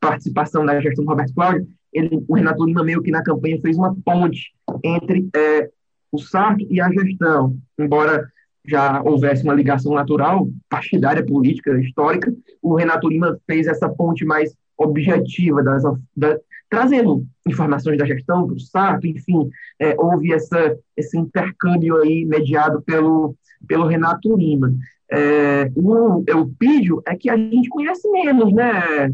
participação 0.00 0.64
da 0.64 0.80
gestão 0.80 1.04
do 1.04 1.10
Roberto 1.10 1.34
Cláudio, 1.34 1.66
ele, 1.92 2.24
o 2.26 2.34
Renato 2.34 2.64
Lima 2.64 2.82
meio 2.82 3.02
que 3.02 3.10
na 3.10 3.22
campanha 3.22 3.60
fez 3.60 3.76
uma 3.76 3.94
ponte 4.04 4.52
entre 4.82 5.28
é, 5.36 5.70
o 6.10 6.18
Sarto 6.18 6.66
e 6.70 6.80
a 6.80 6.90
gestão, 6.90 7.56
embora 7.78 8.26
já 8.66 9.02
houvesse 9.02 9.44
uma 9.44 9.54
ligação 9.54 9.94
natural, 9.94 10.48
partidária, 10.68 11.24
política, 11.24 11.78
histórica, 11.80 12.32
o 12.62 12.74
Renato 12.74 13.08
Lima 13.08 13.38
fez 13.46 13.66
essa 13.66 13.88
ponte 13.88 14.24
mais 14.24 14.54
objetiva, 14.76 15.62
das, 15.62 15.82
da, 16.16 16.38
trazendo 16.68 17.26
informações 17.46 17.98
da 17.98 18.06
gestão 18.06 18.46
para 18.46 18.56
o 18.56 18.60
Sarto, 18.60 19.06
enfim, 19.06 19.48
é, 19.78 19.94
houve 19.98 20.32
essa, 20.32 20.76
esse 20.96 21.18
intercâmbio 21.18 21.96
aí 21.98 22.24
mediado 22.24 22.82
pelo, 22.82 23.36
pelo 23.66 23.86
Renato 23.86 24.36
Lima. 24.36 24.74
É, 25.10 25.70
o 25.76 26.24
Eupídio 26.26 27.02
é 27.06 27.14
que 27.14 27.28
a 27.28 27.36
gente 27.36 27.68
conhece 27.68 28.10
menos, 28.10 28.52
né? 28.52 29.12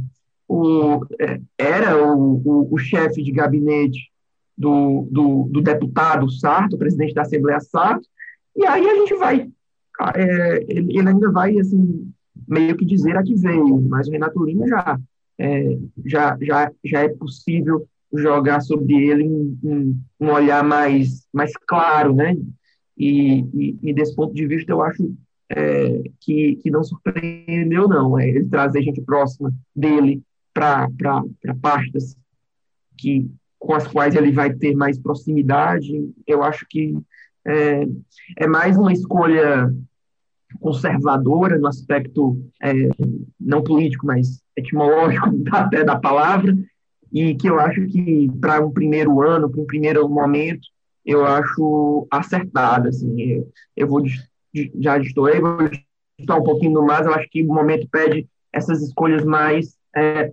o, 0.50 1.06
é, 1.20 1.40
era 1.56 2.04
o, 2.04 2.42
o, 2.44 2.74
o 2.74 2.78
chefe 2.78 3.22
de 3.22 3.30
gabinete 3.30 4.10
do, 4.58 5.06
do, 5.08 5.48
do, 5.48 5.62
deputado 5.62 6.28
Sarto, 6.28 6.76
presidente 6.76 7.14
da 7.14 7.22
Assembleia 7.22 7.60
Sarto, 7.60 8.04
e 8.56 8.66
aí 8.66 8.84
a 8.84 8.94
gente 8.96 9.14
vai, 9.14 9.48
é, 10.16 10.64
ele, 10.68 10.98
ainda 10.98 11.30
vai, 11.30 11.56
assim, 11.56 12.12
meio 12.48 12.76
que 12.76 12.84
dizer 12.84 13.16
a 13.16 13.22
que 13.22 13.36
veio, 13.36 13.80
mas 13.88 14.08
o 14.08 14.10
Renato 14.10 14.44
Lima 14.44 14.66
já, 14.66 14.98
é, 15.40 15.78
já, 16.04 16.36
já, 16.38 16.70
já 16.84 17.00
é 17.00 17.08
possível 17.08 17.88
jogar 18.12 18.60
sobre 18.60 18.94
ele 18.94 19.26
um, 19.26 19.98
um, 20.20 20.30
olhar 20.30 20.62
mais, 20.62 21.26
mais 21.32 21.52
claro, 21.66 22.14
né? 22.14 22.36
E, 22.96 23.40
e, 23.54 23.78
e, 23.82 23.94
desse 23.94 24.14
ponto 24.14 24.34
de 24.34 24.46
vista, 24.46 24.70
eu 24.70 24.82
acho 24.82 25.16
é, 25.48 26.02
que, 26.20 26.56
que 26.56 26.70
não 26.70 26.84
surpreendeu, 26.84 27.88
não. 27.88 28.18
É, 28.18 28.28
ele 28.28 28.44
trazer 28.44 28.82
gente 28.82 29.00
próxima 29.00 29.50
dele 29.74 30.22
para 30.52 30.88
pastas 31.62 32.14
que, 32.98 33.30
com 33.58 33.72
as 33.72 33.86
quais 33.86 34.14
ele 34.14 34.32
vai 34.32 34.52
ter 34.52 34.74
mais 34.74 34.98
proximidade, 34.98 36.12
eu 36.26 36.42
acho 36.42 36.66
que 36.68 36.94
é, 37.46 37.86
é 38.36 38.46
mais 38.46 38.76
uma 38.76 38.92
escolha 38.92 39.72
conservadora 40.58 41.58
no 41.58 41.66
aspecto 41.68 42.44
é, 42.62 42.72
não 43.40 43.62
político, 43.62 44.04
mas 44.04 44.42
etimológico 44.60 45.28
até 45.52 45.84
da 45.84 45.96
palavra, 45.96 46.56
e 47.12 47.34
que 47.34 47.48
eu 47.48 47.58
acho 47.58 47.86
que 47.86 48.30
para 48.40 48.64
um 48.64 48.70
primeiro 48.70 49.20
ano, 49.20 49.50
para 49.50 49.60
um 49.60 49.66
primeiro 49.66 50.08
momento, 50.08 50.66
eu 51.04 51.24
acho 51.24 52.06
acertada. 52.10 52.88
Assim, 52.88 53.20
eu, 53.20 53.48
eu 53.76 53.88
vou 53.88 54.02
já 54.80 54.98
estou 54.98 55.26
aí, 55.26 55.40
vou 55.40 55.58
estar 56.18 56.36
um 56.36 56.44
pouquinho 56.44 56.84
mais. 56.84 57.06
Eu 57.06 57.14
acho 57.14 57.28
que 57.30 57.42
o 57.42 57.52
momento 57.52 57.88
pede 57.90 58.28
essas 58.52 58.82
escolhas 58.82 59.24
mais 59.24 59.76
é, 59.96 60.32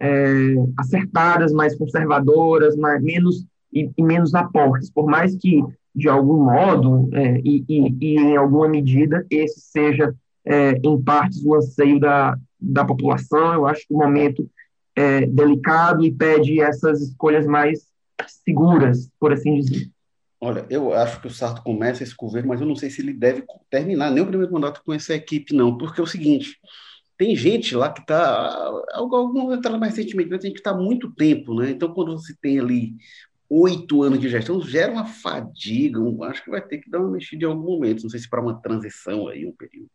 é, 0.00 0.54
acertadas, 0.78 1.52
mais 1.52 1.76
conservadoras, 1.76 2.76
mais, 2.76 3.02
menos 3.02 3.44
e, 3.72 3.90
e, 3.96 4.02
menos 4.02 4.34
aportes. 4.34 4.90
Por 4.90 5.06
mais 5.06 5.36
que 5.36 5.62
de 5.94 6.08
algum 6.08 6.44
modo 6.44 7.08
é, 7.12 7.40
e, 7.44 7.64
e, 7.68 7.96
e, 8.00 8.16
em 8.16 8.36
alguma 8.36 8.68
medida 8.68 9.26
esse 9.30 9.60
seja 9.60 10.14
é, 10.44 10.72
em 10.82 11.00
partes 11.00 11.44
o 11.44 11.54
anseio 11.54 12.00
da, 12.00 12.36
da 12.62 12.84
população. 12.84 13.52
Eu 13.52 13.66
acho 13.66 13.86
que 13.86 13.94
o 13.94 13.98
momento 13.98 14.48
é 14.94 15.26
delicado 15.26 16.04
e 16.04 16.12
pede 16.12 16.60
essas 16.60 17.00
escolhas 17.00 17.46
mais 17.46 17.86
seguras, 18.44 19.10
por 19.18 19.32
assim 19.32 19.58
dizer. 19.58 19.90
Olha, 20.40 20.66
eu 20.68 20.92
acho 20.92 21.20
que 21.20 21.28
o 21.28 21.30
Sarto 21.30 21.62
começa 21.62 22.02
esse 22.02 22.14
governo, 22.16 22.48
mas 22.48 22.60
eu 22.60 22.66
não 22.66 22.74
sei 22.74 22.90
se 22.90 23.00
ele 23.00 23.12
deve 23.12 23.44
terminar 23.70 24.10
nem 24.10 24.22
o 24.22 24.26
primeiro 24.26 24.52
mandato 24.52 24.82
com 24.84 24.92
essa 24.92 25.14
equipe, 25.14 25.54
não, 25.54 25.78
porque 25.78 26.00
é 26.00 26.04
o 26.04 26.06
seguinte: 26.06 26.58
tem 27.16 27.36
gente 27.36 27.76
lá 27.76 27.92
que 27.92 28.00
está, 28.00 28.70
alguns 28.92 29.56
entraram 29.56 29.78
mais 29.78 29.94
recentemente, 29.96 30.30
mas 30.30 30.40
tem 30.40 30.50
gente 30.50 30.60
que 30.60 30.68
está 30.68 30.76
muito 30.76 31.12
tempo, 31.12 31.54
né? 31.54 31.70
Então, 31.70 31.94
quando 31.94 32.12
você 32.12 32.34
tem 32.42 32.58
ali 32.58 32.94
oito 33.48 34.02
anos 34.02 34.18
de 34.18 34.28
gestão, 34.28 34.60
gera 34.60 34.90
uma 34.90 35.04
fadiga, 35.04 36.00
um, 36.00 36.24
acho 36.24 36.42
que 36.42 36.50
vai 36.50 36.60
ter 36.60 36.78
que 36.78 36.90
dar 36.90 37.00
uma 37.00 37.10
mexida 37.10 37.44
em 37.44 37.48
algum 37.48 37.70
momento, 37.70 38.02
não 38.02 38.10
sei 38.10 38.18
se 38.18 38.28
para 38.28 38.40
uma 38.40 38.60
transição 38.60 39.28
aí, 39.28 39.46
um 39.46 39.52
período. 39.52 39.90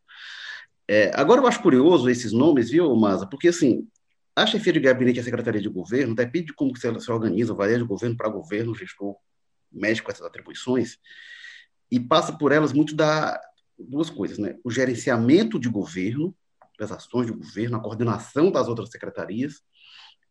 É, 0.87 1.11
agora, 1.13 1.41
eu 1.41 1.47
acho 1.47 1.61
curioso 1.61 2.09
esses 2.09 2.31
nomes, 2.31 2.69
viu, 2.69 2.95
Maza? 2.95 3.27
Porque, 3.27 3.49
assim, 3.49 3.87
a 4.35 4.45
chefia 4.45 4.71
de 4.71 4.79
gabinete 4.79 5.17
e 5.17 5.19
a 5.19 5.23
secretaria 5.23 5.61
de 5.61 5.67
governo, 5.67 6.15
depende 6.15 6.47
de 6.47 6.53
como 6.53 6.75
se, 6.77 6.99
se 6.99 7.11
organiza, 7.11 7.53
varia 7.53 7.77
de 7.77 7.83
governo 7.83 8.15
para 8.15 8.29
governo, 8.29 8.71
o 8.71 8.75
gestor 8.75 9.15
com 10.03 10.11
essas 10.11 10.25
atribuições, 10.25 10.97
e 11.91 11.99
passa 11.99 12.31
por 12.37 12.51
elas 12.51 12.71
muito 12.71 12.95
da 12.95 13.39
duas 13.77 14.09
coisas, 14.09 14.37
né? 14.37 14.55
O 14.63 14.71
gerenciamento 14.71 15.59
de 15.59 15.69
governo, 15.69 16.35
das 16.79 16.91
ações 16.91 17.27
de 17.27 17.33
governo, 17.33 17.77
a 17.77 17.79
coordenação 17.79 18.51
das 18.51 18.67
outras 18.67 18.89
secretarias 18.89 19.61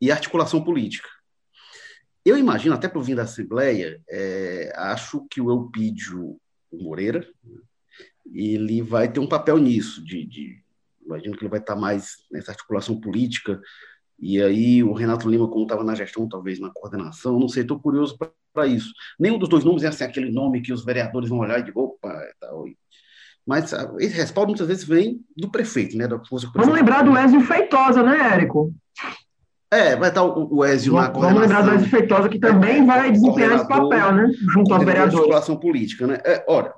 e 0.01 0.11
a 0.11 0.15
articulação 0.15 0.65
política. 0.65 1.09
Eu 2.25 2.37
imagino, 2.37 2.75
até 2.75 2.89
por 2.89 3.03
vir 3.03 3.15
da 3.15 3.23
Assembleia, 3.23 4.01
é, 4.09 4.73
acho 4.77 5.27
que 5.31 5.41
o 5.41 5.51
Eupídio 5.51 6.41
Moreira, 6.73 7.27
ele 8.33 8.83
vai 8.83 9.11
ter 9.11 9.21
um 9.21 9.29
papel 9.29 9.59
nisso, 9.59 10.05
de, 10.05 10.27
de 10.27 10.63
imagino 11.05 11.37
que 11.37 11.45
ele 11.45 11.51
vai 11.51 11.61
estar 11.61 11.77
mais 11.77 12.17
nessa 12.31 12.51
articulação 12.51 13.01
política, 13.01 13.61
e 14.19 14.41
aí 14.41 14.83
o 14.83 14.93
Renato 14.93 15.29
Lima, 15.29 15.49
como 15.49 15.65
estava 15.65 15.85
na 15.85 15.95
gestão, 15.95 16.29
talvez 16.29 16.59
na 16.59 16.71
coordenação, 16.71 17.39
não 17.39 17.49
sei, 17.49 17.63
estou 17.63 17.79
curioso 17.79 18.17
para 18.53 18.67
isso. 18.67 18.93
Nenhum 19.19 19.39
dos 19.39 19.49
dois 19.49 19.65
nomes 19.65 19.83
é 19.85 19.89
assim, 19.89 20.05
aquele 20.05 20.31
nome 20.31 20.63
que 20.63 20.73
os 20.73 20.85
vereadores 20.85 21.29
vão 21.29 21.39
olhar 21.39 21.59
e 21.59 21.63
dizer, 21.63 21.79
opa, 21.79 22.09
é 22.09 22.33
tal. 22.41 22.65
Mas 23.47 23.73
ah, 23.73 23.95
esse 23.99 24.17
respaldo 24.17 24.49
muitas 24.49 24.67
vezes 24.67 24.85
vem 24.85 25.21
do 25.37 25.51
prefeito, 25.51 25.97
né? 25.97 26.09
Da 26.09 26.19
força 26.25 26.51
Vamos 26.53 26.75
lembrar 26.75 27.03
do 27.03 27.17
Ezio 27.17 27.41
Feitosa, 27.43 28.03
né, 28.03 28.33
Érico? 28.33 28.75
É, 29.71 29.95
vai 29.95 30.09
estar 30.09 30.25
o, 30.25 30.57
o 30.57 30.65
Ezio 30.65 30.95
na 30.95 31.11
coordenação. 31.11 31.35
Vamos 31.35 31.43
lembrar 31.43 31.63
do 31.63 31.75
Ezio 31.77 31.91
Feitosa, 31.91 32.29
que 32.29 32.39
também 32.41 32.85
vai 32.85 33.13
desempenhar 33.13 33.53
esse 33.53 33.69
papel, 33.69 34.13
né? 34.13 34.31
Junto 34.53 34.75
aos 34.75 34.85
vereadores. 34.85 35.15
articulação 35.15 35.57
política, 35.57 36.07
né? 36.07 36.19
É, 36.25 36.45
olha, 36.49 36.73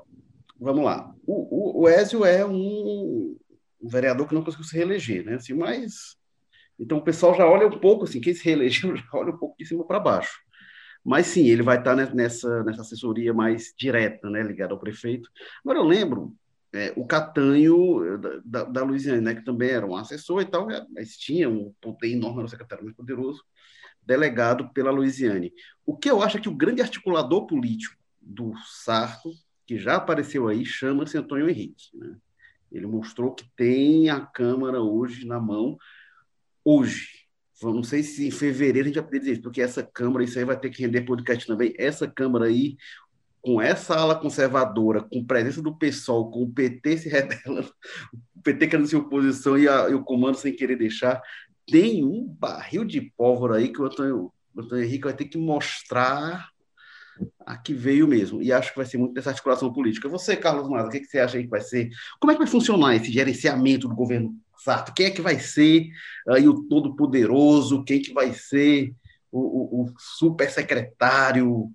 vamos 0.61 0.85
lá. 0.85 1.15
O, 1.31 1.83
o, 1.83 1.83
o 1.83 2.27
é 2.27 2.47
um, 2.47 3.37
um 3.79 3.89
vereador 3.89 4.27
que 4.27 4.35
não 4.35 4.43
conseguiu 4.43 4.65
se 4.65 4.75
reeleger, 4.75 5.23
né? 5.27 5.35
Assim, 5.35 5.53
mas 5.53 6.17
então 6.81 6.97
o 6.97 7.05
pessoal 7.05 7.35
já 7.35 7.47
olha 7.47 7.67
um 7.67 7.79
pouco, 7.79 8.05
assim, 8.05 8.19
quem 8.19 8.33
se 8.33 8.43
reelegeu 8.43 8.97
já 8.97 9.05
olha 9.13 9.35
um 9.35 9.37
pouco 9.37 9.55
de 9.59 9.67
cima 9.67 9.85
para 9.85 10.01
baixo. 10.01 10.41
Mas 11.05 11.27
sim, 11.27 11.47
ele 11.47 11.63
vai 11.63 11.79
estar 11.79 11.95
nessa, 11.95 12.65
nessa 12.65 12.81
assessoria 12.81 13.35
mais 13.35 13.75
direta, 13.77 14.31
né, 14.31 14.43
ligada 14.43 14.73
ao 14.73 14.81
prefeito. 14.81 15.29
Agora 15.63 15.79
eu 15.79 15.85
lembro 15.85 16.35
é, 16.73 16.93
o 16.97 17.07
Catanho 17.07 18.05
eh, 18.05 18.41
da, 18.45 18.65
da, 18.65 18.83
Luiziane, 18.83 19.21
né, 19.21 19.35
que 19.35 19.45
também 19.45 19.71
era 19.71 19.87
um 19.87 19.97
assessor 19.97 20.41
e 20.41 20.47
tal, 20.47 20.71
é, 20.71 20.85
mas 20.95 21.17
tinha 21.17 21.49
um 21.49 21.75
poder 21.81 22.13
enorme 22.13 22.43
no 22.43 22.49
secretário 22.49 22.85
mais 22.85 22.97
poderoso, 22.97 23.45
delegado 24.03 24.71
pela 24.73 24.91
Luiziane. 24.91 25.53
O 25.85 25.97
que 25.97 26.11
eu 26.11 26.23
acho 26.23 26.39
é 26.39 26.41
que 26.41 26.49
o 26.49 26.57
grande 26.57 26.83
articulador 26.83 27.47
político 27.47 27.97
do 28.21 28.53
Sarto, 28.67 29.31
que 29.69 29.79
já 29.79 29.97
apareceu 29.97 30.49
aí, 30.49 30.65
chama-se 30.65 31.19
Antônio 31.19 31.47
Henrique. 31.47 31.91
Né? 31.93 32.17
Ele 32.73 32.87
mostrou 32.87 33.35
que 33.35 33.45
tem 33.55 34.09
a 34.09 34.19
Câmara 34.19 34.81
hoje 34.81 35.27
na 35.27 35.39
mão 35.39 35.77
hoje. 36.65 37.27
Não 37.63 37.83
sei 37.83 38.03
se 38.03 38.27
em 38.27 38.31
fevereiro 38.31 38.87
a 38.87 38.89
gente 38.89 38.95
vai 38.95 39.05
poder 39.05 39.19
dizer 39.19 39.33
isso, 39.33 39.43
porque 39.43 39.61
essa 39.61 39.83
Câmara, 39.83 40.25
isso 40.25 40.39
aí 40.39 40.45
vai 40.47 40.59
ter 40.59 40.71
que 40.71 40.81
render 40.81 41.03
podcast 41.03 41.47
também. 41.47 41.75
Essa 41.77 42.09
Câmara 42.09 42.47
aí, 42.47 42.79
com 43.43 43.61
essa 43.61 43.95
ala 43.95 44.19
conservadora, 44.19 45.03
com 45.03 45.23
presença 45.23 45.61
do 45.61 45.77
PSOL, 45.77 46.31
com 46.31 46.45
o 46.45 46.51
PT 46.51 46.97
se 46.97 47.09
rebelando, 47.13 47.71
o 48.37 48.43
PT 48.43 48.69
querendo 48.69 48.89
ser 48.89 48.97
oposição 48.97 49.59
e, 49.59 49.69
a, 49.69 49.91
e, 49.91 49.95
o 49.95 50.03
comando 50.03 50.37
sem 50.37 50.57
querer 50.57 50.77
deixar, 50.77 51.21
tem 51.67 52.03
um 52.03 52.25
barril 52.25 52.87
de 52.87 53.03
pólvora 53.03 53.57
aí 53.57 53.71
que 53.71 53.83
o 53.83 53.85
Antônio, 53.85 54.33
o 54.55 54.61
Antônio 54.63 54.85
Henrique 54.85 55.05
vai 55.05 55.15
ter 55.15 55.27
que 55.27 55.37
mostrar 55.37 56.49
a 57.47 57.57
que 57.57 57.73
veio 57.73 58.07
mesmo. 58.07 58.43
E 58.43 58.53
acho 58.53 58.71
que 58.71 58.77
vai 58.77 58.87
ser 58.87 58.99
muito 58.99 59.15
dessa 59.15 59.31
articulação 59.31 59.73
política. 59.73 60.09
Você, 60.09 60.37
Carlos 60.37 60.69
Maza, 60.69 60.89
o 60.89 60.91
que, 60.91 61.01
que 61.01 61.07
você 61.07 61.19
acha 61.19 61.39
aí 61.39 61.45
que 61.45 61.51
vai 61.51 61.61
ser? 61.61 61.89
Como 62.21 62.31
é 62.31 62.35
que 62.35 62.41
vai 62.41 62.49
funcionar 62.49 62.97
esse 62.97 63.11
gerenciamento 63.11 63.89
do 63.89 63.95
governo 63.95 64.35
Sarto? 64.57 64.93
Quem 64.95 65.07
é 65.07 65.11
que 65.11 65.23
vai 65.23 65.39
ser 65.39 65.89
aí 66.29 66.49
o 66.49 66.63
todo-poderoso? 66.69 67.85
Quem 67.85 68.01
que 68.01 68.13
vai 68.13 68.33
ser 68.33 68.93
o, 69.31 69.41
o, 69.41 69.85
o 69.85 69.95
super 69.99 70.51
secretário? 70.51 71.71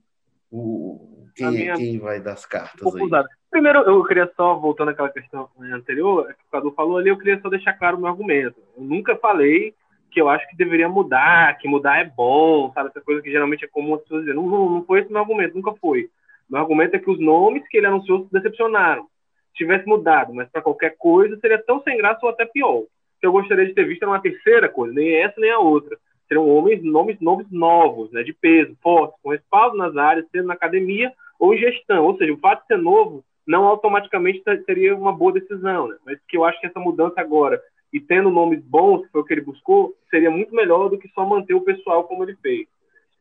O, 0.51 1.27
quem, 1.35 1.51
minha... 1.51 1.75
quem 1.75 1.99
vai 1.99 2.21
dar 2.21 2.33
as 2.33 2.45
cartas 2.45 2.95
aí? 2.95 3.09
Primeiro, 3.49 3.79
eu 3.81 4.03
queria 4.03 4.31
só, 4.35 4.55
voltando 4.55 4.89
àquela 4.89 5.09
questão 5.09 5.47
anterior, 5.59 6.25
que 6.25 6.43
o 6.47 6.51
Cadu 6.51 6.71
falou 6.71 6.97
ali, 6.97 7.09
eu 7.09 7.17
queria 7.17 7.39
só 7.39 7.49
deixar 7.49 7.73
claro 7.73 7.97
o 7.97 7.99
meu 7.99 8.09
argumento. 8.09 8.59
Eu 8.75 8.83
nunca 8.83 9.15
falei 9.15 9.75
que 10.13 10.21
eu 10.21 10.29
acho 10.29 10.47
que 10.47 10.55
deveria 10.55 10.87
mudar, 10.87 11.57
que 11.57 11.67
mudar 11.67 11.99
é 11.99 12.05
bom, 12.05 12.71
sabe? 12.73 12.89
Essa 12.89 13.01
coisa 13.01 13.21
que 13.21 13.31
geralmente 13.31 13.65
é 13.65 13.67
comum 13.67 13.95
as 13.95 14.01
pessoas 14.03 14.21
dizerem. 14.21 14.41
Não, 14.41 14.69
não, 14.69 14.85
foi 14.85 14.99
esse 14.99 15.11
meu 15.11 15.21
argumento, 15.21 15.55
nunca 15.55 15.73
foi. 15.73 16.09
Meu 16.49 16.61
argumento 16.61 16.95
é 16.95 16.99
que 16.99 17.09
os 17.09 17.19
nomes 17.19 17.67
que 17.67 17.77
ele 17.77 17.87
anunciou 17.87 18.25
se 18.25 18.31
decepcionaram. 18.31 19.03
Se 19.49 19.55
tivesse 19.55 19.87
mudado, 19.87 20.33
mas 20.33 20.49
para 20.49 20.61
qualquer 20.61 20.95
coisa, 20.97 21.37
seria 21.39 21.61
tão 21.63 21.81
sem 21.81 21.97
graça 21.97 22.19
ou 22.23 22.29
até 22.29 22.45
pior. 22.45 22.83
Que 23.19 23.25
eu 23.25 23.31
gostaria 23.31 23.65
de 23.65 23.73
ter 23.73 23.85
visto 23.85 24.05
uma 24.05 24.21
terceira 24.21 24.69
coisa, 24.69 24.93
nem 24.93 25.15
essa 25.15 25.39
nem 25.39 25.51
a 25.51 25.59
outra. 25.59 25.97
Seriam 26.27 26.47
homens, 26.47 26.83
nomes, 26.83 27.19
nomes 27.19 27.47
novos, 27.51 28.11
né, 28.11 28.23
de 28.23 28.33
peso, 28.33 28.77
fortes, 28.81 29.19
com 29.21 29.31
respaldo 29.31 29.75
nas 29.75 29.95
áreas, 29.97 30.27
sendo 30.31 30.47
na 30.47 30.53
academia 30.53 31.11
ou 31.39 31.53
em 31.53 31.57
gestão. 31.57 32.05
Ou 32.05 32.17
seja, 32.17 32.33
o 32.33 32.39
fato 32.39 32.61
de 32.61 32.67
ser 32.67 32.77
novo 32.77 33.23
não 33.45 33.65
automaticamente 33.65 34.41
seria 34.65 34.95
uma 34.95 35.11
boa 35.11 35.33
decisão. 35.33 35.87
Né? 35.87 35.97
Mas 36.05 36.19
que 36.27 36.37
eu 36.37 36.45
acho 36.45 36.59
que 36.61 36.67
essa 36.67 36.79
mudança 36.79 37.19
agora 37.19 37.61
e 37.93 37.99
tendo 37.99 38.31
nomes 38.31 38.63
bons, 38.63 39.03
que 39.03 39.11
foi 39.11 39.21
o 39.21 39.23
que 39.23 39.33
ele 39.33 39.41
buscou, 39.41 39.93
seria 40.09 40.31
muito 40.31 40.53
melhor 40.55 40.89
do 40.89 40.97
que 40.97 41.07
só 41.09 41.25
manter 41.25 41.53
o 41.53 41.61
pessoal 41.61 42.03
como 42.05 42.23
ele 42.23 42.35
fez. 42.41 42.67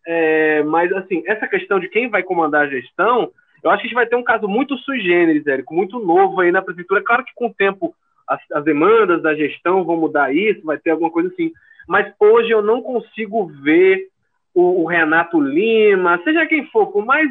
É, 0.06 0.62
mas, 0.64 0.90
assim, 0.92 1.22
essa 1.26 1.46
questão 1.46 1.78
de 1.78 1.88
quem 1.88 2.08
vai 2.08 2.22
comandar 2.22 2.62
a 2.62 2.68
gestão, 2.68 3.30
eu 3.62 3.70
acho 3.70 3.82
que 3.82 3.86
a 3.86 3.88
gente 3.88 3.94
vai 3.94 4.06
ter 4.06 4.16
um 4.16 4.24
caso 4.24 4.48
muito 4.48 4.76
sui 4.78 5.00
generis, 5.00 5.46
Érico, 5.46 5.74
muito 5.74 5.98
novo 5.98 6.40
aí 6.40 6.50
na 6.50 6.62
prefeitura. 6.62 7.00
É 7.00 7.04
claro 7.04 7.24
que 7.24 7.34
com 7.34 7.46
o 7.46 7.54
tempo 7.54 7.94
as, 8.26 8.40
as, 8.52 8.64
demandas 8.64 9.22
da 9.22 9.34
gestão 9.34 9.84
vão 9.84 9.96
mudar 9.96 10.34
isso, 10.34 10.64
vai 10.64 10.78
ter 10.78 10.90
alguma 10.90 11.10
coisa 11.10 11.28
assim. 11.28 11.52
Mas 11.86 12.12
hoje 12.18 12.50
eu 12.50 12.62
não 12.62 12.82
consigo 12.82 13.46
ver 13.46 14.08
o, 14.54 14.82
o 14.82 14.86
Renato 14.86 15.40
Lima, 15.40 16.20
seja 16.24 16.46
quem 16.46 16.66
for, 16.66 16.86
por 16.86 17.04
mais 17.04 17.28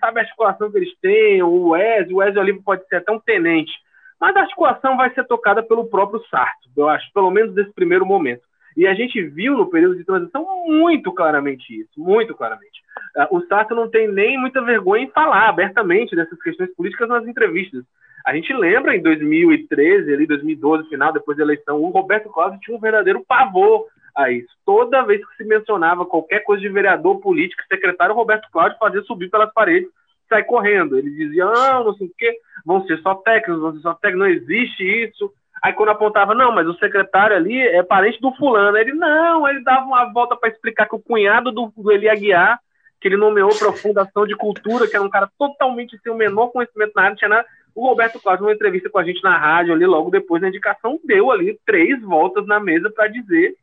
sabe 0.00 0.20
a 0.20 0.22
articulação 0.22 0.70
que 0.70 0.78
eles 0.78 0.94
têm, 1.00 1.42
o 1.42 1.68
Wes, 1.68 2.10
o 2.10 2.16
Wes 2.16 2.36
Olivo 2.36 2.62
pode 2.62 2.86
ser 2.88 2.96
até 2.96 3.12
um 3.12 3.20
tenente, 3.20 3.72
mas 4.20 4.34
a 4.36 4.40
articulação 4.40 4.96
vai 4.96 5.12
ser 5.14 5.24
tocada 5.24 5.62
pelo 5.62 5.88
próprio 5.88 6.22
Sarto, 6.28 6.68
eu 6.76 6.88
acho, 6.88 7.10
pelo 7.12 7.30
menos 7.30 7.54
nesse 7.54 7.72
primeiro 7.72 8.06
momento. 8.06 8.42
E 8.76 8.86
a 8.86 8.94
gente 8.94 9.22
viu 9.22 9.56
no 9.56 9.70
período 9.70 9.96
de 9.96 10.04
transição 10.04 10.44
muito 10.66 11.10
claramente 11.12 11.80
isso, 11.80 11.90
muito 11.96 12.34
claramente. 12.34 12.82
Ah, 13.16 13.28
o 13.30 13.40
Sarto 13.46 13.74
não 13.74 13.88
tem 13.88 14.06
nem 14.06 14.38
muita 14.38 14.60
vergonha 14.60 15.04
em 15.04 15.10
falar 15.10 15.48
abertamente 15.48 16.14
dessas 16.14 16.38
questões 16.42 16.74
políticas 16.74 17.08
nas 17.08 17.26
entrevistas. 17.26 17.84
A 18.26 18.34
gente 18.34 18.52
lembra 18.52 18.94
em 18.94 19.00
2013, 19.00 20.12
ali 20.12 20.26
2012, 20.26 20.88
final, 20.88 21.12
depois 21.12 21.38
da 21.38 21.44
eleição, 21.44 21.80
o 21.80 21.90
Roberto 21.90 22.28
Cláudio 22.28 22.60
tinha 22.60 22.76
um 22.76 22.80
verdadeiro 22.80 23.24
pavor 23.26 23.86
a 24.14 24.30
isso. 24.30 24.48
Toda 24.64 25.04
vez 25.04 25.24
que 25.24 25.36
se 25.36 25.44
mencionava 25.44 26.04
qualquer 26.04 26.40
coisa 26.40 26.60
de 26.60 26.68
vereador 26.68 27.20
político, 27.20 27.62
secretário 27.68 28.14
Roberto 28.14 28.50
Cláudio 28.50 28.78
fazia 28.78 29.00
subir 29.02 29.30
pelas 29.30 29.52
paredes, 29.52 29.88
sai 30.28 30.44
correndo. 30.44 30.98
Ele 30.98 31.10
dizia, 31.10 31.44
não, 31.44 31.84
não 31.84 31.94
sei 31.94 32.06
o 32.06 32.12
quê, 32.16 32.36
vão 32.64 32.84
ser 32.86 32.98
só 32.98 33.14
técnicos, 33.14 33.60
vão 33.60 33.72
ser 33.74 33.80
só 33.80 33.94
técnicos, 33.94 34.26
não 34.26 34.34
existe 34.34 34.82
isso. 34.82 35.32
Aí 35.62 35.72
quando 35.72 35.88
apontava, 35.88 36.34
não, 36.34 36.52
mas 36.52 36.66
o 36.66 36.78
secretário 36.78 37.36
ali 37.36 37.58
é 37.58 37.82
parente 37.82 38.20
do 38.20 38.32
fulano. 38.32 38.76
Ele, 38.76 38.92
não, 38.92 39.48
ele 39.48 39.62
dava 39.62 39.86
uma 39.86 40.12
volta 40.12 40.36
para 40.36 40.50
explicar 40.50 40.86
que 40.86 40.94
o 40.94 41.00
cunhado 41.00 41.50
do, 41.50 41.72
do 41.76 41.90
Eli 41.90 42.08
Aguiar, 42.08 42.60
que 43.00 43.08
ele 43.08 43.16
nomeou 43.16 43.50
para 43.56 43.70
a 43.70 43.72
Fundação 43.72 44.26
de 44.26 44.36
Cultura, 44.36 44.86
que 44.86 44.94
era 44.94 45.04
um 45.04 45.10
cara 45.10 45.30
totalmente 45.38 45.98
sem 46.02 46.12
o 46.12 46.16
menor 46.16 46.48
conhecimento 46.48 46.92
na 46.94 47.02
área, 47.02 47.16
tinha 47.16 47.28
nada. 47.28 47.46
O 47.74 47.86
Roberto 47.86 48.20
Cláudio, 48.20 48.44
numa 48.44 48.54
entrevista 48.54 48.88
com 48.88 48.98
a 48.98 49.04
gente 49.04 49.22
na 49.22 49.36
rádio, 49.36 49.74
ali 49.74 49.84
logo 49.84 50.10
depois 50.10 50.40
da 50.40 50.48
indicação, 50.48 50.98
deu 51.04 51.30
ali 51.30 51.58
três 51.66 52.00
voltas 52.00 52.46
na 52.46 52.58
mesa 52.58 52.90
para 52.90 53.08
dizer 53.08 53.54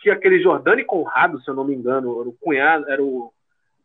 que 0.00 0.10
aquele 0.10 0.40
Jordani 0.42 0.84
Conrado, 0.84 1.40
se 1.40 1.48
eu 1.48 1.54
não 1.54 1.64
me 1.64 1.74
engano, 1.74 2.20
era 2.20 2.28
o 2.28 2.36
cunhado, 2.40 2.90
era 2.90 3.02
o, 3.02 3.32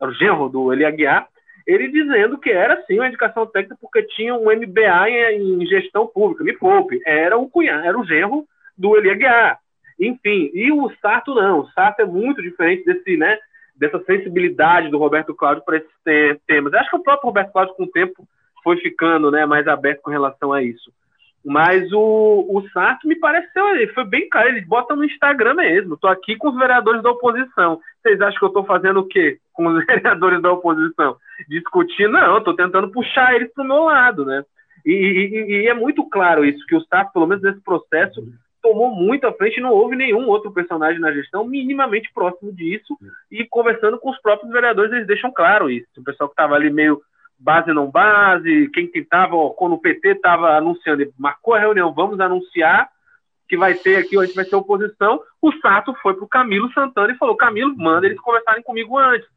era 0.01 0.09
o 0.09 0.13
genro 0.13 0.49
do 0.49 0.73
Eli 0.73 0.85
Aguiar, 0.85 1.27
ele 1.65 1.87
dizendo 1.87 2.37
que 2.37 2.51
era 2.51 2.83
sim 2.85 2.95
uma 2.95 3.07
indicação 3.07 3.45
técnica 3.47 3.77
porque 3.81 4.03
tinha 4.03 4.35
um 4.35 4.45
MBA 4.45 5.09
em, 5.09 5.63
em 5.63 5.65
gestão 5.65 6.05
pública, 6.05 6.43
me 6.43 6.53
poupe, 6.53 7.01
era 7.05 7.37
o 7.37 7.49
cunhado, 7.49 7.85
era 7.85 7.99
o 7.99 8.05
genro 8.05 8.45
do 8.77 8.95
Eli 8.97 9.09
Aguiar. 9.09 9.59
Enfim, 9.99 10.51
e 10.53 10.71
o 10.71 10.91
Sarto 11.01 11.33
não, 11.33 11.61
o 11.61 11.69
Sarto 11.71 12.01
é 12.01 12.05
muito 12.05 12.41
diferente 12.41 12.85
desse, 12.85 13.17
né, 13.17 13.37
dessa 13.75 13.99
sensibilidade 14.03 14.89
do 14.89 14.97
Roberto 14.97 15.33
Cláudio 15.33 15.63
para 15.63 15.77
esses 15.77 16.41
temas. 16.45 16.73
Acho 16.73 16.89
que 16.89 16.97
o 16.97 17.03
próprio 17.03 17.27
Roberto 17.27 17.51
Cláudio, 17.51 17.75
com 17.75 17.83
o 17.83 17.91
tempo, 17.91 18.27
foi 18.63 18.77
ficando 18.77 19.31
né, 19.31 19.45
mais 19.45 19.67
aberto 19.67 20.01
com 20.01 20.11
relação 20.11 20.51
a 20.51 20.61
isso. 20.61 20.91
Mas 21.45 21.91
o, 21.93 22.47
o 22.49 22.67
Sarto 22.69 23.07
me 23.07 23.15
pareceu, 23.15 23.69
ele 23.69 23.87
foi 23.93 24.03
bem 24.03 24.27
claro, 24.27 24.49
ele 24.49 24.61
bota 24.61 24.95
no 24.95 25.05
Instagram 25.05 25.53
mesmo. 25.53 25.93
Estou 25.93 26.09
aqui 26.09 26.35
com 26.35 26.49
os 26.49 26.57
vereadores 26.57 27.03
da 27.03 27.11
oposição. 27.11 27.79
Vocês 28.01 28.19
acham 28.19 28.39
que 28.39 28.45
eu 28.45 28.47
estou 28.47 28.65
fazendo 28.65 29.01
o 29.01 29.07
quê 29.07 29.37
com 29.53 29.67
os 29.67 29.85
vereadores 29.85 30.41
da 30.41 30.51
oposição? 30.51 31.17
Discutir? 31.47 32.09
Não, 32.09 32.39
estou 32.39 32.55
tentando 32.55 32.89
puxar 32.91 33.35
eles 33.35 33.53
para 33.53 33.63
o 33.63 33.67
meu 33.67 33.83
lado, 33.83 34.25
né? 34.25 34.43
E, 34.83 34.91
e, 34.91 35.51
e, 35.61 35.67
é 35.67 35.73
muito 35.73 36.07
claro 36.09 36.43
isso, 36.43 36.65
que 36.65 36.75
o 36.75 36.81
Sarto, 36.85 37.13
pelo 37.13 37.27
menos 37.27 37.43
nesse 37.43 37.61
processo, 37.61 38.23
tomou 38.61 38.95
muito 38.95 39.27
à 39.27 39.33
frente, 39.33 39.61
não 39.61 39.71
houve 39.71 39.95
nenhum 39.95 40.27
outro 40.27 40.51
personagem 40.51 40.99
na 40.99 41.11
gestão 41.11 41.45
minimamente 41.45 42.11
próximo 42.13 42.51
disso, 42.51 42.97
e 43.31 43.45
conversando 43.45 43.99
com 43.99 44.09
os 44.09 44.19
próprios 44.19 44.51
vereadores, 44.51 44.91
eles 44.91 45.07
deixam 45.07 45.31
claro 45.31 45.69
isso. 45.69 45.87
O 45.97 46.03
pessoal 46.03 46.27
que 46.27 46.33
estava 46.33 46.55
ali 46.55 46.71
meio 46.71 46.99
base 47.37 47.73
não 47.73 47.89
base, 47.89 48.69
quem 48.73 48.89
estava, 48.93 49.35
quando 49.57 49.73
o 49.73 49.81
PT 49.81 50.09
estava 50.09 50.57
anunciando, 50.57 51.01
ele 51.01 51.13
marcou 51.17 51.53
a 51.53 51.59
reunião, 51.59 51.93
vamos 51.93 52.19
anunciar 52.19 52.89
que 53.47 53.57
vai 53.57 53.75
ter 53.75 53.97
aqui, 53.97 54.17
a 54.17 54.25
gente 54.25 54.35
vai 54.35 54.45
ter 54.45 54.55
oposição, 54.55 55.21
o 55.41 55.51
Sato 55.59 55.93
foi 56.01 56.15
para 56.15 56.23
o 56.23 56.27
Camilo 56.27 56.71
Santana 56.73 57.13
e 57.13 57.17
falou, 57.17 57.35
Camilo, 57.35 57.75
manda 57.77 58.07
eles 58.07 58.19
conversarem 58.19 58.63
comigo 58.63 58.97
antes. 58.97 59.27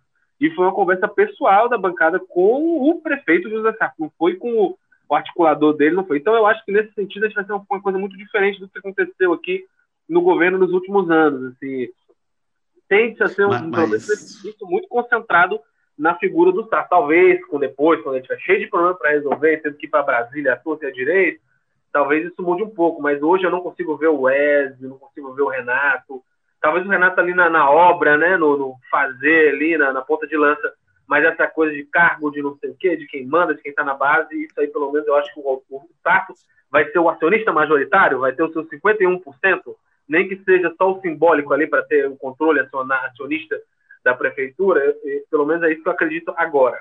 E 0.40 0.50
foi 0.50 0.64
uma 0.64 0.74
conversa 0.74 1.06
pessoal 1.08 1.68
da 1.68 1.76
bancada 1.76 2.18
com 2.18 2.88
o 2.88 3.00
prefeito 3.02 3.50
José 3.50 3.72
Sato, 3.74 3.94
não 3.98 4.10
foi 4.16 4.36
com 4.36 4.50
o, 4.50 5.14
articulador 5.14 5.74
dele, 5.74 5.96
não 5.96 6.06
foi. 6.06 6.18
Então 6.18 6.34
eu 6.34 6.46
acho 6.46 6.64
que 6.64 6.72
nesse 6.72 6.92
sentido 6.92 7.24
a 7.24 7.28
gente 7.28 7.36
vai 7.36 7.44
ter 7.44 7.52
uma 7.52 7.82
coisa 7.82 7.98
muito 7.98 8.16
diferente 8.16 8.60
do 8.60 8.68
que 8.68 8.78
aconteceu 8.78 9.32
aqui 9.32 9.64
no 10.08 10.20
governo 10.20 10.58
nos 10.58 10.72
últimos 10.72 11.10
anos. 11.10 11.52
Assim, 11.52 11.88
tende 12.88 13.22
a 13.22 13.28
ser 13.28 13.46
um 13.46 13.68
mas... 13.70 14.42
muito 14.62 14.88
concentrado 14.88 15.60
na 15.98 16.14
figura 16.14 16.52
do 16.52 16.66
Sarto. 16.68 16.90
Talvez, 16.90 17.44
com 17.46 17.58
depois, 17.58 18.00
quando 18.02 18.14
a 18.14 18.18
gente 18.18 18.28
tiver 18.28 18.40
cheio 18.40 18.60
de 18.60 18.68
problemas 18.68 18.98
para 18.98 19.10
resolver, 19.10 19.60
tendo 19.62 19.76
que 19.76 19.86
ir 19.86 19.90
para 19.90 20.02
Brasília, 20.02 20.52
a 20.52 20.56
torta 20.56 20.86
e 20.86 20.88
a 20.88 20.92
direita, 20.92 21.40
talvez 21.92 22.24
isso 22.26 22.42
mude 22.42 22.62
um 22.62 22.70
pouco. 22.70 23.02
Mas 23.02 23.22
hoje 23.22 23.44
eu 23.44 23.50
não 23.50 23.60
consigo 23.60 23.96
ver 23.96 24.08
o 24.08 24.22
Wesley, 24.22 24.88
não 24.88 24.98
consigo 24.98 25.32
ver 25.34 25.42
o 25.42 25.48
Renato. 25.48 26.22
Talvez 26.60 26.86
o 26.86 26.88
Renato 26.88 27.20
ali 27.20 27.34
na, 27.34 27.50
na 27.50 27.70
obra, 27.70 28.16
né, 28.16 28.36
no, 28.36 28.56
no 28.56 28.74
fazer 28.90 29.54
ali, 29.54 29.76
na, 29.76 29.92
na, 29.92 30.02
ponta 30.02 30.26
de 30.26 30.36
lança. 30.36 30.72
Mas 31.06 31.24
essa 31.24 31.46
coisa 31.46 31.74
de 31.74 31.84
cargo, 31.84 32.30
de 32.30 32.42
não 32.42 32.56
sei 32.58 32.70
o 32.70 32.76
quê, 32.78 32.96
de 32.96 33.06
quem 33.06 33.26
manda, 33.26 33.54
de 33.54 33.62
quem 33.62 33.70
está 33.70 33.82
na 33.82 33.94
base, 33.94 34.44
isso 34.44 34.60
aí, 34.60 34.68
pelo 34.68 34.92
menos, 34.92 35.06
eu 35.06 35.16
acho 35.16 35.32
que 35.32 35.40
o, 35.40 35.62
o 35.70 35.88
vai 36.70 36.90
ser 36.90 36.98
o 36.98 37.08
acionista 37.08 37.52
majoritário, 37.52 38.20
vai 38.20 38.32
ter 38.32 38.42
o 38.42 38.52
seu 38.52 38.64
51%, 38.66 39.22
nem 40.08 40.28
que 40.28 40.36
seja 40.44 40.72
só 40.76 40.92
o 40.92 41.00
simbólico 41.00 41.52
ali 41.52 41.66
para 41.66 41.82
ter 41.82 42.06
o 42.06 42.16
controle 42.16 42.60
acionista 42.60 43.58
da 44.08 44.14
prefeitura, 44.14 44.80
pelo 45.30 45.44
menos 45.44 45.62
é 45.64 45.70
isso 45.70 45.82
que 45.82 45.88
eu 45.88 45.92
acredito 45.92 46.32
agora. 46.34 46.80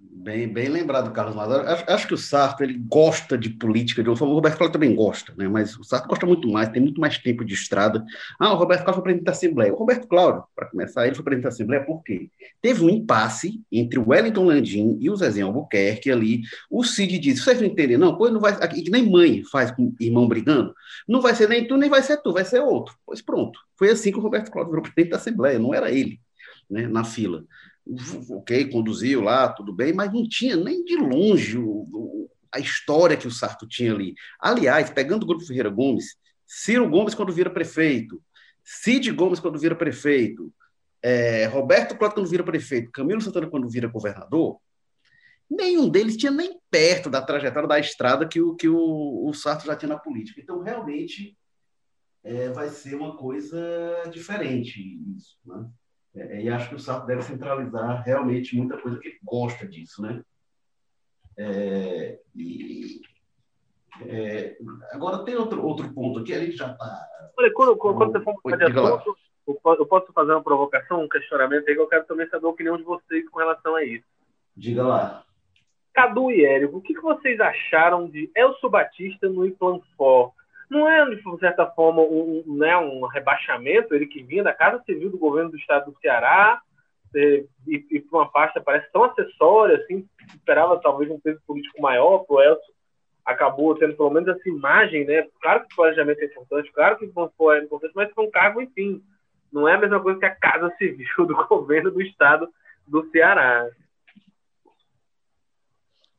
Bem, 0.00 0.46
bem 0.46 0.68
lembrado, 0.68 1.10
Carlos 1.10 1.34
Mazar. 1.34 1.66
Acho, 1.66 1.84
acho, 1.88 2.06
que 2.06 2.14
o 2.14 2.18
Sarto 2.18 2.62
ele 2.62 2.74
gosta 2.74 3.36
de 3.36 3.50
política, 3.50 4.00
de... 4.00 4.08
o 4.08 4.14
Roberto 4.14 4.56
Cláudio 4.56 4.74
também 4.74 4.94
gosta, 4.94 5.34
né? 5.36 5.48
mas 5.48 5.76
o 5.76 5.82
Sarto 5.82 6.06
gosta 6.06 6.24
muito 6.24 6.46
mais, 6.48 6.68
tem 6.68 6.80
muito 6.80 7.00
mais 7.00 7.18
tempo 7.18 7.44
de 7.44 7.54
estrada. 7.54 8.04
Ah, 8.38 8.52
o 8.52 8.56
Roberto 8.56 8.84
Cláudio 8.84 8.94
foi 8.94 9.02
presidente 9.02 9.24
da 9.24 9.32
Assembleia. 9.32 9.74
O 9.74 9.76
Roberto 9.76 10.06
Cláudio, 10.06 10.44
para 10.54 10.66
começar, 10.66 11.04
ele 11.06 11.16
foi 11.16 11.24
presidente 11.24 11.44
da 11.44 11.48
Assembleia 11.48 11.84
por 11.84 12.04
quê? 12.04 12.30
Teve 12.62 12.84
um 12.84 12.88
impasse 12.88 13.60
entre 13.72 13.98
o 13.98 14.08
Wellington 14.08 14.44
Landim 14.44 14.98
e 15.00 15.10
o 15.10 15.16
Zezinho 15.16 15.48
Albuquerque 15.48 16.12
ali. 16.12 16.42
O 16.70 16.84
Cid 16.84 17.18
disse: 17.18 17.42
vocês 17.42 17.60
não 17.60 17.66
entendem, 17.66 17.98
não? 17.98 18.16
Pois 18.16 18.32
não 18.32 18.40
vai. 18.40 18.52
Aqui, 18.52 18.88
nem 18.88 19.10
mãe 19.10 19.42
faz 19.50 19.72
com 19.72 19.92
irmão 19.98 20.28
brigando. 20.28 20.72
Não 21.08 21.20
vai 21.20 21.34
ser 21.34 21.48
nem 21.48 21.66
tu, 21.66 21.76
nem 21.76 21.90
vai 21.90 22.02
ser 22.02 22.18
tu, 22.18 22.32
vai 22.32 22.44
ser 22.44 22.60
outro. 22.60 22.94
Pois 23.04 23.20
pronto. 23.20 23.58
Foi 23.76 23.90
assim 23.90 24.12
que 24.12 24.18
o 24.18 24.22
Roberto 24.22 24.50
Cláudio 24.52 24.70
virou 24.70 24.82
presidente 24.82 25.10
da 25.10 25.16
Assembleia, 25.16 25.58
não 25.58 25.74
era 25.74 25.90
ele, 25.90 26.20
né, 26.70 26.86
na 26.86 27.02
fila 27.02 27.44
ok, 28.30 28.70
conduziu 28.70 29.20
lá, 29.20 29.48
tudo 29.48 29.72
bem, 29.72 29.92
mas 29.92 30.12
não 30.12 30.28
tinha 30.28 30.56
nem 30.56 30.84
de 30.84 30.96
longe 30.96 31.56
o, 31.56 31.88
o, 31.92 32.30
a 32.52 32.58
história 32.58 33.16
que 33.16 33.26
o 33.26 33.30
Sarto 33.30 33.66
tinha 33.66 33.92
ali. 33.92 34.14
Aliás, 34.38 34.90
pegando 34.90 35.22
o 35.22 35.26
Grupo 35.26 35.44
Ferreira 35.44 35.70
Gomes, 35.70 36.16
Ciro 36.46 36.88
Gomes 36.88 37.14
quando 37.14 37.32
vira 37.32 37.50
prefeito, 37.50 38.22
Cid 38.62 39.10
Gomes 39.12 39.40
quando 39.40 39.58
vira 39.58 39.74
prefeito, 39.74 40.52
é, 41.02 41.46
Roberto 41.46 41.96
Cláudio 41.96 42.16
quando 42.16 42.28
vira 42.30 42.44
prefeito, 42.44 42.90
Camilo 42.90 43.20
Santana 43.20 43.48
quando 43.48 43.68
vira 43.68 43.88
governador, 43.88 44.58
nenhum 45.50 45.88
deles 45.88 46.16
tinha 46.16 46.32
nem 46.32 46.58
perto 46.70 47.08
da 47.08 47.22
trajetória 47.22 47.68
da 47.68 47.78
estrada 47.78 48.28
que 48.28 48.40
o, 48.40 48.54
que 48.54 48.68
o, 48.68 49.26
o 49.26 49.32
Sarto 49.32 49.64
já 49.64 49.74
tinha 49.74 49.88
na 49.88 49.98
política. 49.98 50.40
Então, 50.40 50.60
realmente, 50.60 51.36
é, 52.22 52.50
vai 52.50 52.68
ser 52.68 52.94
uma 52.94 53.16
coisa 53.16 53.58
diferente 54.12 54.80
isso, 55.16 55.38
né? 55.46 55.66
É, 56.18 56.42
e 56.42 56.48
acho 56.48 56.68
que 56.68 56.74
o 56.74 56.78
Sarto 56.78 57.06
deve 57.06 57.22
centralizar 57.22 58.02
realmente 58.04 58.56
muita 58.56 58.76
coisa 58.78 58.98
que 58.98 59.08
ele 59.08 59.18
gosta 59.22 59.66
disso, 59.66 60.02
né? 60.02 60.22
É, 61.36 62.18
e, 62.34 63.00
é, 64.06 64.56
agora 64.92 65.24
tem 65.24 65.36
outro, 65.36 65.64
outro 65.64 65.92
ponto 65.92 66.20
aqui, 66.20 66.34
a 66.34 66.40
gente 66.40 66.56
já 66.56 66.72
está. 66.72 67.06
Olha, 67.38 67.52
quando, 67.52 67.76
quando 67.76 68.12
você 68.12 68.20
for 68.20 68.40
fazer 68.42 68.64
assunto, 68.64 69.16
eu 69.46 69.86
posso 69.86 70.12
fazer 70.12 70.32
uma 70.32 70.42
provocação, 70.42 71.04
um 71.04 71.08
questionamento 71.08 71.68
aí 71.68 71.74
que 71.74 71.80
eu 71.80 71.86
quero 71.86 72.04
também 72.04 72.28
saber 72.28 72.46
a 72.46 72.50
opinião 72.50 72.76
de 72.76 72.82
vocês 72.82 73.28
com 73.30 73.38
relação 73.38 73.76
a 73.76 73.84
isso. 73.84 74.04
Diga 74.56 74.86
lá. 74.86 75.24
Cadu 75.94 76.30
e 76.30 76.44
Érico, 76.44 76.78
o 76.78 76.80
que, 76.82 76.94
que 76.94 77.00
vocês 77.00 77.40
acharam 77.40 78.08
de 78.08 78.30
Elcio 78.36 78.68
Batista 78.68 79.28
no 79.28 79.46
Implanfor? 79.46 80.32
Não 80.70 80.88
é, 80.88 81.04
de 81.08 81.38
certa 81.38 81.66
forma, 81.66 82.02
um, 82.02 82.44
né, 82.46 82.76
um 82.76 83.06
rebaixamento, 83.06 83.94
ele 83.94 84.06
que 84.06 84.22
vinha 84.22 84.42
da 84.42 84.52
Casa 84.52 84.82
Civil 84.84 85.10
do 85.10 85.18
governo 85.18 85.50
do 85.50 85.56
estado 85.56 85.90
do 85.90 85.98
Ceará, 86.00 86.60
e, 87.14 87.46
e 87.66 88.00
para 88.00 88.18
uma 88.18 88.30
pasta 88.30 88.60
parece 88.60 88.90
tão 88.92 89.04
acessória, 89.04 89.76
assim, 89.76 90.06
esperava 90.34 90.78
talvez 90.80 91.10
um 91.10 91.18
peso 91.18 91.40
político 91.46 91.80
maior 91.80 92.24
o 92.28 92.40
Elcio, 92.40 92.74
acabou 93.24 93.74
tendo 93.74 93.94
pelo 93.94 94.10
menos 94.10 94.28
essa 94.28 94.48
imagem, 94.48 95.04
né? 95.04 95.26
Claro 95.40 95.60
que 95.60 95.72
o 95.72 95.76
planejamento 95.76 96.20
é 96.20 96.24
importante, 96.26 96.72
claro 96.72 96.96
que 96.98 97.04
o 97.06 97.32
foi 97.36 97.58
é 97.58 97.62
importante, 97.62 97.92
mas 97.94 98.12
foi 98.12 98.26
um 98.26 98.30
cargo, 98.30 98.60
enfim, 98.60 99.02
não 99.52 99.66
é 99.66 99.74
a 99.74 99.78
mesma 99.78 100.00
coisa 100.00 100.18
que 100.18 100.26
a 100.26 100.34
Casa 100.34 100.70
Civil 100.78 101.26
do 101.26 101.34
governo 101.46 101.90
do 101.90 102.02
estado 102.02 102.48
do 102.86 103.08
Ceará. 103.10 103.68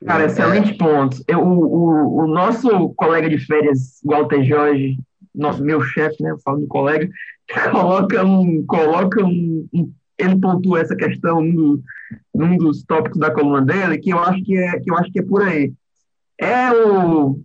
Cara, 0.05 0.25
excelente 0.25 0.77
ponto. 0.77 1.21
Eu, 1.27 1.41
o, 1.41 2.23
o, 2.23 2.27
nosso 2.27 2.89
colega 2.95 3.29
de 3.29 3.37
férias, 3.37 3.99
Walter 4.03 4.43
Jorge, 4.43 4.97
nosso, 5.35 5.63
meu 5.63 5.81
chefe, 5.81 6.23
né, 6.23 6.31
eu 6.31 6.39
falo 6.39 6.61
do 6.61 6.67
colega, 6.67 7.09
coloca 7.71 8.25
um, 8.25 8.65
coloca 8.65 9.23
um, 9.23 9.67
um 9.73 9.93
ele 10.17 10.37
pontua 10.37 10.81
essa 10.81 10.95
questão 10.95 11.41
num, 11.41 11.81
num 12.35 12.57
dos 12.57 12.83
tópicos 12.83 13.19
da 13.19 13.31
coluna 13.31 13.61
dele, 13.61 13.97
que 13.97 14.09
eu 14.09 14.19
acho 14.19 14.43
que 14.43 14.57
é, 14.57 14.77
que 14.79 14.91
eu 14.91 14.97
acho 14.97 15.11
que 15.11 15.19
é 15.19 15.23
por 15.23 15.41
aí. 15.41 15.71
É 16.37 16.71
o, 16.71 17.39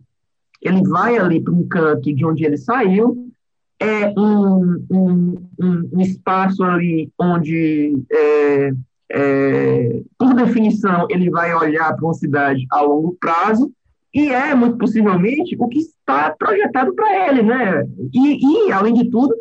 ele 0.60 0.82
vai 0.88 1.16
ali 1.16 1.40
para 1.40 1.54
um 1.54 1.66
canto 1.68 2.12
de 2.12 2.24
onde 2.24 2.44
ele 2.44 2.56
saiu, 2.56 3.30
é 3.78 4.08
um, 4.18 4.84
um, 4.90 5.48
um, 5.60 5.90
um 5.92 6.00
espaço 6.00 6.62
ali 6.64 7.12
onde 7.18 7.94
é, 8.10 8.72
é, 9.10 10.02
por 10.18 10.34
definição, 10.34 11.06
ele 11.10 11.30
vai 11.30 11.54
olhar 11.54 11.94
para 11.94 12.04
uma 12.04 12.14
cidade 12.14 12.66
a 12.70 12.80
longo 12.80 13.16
prazo 13.20 13.72
e 14.12 14.30
é, 14.30 14.54
muito 14.54 14.78
possivelmente, 14.78 15.56
o 15.58 15.68
que 15.68 15.80
está 15.80 16.30
projetado 16.38 16.94
para 16.94 17.28
ele, 17.28 17.42
né? 17.42 17.84
E, 18.12 18.68
e, 18.68 18.72
além 18.72 18.94
de 18.94 19.10
tudo, 19.10 19.34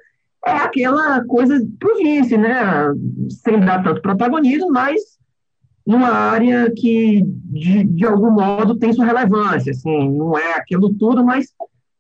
é 0.46 0.52
aquela 0.52 1.24
coisa 1.26 1.64
província, 1.80 2.38
né? 2.38 2.92
Sem 3.30 3.60
dar 3.60 3.84
tanto 3.84 4.02
protagonismo, 4.02 4.72
mas 4.72 5.00
numa 5.86 6.10
área 6.10 6.72
que, 6.72 7.24
de, 7.26 7.84
de 7.84 8.06
algum 8.06 8.32
modo, 8.32 8.76
tem 8.76 8.94
sua 8.94 9.06
relevância, 9.06 9.72
assim, 9.72 10.10
não 10.10 10.38
é 10.38 10.54
aquilo 10.54 10.94
tudo, 10.94 11.24
mas 11.24 11.54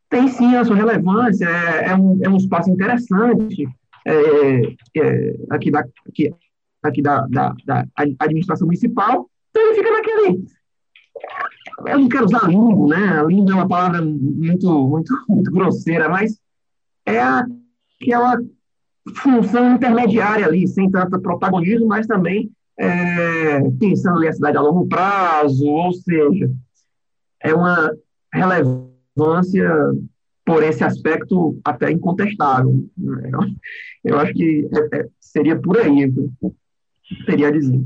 tem 0.09 0.27
sim 0.27 0.55
a 0.55 0.63
sua 0.63 0.75
relevância, 0.75 1.45
é, 1.45 1.89
é, 1.89 1.95
um, 1.95 2.19
é 2.23 2.29
um 2.29 2.37
espaço 2.37 2.69
interessante 2.69 3.67
é, 4.05 4.61
é, 4.97 5.35
aqui, 5.49 5.69
da, 5.69 5.85
aqui, 6.07 6.33
aqui 6.89 7.01
da, 7.01 7.25
da, 7.27 7.53
da 7.65 7.85
administração 8.19 8.65
municipal, 8.65 9.29
então 9.49 9.63
ele 9.63 9.75
fica 9.75 9.91
naquele 9.91 10.45
eu 11.87 11.99
não 11.99 12.09
quero 12.09 12.25
usar 12.25 12.47
limbo, 12.47 12.87
né? 12.87 13.23
Limbo 13.25 13.51
é 13.51 13.55
uma 13.55 13.67
palavra 13.67 14.01
muito, 14.01 14.87
muito, 14.87 15.13
muito 15.27 15.51
grosseira, 15.51 16.09
mas 16.09 16.39
é 17.05 17.19
aquela 17.19 18.37
função 19.17 19.75
intermediária 19.75 20.45
ali, 20.45 20.67
sem 20.67 20.89
tanto 20.89 21.21
protagonismo, 21.21 21.87
mas 21.87 22.07
também 22.07 22.51
é, 22.79 23.61
pensando 23.79 24.17
ali 24.17 24.27
a 24.27 24.33
cidade 24.33 24.57
a 24.57 24.61
longo 24.61 24.87
prazo, 24.87 25.65
ou 25.65 25.93
seja, 25.93 26.49
é 27.41 27.53
uma 27.53 27.91
relevância 28.33 29.69
por 30.45 30.63
esse 30.63 30.83
aspecto 30.83 31.59
até 31.63 31.91
incontestável. 31.91 32.85
Né? 32.97 33.31
Eu 34.03 34.17
acho 34.19 34.33
que 34.33 34.69
é, 34.73 34.99
é, 34.99 35.07
seria 35.19 35.59
por 35.59 35.77
aí, 35.77 36.11
teria 37.25 37.47
a 37.47 37.51
dizer. 37.51 37.83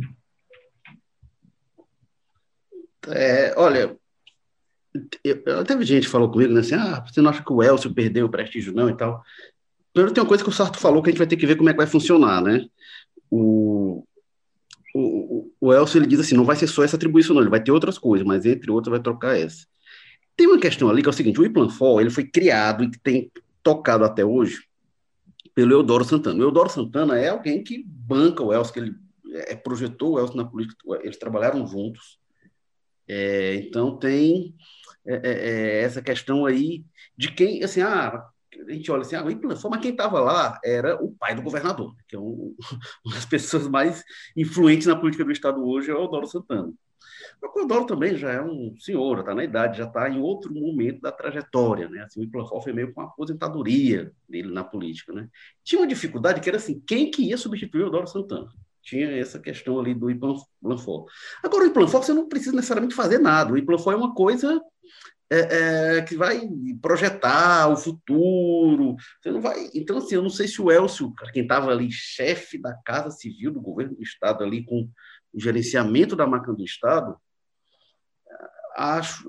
É, 3.10 3.54
olha, 3.58 3.98
eu, 5.24 5.64
teve 5.64 5.86
gente 5.86 6.06
que 6.06 6.12
falou 6.12 6.30
comigo, 6.30 6.54
né, 6.54 6.60
assim, 6.60 6.76
ah, 6.76 7.04
você 7.06 7.22
não 7.22 7.30
acha 7.30 7.44
que 7.44 7.54
o 7.54 7.64
Elcio 7.64 7.94
perdeu 7.94 8.26
o 8.26 8.30
prestígio 8.30 8.74
não 8.74 8.90
e 8.90 8.96
tal. 8.96 9.24
Primeiro 9.94 10.14
tem 10.14 10.22
uma 10.22 10.28
coisa 10.28 10.44
que 10.44 10.50
o 10.50 10.54
Sarto 10.54 10.80
falou 10.80 11.02
que 11.02 11.10
a 11.10 11.12
gente 11.12 11.20
vai 11.20 11.28
ter 11.28 11.38
que 11.38 11.46
ver 11.46 11.56
como 11.56 11.70
é 11.70 11.74
que 11.74 11.78
vai 11.78 11.88
funcionar, 11.88 12.42
né? 12.42 12.66
O, 13.30 14.04
o, 14.94 15.52
o 15.60 15.74
Elcio, 15.74 15.98
ele 15.98 16.08
diz 16.08 16.20
assim, 16.20 16.36
não 16.36 16.46
vai 16.46 16.56
ser 16.56 16.68
só 16.68 16.84
essa 16.84 16.96
atribuição 16.96 17.36
não, 17.36 17.42
ele 17.42 17.50
vai 17.50 17.62
ter 17.62 17.72
outras 17.72 17.98
coisas, 17.98 18.26
mas 18.26 18.46
entre 18.46 18.72
outras 18.72 18.92
vai 18.92 19.02
trocar 19.02 19.38
essa. 19.38 19.66
Tem 20.36 20.48
uma 20.48 20.60
questão 20.60 20.90
ali 20.90 21.02
que 21.02 21.10
é 21.10 21.12
o 21.12 21.14
seguinte, 21.14 21.40
o 21.40 21.46
Iplanfor, 21.46 22.00
ele 22.00 22.10
foi 22.10 22.24
criado 22.24 22.84
e 22.84 22.92
tem 22.92 23.32
tocado 23.64 24.04
até 24.04 24.24
hoje 24.24 24.62
pelo 25.56 25.74
Eudoro 25.74 26.04
Santana. 26.04 26.40
O 26.40 26.44
Eudoro 26.44 26.70
Santana 26.70 27.18
é 27.18 27.30
alguém 27.30 27.64
que 27.64 27.84
banca 27.84 28.44
o 28.44 28.54
Elcio, 28.54 28.74
que 28.74 28.80
ele 28.80 28.96
é, 29.52 29.56
projetou 29.56 30.14
o 30.14 30.20
Elcio 30.20 30.38
na 30.38 30.46
política, 30.46 30.78
eles 31.02 31.18
trabalharam 31.18 31.66
juntos, 31.68 32.20
é, 33.08 33.56
então 33.56 33.98
tem 33.98 34.54
é, 35.06 35.16
é, 35.16 35.32
é, 35.32 35.82
essa 35.82 36.02
questão 36.02 36.46
aí 36.46 36.84
de 37.18 37.32
quem, 37.32 37.64
assim, 37.64 37.82
ah, 37.82 38.28
a 38.68 38.72
gente 38.72 38.92
olha 38.92 39.02
assim, 39.02 39.16
ah, 39.16 39.24
mas 39.24 39.82
quem 39.82 39.92
estava 39.92 40.20
lá 40.20 40.60
era 40.64 41.02
o 41.02 41.12
pai 41.14 41.34
do 41.34 41.42
governador, 41.42 41.96
que 42.08 42.16
é 42.16 42.20
um, 42.20 42.56
uma 43.06 43.16
das 43.16 43.26
pessoas 43.26 43.68
mais 43.68 44.04
influentes 44.36 44.88
na 44.88 44.96
política 44.96 45.24
do 45.24 45.32
Estado 45.32 45.66
hoje, 45.66 45.90
é 45.90 45.94
o 45.94 46.02
Eudoro 46.02 46.28
Santana. 46.28 46.74
O 47.42 47.60
Eudoro 47.60 47.86
também 47.86 48.16
já 48.16 48.32
é 48.32 48.42
um 48.42 48.76
senhor, 48.80 49.20
está 49.20 49.34
na 49.34 49.44
idade, 49.44 49.78
já 49.78 49.86
está 49.86 50.10
em 50.10 50.20
outro 50.20 50.54
momento 50.54 51.02
da 51.02 51.12
trajetória, 51.12 51.88
né? 51.88 52.02
Assim, 52.02 52.20
o 52.20 52.24
Implanfor 52.24 52.62
foi 52.62 52.74
meio 52.74 52.94
com 52.94 53.02
a 53.02 53.06
aposentadoria 53.06 54.12
dele 54.28 54.52
na 54.52 54.64
política, 54.64 55.14
né? 55.14 55.30
Tinha 55.64 55.82
uma 55.82 55.88
dificuldade 55.88 56.42
que 56.42 56.50
era 56.50 56.58
assim, 56.58 56.82
quem 56.86 57.12
que 57.12 57.24
ia 57.24 57.38
substituir 57.38 57.84
o 57.84 57.86
Eudoro 57.88 58.08
Santana? 58.08 58.50
Tinha 58.88 59.20
essa 59.20 59.38
questão 59.38 59.78
ali 59.78 59.94
do 59.94 60.10
Iplanfor. 60.10 61.06
Agora, 61.44 61.66
o 61.66 61.68
Iplanfor 61.68 62.02
você 62.04 62.14
não 62.14 62.30
precisa 62.30 62.56
necessariamente 62.56 62.96
fazer 62.96 63.20
nada. 63.20 63.52
O 63.52 63.58
Iplanfor 63.58 63.92
é 63.92 63.98
uma 63.98 64.14
coisa 64.14 64.62
é, 65.30 65.98
é, 65.98 66.02
que 66.04 66.16
vai 66.16 66.42
projetar 66.82 67.68
o 67.68 67.76
futuro. 67.76 68.96
Você 69.22 69.30
não 69.30 69.42
vai. 69.42 69.70
Então, 69.76 69.98
assim, 69.98 70.16
eu 70.16 70.22
não 70.22 70.30
sei 70.30 70.48
se 70.48 70.62
o 70.62 70.72
Elcio, 70.72 71.14
quem 71.34 71.44
estava 71.44 71.70
ali, 71.70 71.92
chefe 71.92 72.58
da 72.58 72.74
Casa 72.86 73.12
Civil 73.12 73.52
do 73.52 73.60
governo 73.60 73.94
do 73.94 74.02
Estado, 74.02 74.42
ali 74.42 74.64
com 74.64 74.90
o 75.34 75.40
gerenciamento 75.40 76.16
da 76.16 76.26
máquina 76.26 76.56
do 76.56 76.64
Estado, 76.64 77.18
acho. 78.76 79.28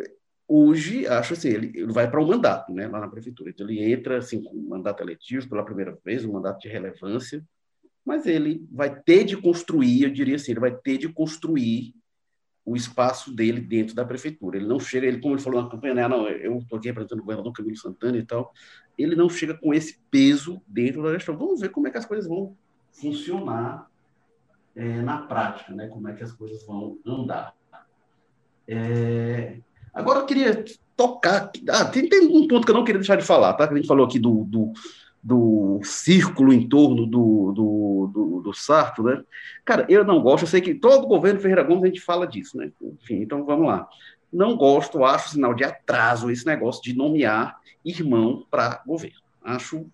Hoje, 0.50 1.06
acho 1.06 1.34
assim, 1.34 1.48
ele, 1.48 1.86
vai 1.92 2.11
para 2.11 2.22
um 2.22 2.26
mandato, 2.26 2.72
né, 2.72 2.88
lá 2.88 3.00
na 3.00 3.09
prefeitura. 3.09 3.50
Então, 3.50 3.68
ele 3.68 3.92
entra, 3.92 4.16
assim, 4.16 4.42
com 4.42 4.56
um 4.56 4.68
mandato 4.68 5.02
eletivo 5.02 5.46
pela 5.46 5.62
primeira 5.62 5.98
vez, 6.02 6.24
um 6.24 6.32
mandato 6.32 6.61
de 6.61 6.68
relevância, 6.68 7.44
mas 8.09 8.24
ele 8.24 8.66
vai 8.72 8.88
ter 9.02 9.22
de 9.22 9.36
construir, 9.36 10.04
eu 10.04 10.11
diria 10.11 10.36
assim, 10.36 10.52
ele 10.52 10.61
vai 10.61 10.74
ter 10.74 10.96
de 10.96 11.11
construir 11.11 11.94
o 12.64 12.74
espaço 12.74 13.30
dele 13.30 13.61
dentro 13.61 13.94
da 13.94 14.02
prefeitura. 14.02 14.56
Ele 14.56 14.66
não 14.66 14.80
chega, 14.80 15.06
ele 15.06 15.20
como 15.20 15.34
ele 15.34 15.42
falou 15.42 15.62
na 15.62 15.68
campanha, 15.68 15.92
né, 15.92 16.09
não, 16.09 16.26
eu 16.26 16.56
estou 16.56 16.78
aqui 16.78 16.88
representando 16.88 17.18
o 17.18 17.22
governador 17.22 17.52
Camilo 17.52 17.76
Santana 17.76 18.16
e 18.16 18.24
tal, 18.24 18.50
ele 18.96 19.14
não 19.14 19.28
chega 19.28 19.52
com 19.52 19.74
esse 19.74 20.00
peso 20.11 20.59
dentro 20.66 21.02
da 21.02 21.12
gestão. 21.12 21.36
Vamos 21.36 21.61
ver 21.61 21.68
como 21.68 21.86
é 21.86 21.90
que 21.90 21.98
as 21.98 22.06
coisas 22.06 22.26
vão 22.26 22.56
funcionar 22.92 23.90
é, 24.74 25.02
na 25.02 25.18
prática, 25.18 25.74
né? 25.74 25.86
Como 25.88 26.09
é 26.09 26.14
que 26.14 26.24
as 26.24 26.32
coisas 26.32 26.64
vão 26.64 26.98
andar. 27.04 27.54
É... 28.66 29.59
Agora 29.92 30.20
eu 30.20 30.26
queria 30.26 30.64
tocar. 30.96 31.52
Ah, 31.68 31.84
tem, 31.84 32.09
tem, 32.09 32.26
um 32.26 32.48
ponto 32.48 32.64
que 32.64 32.70
eu 32.70 32.74
não 32.74 32.84
queria 32.84 33.00
deixar 33.00 33.16
de 33.16 33.24
falar, 33.24 33.52
tá? 33.52 33.68
Que 33.68 33.74
a 33.74 33.76
gente 33.76 33.86
falou 33.86 34.06
aqui 34.06 34.18
do, 34.18 34.44
do 34.44 34.72
do 35.23 35.81
círculo 35.83 36.53
em 36.53 36.69
torno 36.69 37.07
do, 37.07 37.53
do, 37.53 38.11
do, 38.12 38.41
do, 38.43 38.55
Sarto, 38.55 39.03
né? 39.03 39.23
Cara, 39.64 39.85
eu 39.89 40.05
não 40.05 40.23
gosto, 40.23 40.45
eu 40.45 40.49
sei 40.49 40.61
que 40.61 40.75
todo 40.75 41.07
governo 41.07 41.41
Ferreira 41.41 41.62
Gomes 41.62 41.85
a 41.85 41.87
gente 41.89 42.01
fala 42.01 42.27
disso, 42.27 42.57
né? 42.57 42.71
Enfim, 42.81 43.23
então 43.23 43.45
vamos 43.45 43.66
lá. 43.66 43.89
Não 44.33 44.57
gosto, 44.57 45.05
acho 45.05 45.31
sinal 45.31 45.55
de 45.55 45.64
atraso 45.64 46.31
esse 46.31 46.47
negócio 46.47 46.83
de 46.83 46.97
nomear 46.97 47.59
irmão 47.85 48.47
para 48.51 48.83
governo. 48.87 49.19
Acho. 49.43 49.87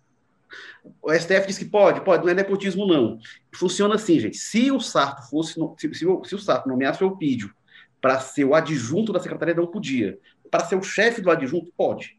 O 1.03 1.12
STF 1.12 1.47
diz 1.47 1.59
que 1.59 1.64
pode, 1.64 2.01
pode, 2.03 2.25
não 2.25 2.31
é 2.31 2.35
nepotismo, 2.35 2.87
não. 2.87 3.18
Funciona 3.53 3.95
assim, 3.95 4.20
gente. 4.20 4.37
Se 4.37 4.70
o 4.70 4.81
Sarto 4.81 5.29
fosse. 5.29 5.55
Se, 5.79 5.95
se, 5.95 6.07
se 6.25 6.35
o 6.35 6.39
Sarto 6.39 6.68
nomeasse 6.68 7.03
o 7.03 7.07
Elpídio 7.07 7.53
para 8.01 8.20
ser 8.20 8.45
o 8.45 8.55
adjunto 8.55 9.12
da 9.12 9.20
secretaria, 9.20 9.55
não 9.55 9.66
podia. 9.66 10.18
Para 10.51 10.64
ser 10.64 10.77
o 10.77 10.83
chefe 10.83 11.20
do 11.20 11.31
adjunto, 11.31 11.72
pode 11.77 12.16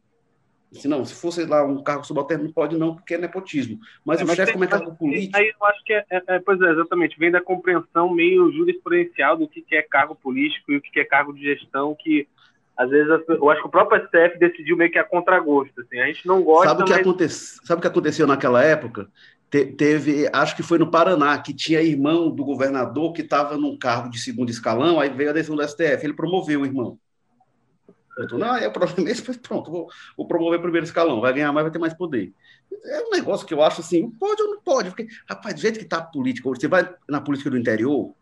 se 0.80 0.88
não, 0.88 1.03
se 1.05 1.13
fosse 1.13 1.45
lá 1.45 1.63
um 1.65 1.82
cargo 1.84 2.05
subalterno, 2.05 2.45
não 2.45 2.51
pode 2.51 2.78
não, 2.78 2.95
porque 2.95 3.15
é 3.15 3.17
nepotismo. 3.17 3.80
Mas 4.03 4.21
é, 4.21 4.23
o 4.23 4.28
chefe, 4.28 4.61
é 4.61 4.67
cargo 4.67 4.95
político. 4.95 5.38
Aí 5.38 5.53
eu 5.59 5.67
acho 5.67 5.84
que 5.84 5.93
é, 5.93 6.05
é, 6.09 6.21
é, 6.28 6.39
pois 6.39 6.61
é, 6.61 6.71
exatamente, 6.71 7.17
vem 7.17 7.32
da 7.32 7.41
compreensão 7.41 8.13
meio 8.13 8.51
jurisprudencial 8.51 9.38
do 9.38 9.47
que, 9.47 9.61
que 9.61 9.76
é 9.76 9.82
cargo 9.82 10.15
político 10.15 10.71
e 10.71 10.78
o 10.78 10.82
que 10.82 10.99
é 10.99 11.05
cargo 11.05 11.34
de 11.34 11.41
gestão, 11.41 11.95
que 11.99 12.28
às 12.78 12.89
vezes 12.89 13.07
eu 13.30 13.49
acho 13.49 13.61
que 13.61 13.67
o 13.67 13.71
próprio 13.71 14.01
STF 14.05 14.38
decidiu 14.38 14.76
meio 14.76 14.91
que 14.91 14.99
a 14.99 15.03
contragosto. 15.03 15.80
Assim, 15.82 15.99
a 15.99 16.07
gente 16.07 16.28
não 16.28 16.43
gosta. 16.43 16.69
Sabe 16.69 16.82
o 16.82 16.86
que, 16.86 16.91
mas... 16.91 17.01
aconte... 17.01 17.30
Sabe 17.30 17.80
o 17.80 17.82
que 17.82 17.88
aconteceu 17.88 18.28
naquela 18.28 18.61
época? 18.61 19.07
Te, 19.49 19.65
teve, 19.65 20.30
acho 20.34 20.55
que 20.55 20.63
foi 20.63 20.78
no 20.78 20.91
Paraná, 20.91 21.38
que 21.38 21.53
tinha 21.53 21.82
irmão 21.82 22.30
do 22.30 22.43
governador 22.43 23.13
que 23.13 23.21
estava 23.21 23.57
num 23.57 23.78
cargo 23.78 24.09
de 24.09 24.19
segundo 24.19 24.49
escalão, 24.49 24.99
aí 24.99 25.09
veio 25.09 25.30
a 25.30 25.34
decisão 25.34 25.55
do 25.55 25.65
STF, 25.65 26.03
ele 26.03 26.13
promoveu 26.13 26.61
o 26.61 26.65
irmão. 26.65 26.99
Eu 28.18 28.28
tô, 28.28 28.38
não, 28.38 28.55
é 28.55 28.68
o 28.68 28.72
problema 28.72 29.09
esse, 29.09 29.22
pronto, 29.39 29.70
vou, 29.70 29.88
vou 30.16 30.28
promover 30.28 30.61
primeiro 30.61 30.86
escalão, 30.86 31.20
vai 31.20 31.34
ganhar 31.34 31.51
mais, 31.51 31.66
vai 31.66 31.72
ter 31.72 31.80
mais 31.80 31.93
poder. 31.93 32.34
É 32.86 33.01
um 33.01 33.09
negócio 33.09 33.45
que 33.45 33.53
eu 33.53 33.61
acho 33.61 33.82
assim, 33.82 34.09
pode 34.11 34.41
ou 34.41 34.55
não 34.55 34.61
pode, 34.61 34.89
porque, 34.89 35.07
rapaz, 35.28 35.55
do 35.55 35.61
jeito 35.61 35.80
que 35.80 35.86
está 35.86 35.97
a 35.97 36.05
política, 36.05 36.47
você 36.47 36.68
vai 36.68 36.93
na 37.09 37.20
política 37.20 37.49
do 37.49 37.57
interior, 37.57 38.13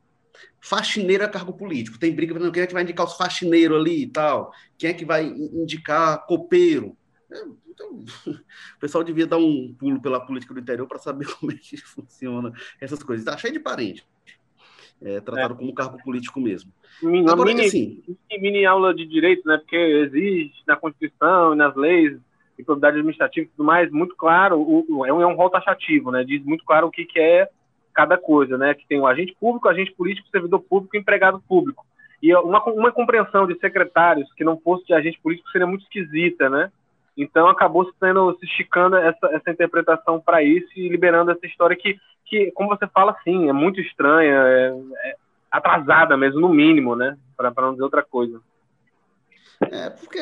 faxineiro 0.60 1.24
é 1.24 1.28
cargo 1.28 1.54
político, 1.54 2.00
tem 2.00 2.14
briga, 2.14 2.52
quem 2.52 2.64
é 2.64 2.68
que 2.68 2.74
vai 2.74 2.84
indicar 2.84 3.06
os 3.06 3.14
faxineiros 3.14 3.80
ali 3.80 4.04
e 4.04 4.08
tal, 4.08 4.52
quem 4.78 4.90
é 4.90 4.94
que 4.94 5.06
vai 5.06 5.26
indicar 5.26 6.26
copeiro. 6.26 6.98
É, 7.32 7.44
então, 7.70 8.04
o 8.28 8.80
pessoal 8.80 9.04
devia 9.04 9.28
dar 9.28 9.38
um 9.38 9.76
pulo 9.78 10.02
pela 10.02 10.26
política 10.26 10.54
do 10.54 10.60
interior 10.60 10.88
para 10.88 11.00
saber 11.00 11.28
como 11.40 11.52
é 11.52 11.56
que 11.56 11.78
funciona 11.78 12.52
essas 12.80 13.04
coisas. 13.04 13.26
Está 13.26 13.38
cheio 13.38 13.54
de 13.54 13.60
parente 13.60 14.06
é, 15.02 15.20
tratado 15.20 15.54
é. 15.54 15.58
como 15.58 15.74
cargo 15.74 15.98
político 16.04 16.40
mesmo. 16.40 16.72
Agora, 17.30 17.50
mini, 17.50 17.66
assim, 17.66 18.04
mini 18.40 18.66
aula 18.66 18.94
de 18.94 19.06
direito, 19.06 19.48
né? 19.48 19.58
Porque 19.58 19.76
existe 19.76 20.64
na 20.68 20.76
Constituição 20.76 21.54
e 21.54 21.58
nas 21.58 21.76
leis 21.76 22.18
e 22.58 22.64
propriedade 22.64 22.98
administrativa 22.98 23.48
e 23.48 23.50
tudo 23.50 23.66
mais, 23.66 23.92
muito 23.92 24.16
claro, 24.16 24.60
o, 24.60 24.86
o, 24.88 25.06
é, 25.06 25.12
um, 25.12 25.22
é 25.22 25.28
um 25.28 25.36
rol 25.36 25.50
taxativo, 25.50 26.12
né? 26.12 26.24
Diz 26.24 26.44
muito 26.46 26.64
claro 26.64 26.88
o 26.88 26.92
que, 26.92 27.06
que 27.06 27.20
é 27.20 27.50
cada 27.94 28.18
coisa, 28.18 28.58
né? 28.58 28.74
Que 28.74 28.88
tem 28.88 29.00
o 29.00 29.08
agente 29.08 29.36
público, 29.40 29.68
agente 29.68 29.92
político, 29.94 30.28
servidor 30.30 30.60
público 30.62 30.96
e 30.96 31.00
empregado 31.00 31.42
público. 31.48 31.86
E 32.22 32.34
uma, 32.36 32.64
uma 32.66 32.92
compreensão 32.92 33.46
de 33.46 33.58
secretários 33.60 34.32
que 34.34 34.44
não 34.44 34.58
fosse 34.58 34.86
de 34.86 34.94
agente 34.94 35.20
político 35.22 35.50
seria 35.50 35.68
muito 35.68 35.84
esquisita, 35.84 36.50
né? 36.50 36.72
Então 37.16 37.48
acabou 37.48 37.92
sendo 38.00 38.36
se 38.40 38.46
esticando 38.46 38.96
essa, 38.96 39.28
essa 39.28 39.52
interpretação 39.52 40.20
para 40.20 40.42
isso 40.42 40.68
e 40.76 40.90
liberando 40.90 41.32
essa 41.32 41.46
história 41.46 41.76
que, 41.76 42.00
que, 42.26 42.52
como 42.52 42.70
você 42.70 42.88
fala, 42.88 43.16
sim, 43.24 43.50
é 43.50 43.54
muito 43.54 43.80
estranha, 43.80 44.34
é, 44.34 44.74
é 45.06 45.16
atrasada 45.52 46.18
mesmo, 46.18 46.40
no 46.40 46.50
mínimo, 46.50 46.96
né? 46.96 47.16
Para 47.38 47.54
não 47.58 47.74
dizer 47.74 47.84
outra 47.84 48.02
coisa. 48.02 48.42
É, 49.62 49.90
porque 49.92 50.20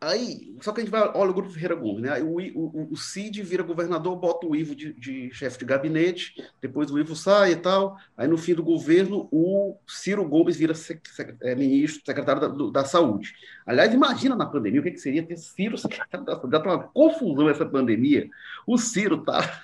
Aí, 0.00 0.54
só 0.60 0.70
que 0.72 0.80
a 0.80 0.84
gente 0.84 0.92
vai, 0.92 1.00
olha 1.12 1.30
o 1.30 1.34
grupo 1.34 1.50
Ferreira 1.50 1.74
Gomes, 1.74 2.02
né? 2.02 2.22
O, 2.22 2.36
o, 2.36 2.92
o 2.92 2.96
Cid 2.96 3.42
vira 3.42 3.64
governador, 3.64 4.14
bota 4.16 4.46
o 4.46 4.54
Ivo 4.54 4.72
de, 4.72 4.92
de 4.92 5.28
chefe 5.32 5.58
de 5.58 5.64
gabinete, 5.64 6.34
depois 6.62 6.88
o 6.90 6.98
Ivo 7.00 7.16
sai 7.16 7.52
e 7.52 7.56
tal. 7.56 7.96
Aí 8.16 8.28
no 8.28 8.38
fim 8.38 8.54
do 8.54 8.62
governo, 8.62 9.28
o 9.32 9.76
Ciro 9.88 10.24
Gomes 10.24 10.56
vira 10.56 10.72
sec, 10.72 11.00
sec, 11.08 11.34
é, 11.42 11.52
ministro, 11.56 12.02
secretário 12.06 12.40
da, 12.40 12.46
do, 12.46 12.70
da, 12.70 12.84
Saúde. 12.84 13.34
Aliás, 13.66 13.92
imagina 13.92 14.36
na 14.36 14.46
pandemia 14.46 14.80
o 14.80 14.84
que, 14.84 14.92
que 14.92 15.00
seria 15.00 15.22
ter 15.22 15.36
Ciro 15.36 15.76
secretário 15.76 16.24
da 16.24 16.36
Saúde. 16.36 16.50
Tá 16.50 16.62
uma 16.62 16.78
confusão 16.78 17.48
essa 17.48 17.66
pandemia. 17.66 18.30
O 18.68 18.78
Ciro 18.78 19.24
tá 19.24 19.60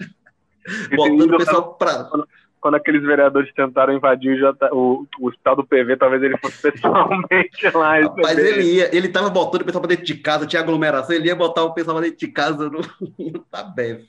botando 0.97 1.33
o 1.33 1.39
pessoal 1.39 1.75
para 1.75 2.11
quando 2.65 2.77
aqueles 2.77 3.03
vereadores 3.03 3.53
tentaram 3.53 3.93
invadir 3.93 4.43
o, 4.73 5.07
o, 5.21 5.29
hospital 5.29 5.57
do 5.57 5.67
PV, 5.67 5.99
talvez 5.99 6.23
ele 6.23 6.39
fosse 6.39 6.63
pessoalmente 6.73 7.69
lá. 7.75 7.97
Mas 8.17 8.39
ele 8.39 8.63
ia, 8.63 8.97
ele 8.97 9.11
tava 9.11 9.29
botando 9.29 9.61
o 9.61 9.65
pessoal 9.67 9.83
pra 9.83 9.91
dentro 9.91 10.07
de 10.07 10.15
casa, 10.15 10.47
tinha 10.47 10.63
aglomeração, 10.63 11.15
ele 11.15 11.27
ia 11.27 11.37
botar 11.37 11.63
o 11.63 11.75
pessoal 11.75 11.99
pra 11.99 12.07
dentro 12.07 12.21
de 12.21 12.29
casa 12.29 12.71
no, 12.71 12.81
no 13.19 13.39
Tabef. 13.51 14.09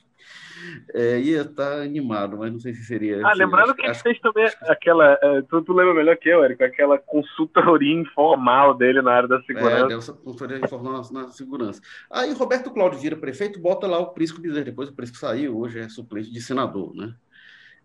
É, 0.94 1.20
ia 1.20 1.42
estar 1.42 1.76
tá 1.76 1.82
animado, 1.82 2.38
mas 2.38 2.50
não 2.50 2.58
sei 2.58 2.72
se 2.72 2.82
seria. 2.84 3.20
Ah, 3.26 3.32
assim, 3.32 3.40
lembrando 3.40 3.66
acho, 3.66 3.74
que 3.74 3.82
ele 3.82 3.90
acho, 3.90 4.02
fez 4.02 4.18
também 4.20 4.50
aquela. 4.62 5.18
É, 5.22 5.42
tu, 5.42 5.60
tu, 5.60 5.74
lembra 5.74 5.92
melhor 5.92 6.16
que 6.16 6.30
eu, 6.30 6.42
Érico, 6.42 6.64
aquela 6.64 6.98
consultoria 6.98 7.92
informal 7.92 8.72
dele 8.72 9.02
na 9.02 9.12
área 9.12 9.28
da 9.28 9.40
segurança. 9.42 9.92
É, 9.92 9.96
essa 9.98 10.12
consultoria 10.14 10.64
informal 10.64 10.94
na, 10.94 11.22
na, 11.22 11.28
segurança. 11.28 11.82
Aí 12.10 12.32
Roberto 12.32 12.70
Cláudio 12.70 12.98
vira 12.98 13.16
prefeito, 13.16 13.60
bota 13.60 13.86
lá 13.86 13.98
o 13.98 14.14
Prisco 14.14 14.40
Bezerra. 14.40 14.64
Depois 14.64 14.88
o 14.88 14.94
Prisco 14.94 15.18
saiu, 15.18 15.58
hoje 15.58 15.78
é 15.78 15.88
suplente 15.90 16.32
de 16.32 16.40
senador, 16.40 16.94
né? 16.96 17.14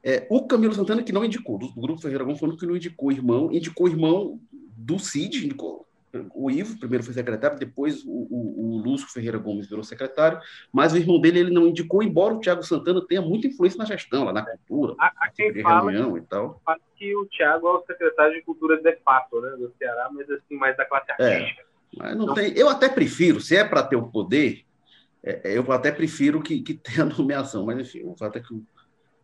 É, 0.03 0.25
o 0.29 0.45
Camilo 0.47 0.73
Santana 0.73 1.03
que 1.03 1.11
não 1.11 1.23
indicou, 1.23 1.57
do 1.57 1.71
grupo 1.73 2.01
Ferreira 2.01 2.23
Gomes 2.23 2.39
falando 2.39 2.57
que 2.57 2.65
não 2.65 2.75
indicou 2.75 3.09
o 3.09 3.11
irmão, 3.11 3.51
indicou 3.51 3.85
o 3.87 3.89
irmão 3.89 4.39
do 4.75 4.97
Cid, 4.97 5.45
indicou 5.45 5.85
o 6.33 6.51
Ivo, 6.51 6.77
primeiro 6.77 7.03
foi 7.03 7.13
secretário, 7.13 7.57
depois 7.57 8.03
o, 8.03 8.09
o, 8.09 8.75
o, 8.75 8.81
Lúcio 8.83 9.07
Ferreira 9.07 9.37
Gomes 9.37 9.67
virou 9.67 9.83
secretário, 9.83 10.39
mas 10.71 10.93
o 10.93 10.97
irmão 10.97 11.21
dele 11.21 11.39
ele 11.39 11.51
não 11.51 11.67
indicou, 11.67 12.03
embora 12.03 12.33
o 12.33 12.39
Tiago 12.39 12.63
Santana 12.63 13.05
tenha 13.07 13.21
muita 13.21 13.47
influência 13.47 13.77
na 13.77 13.85
gestão, 13.85 14.25
lá 14.25 14.33
na 14.33 14.45
cultura, 14.45 14.95
a, 14.99 15.07
a 15.17 15.29
quem 15.29 15.61
fala 15.61 15.91
reunião 15.91 16.17
e 16.17 16.21
tal. 16.21 16.61
Fala 16.65 16.79
que 16.97 17.15
o 17.15 17.25
Tiago 17.27 17.67
é 17.67 17.71
o 17.71 17.85
secretário 17.85 18.33
de 18.33 18.41
cultura 18.41 18.81
de 18.81 18.95
fato, 18.97 19.39
né, 19.41 19.51
do 19.51 19.73
Ceará, 19.77 20.09
mas 20.11 20.29
assim, 20.29 20.55
mais 20.55 20.75
da 20.75 20.85
classe 20.85 21.11
é, 21.17 21.35
artística. 21.35 21.61
É, 21.61 21.65
mas 21.97 22.15
não 22.15 22.23
então, 22.23 22.35
tem, 22.35 22.57
eu 22.57 22.67
até 22.67 22.89
prefiro, 22.89 23.39
se 23.39 23.55
é 23.55 23.63
para 23.63 23.83
ter 23.83 23.95
o 23.95 24.07
poder, 24.07 24.65
é, 25.23 25.57
eu 25.57 25.71
até 25.71 25.91
prefiro 25.91 26.41
que, 26.41 26.61
que 26.61 26.73
tenha 26.73 27.05
nomeação, 27.17 27.65
mas 27.65 27.79
enfim, 27.79 28.01
o 28.03 28.15
fato 28.17 28.37
é 28.37 28.41
que 28.41 28.53
o 28.53 28.65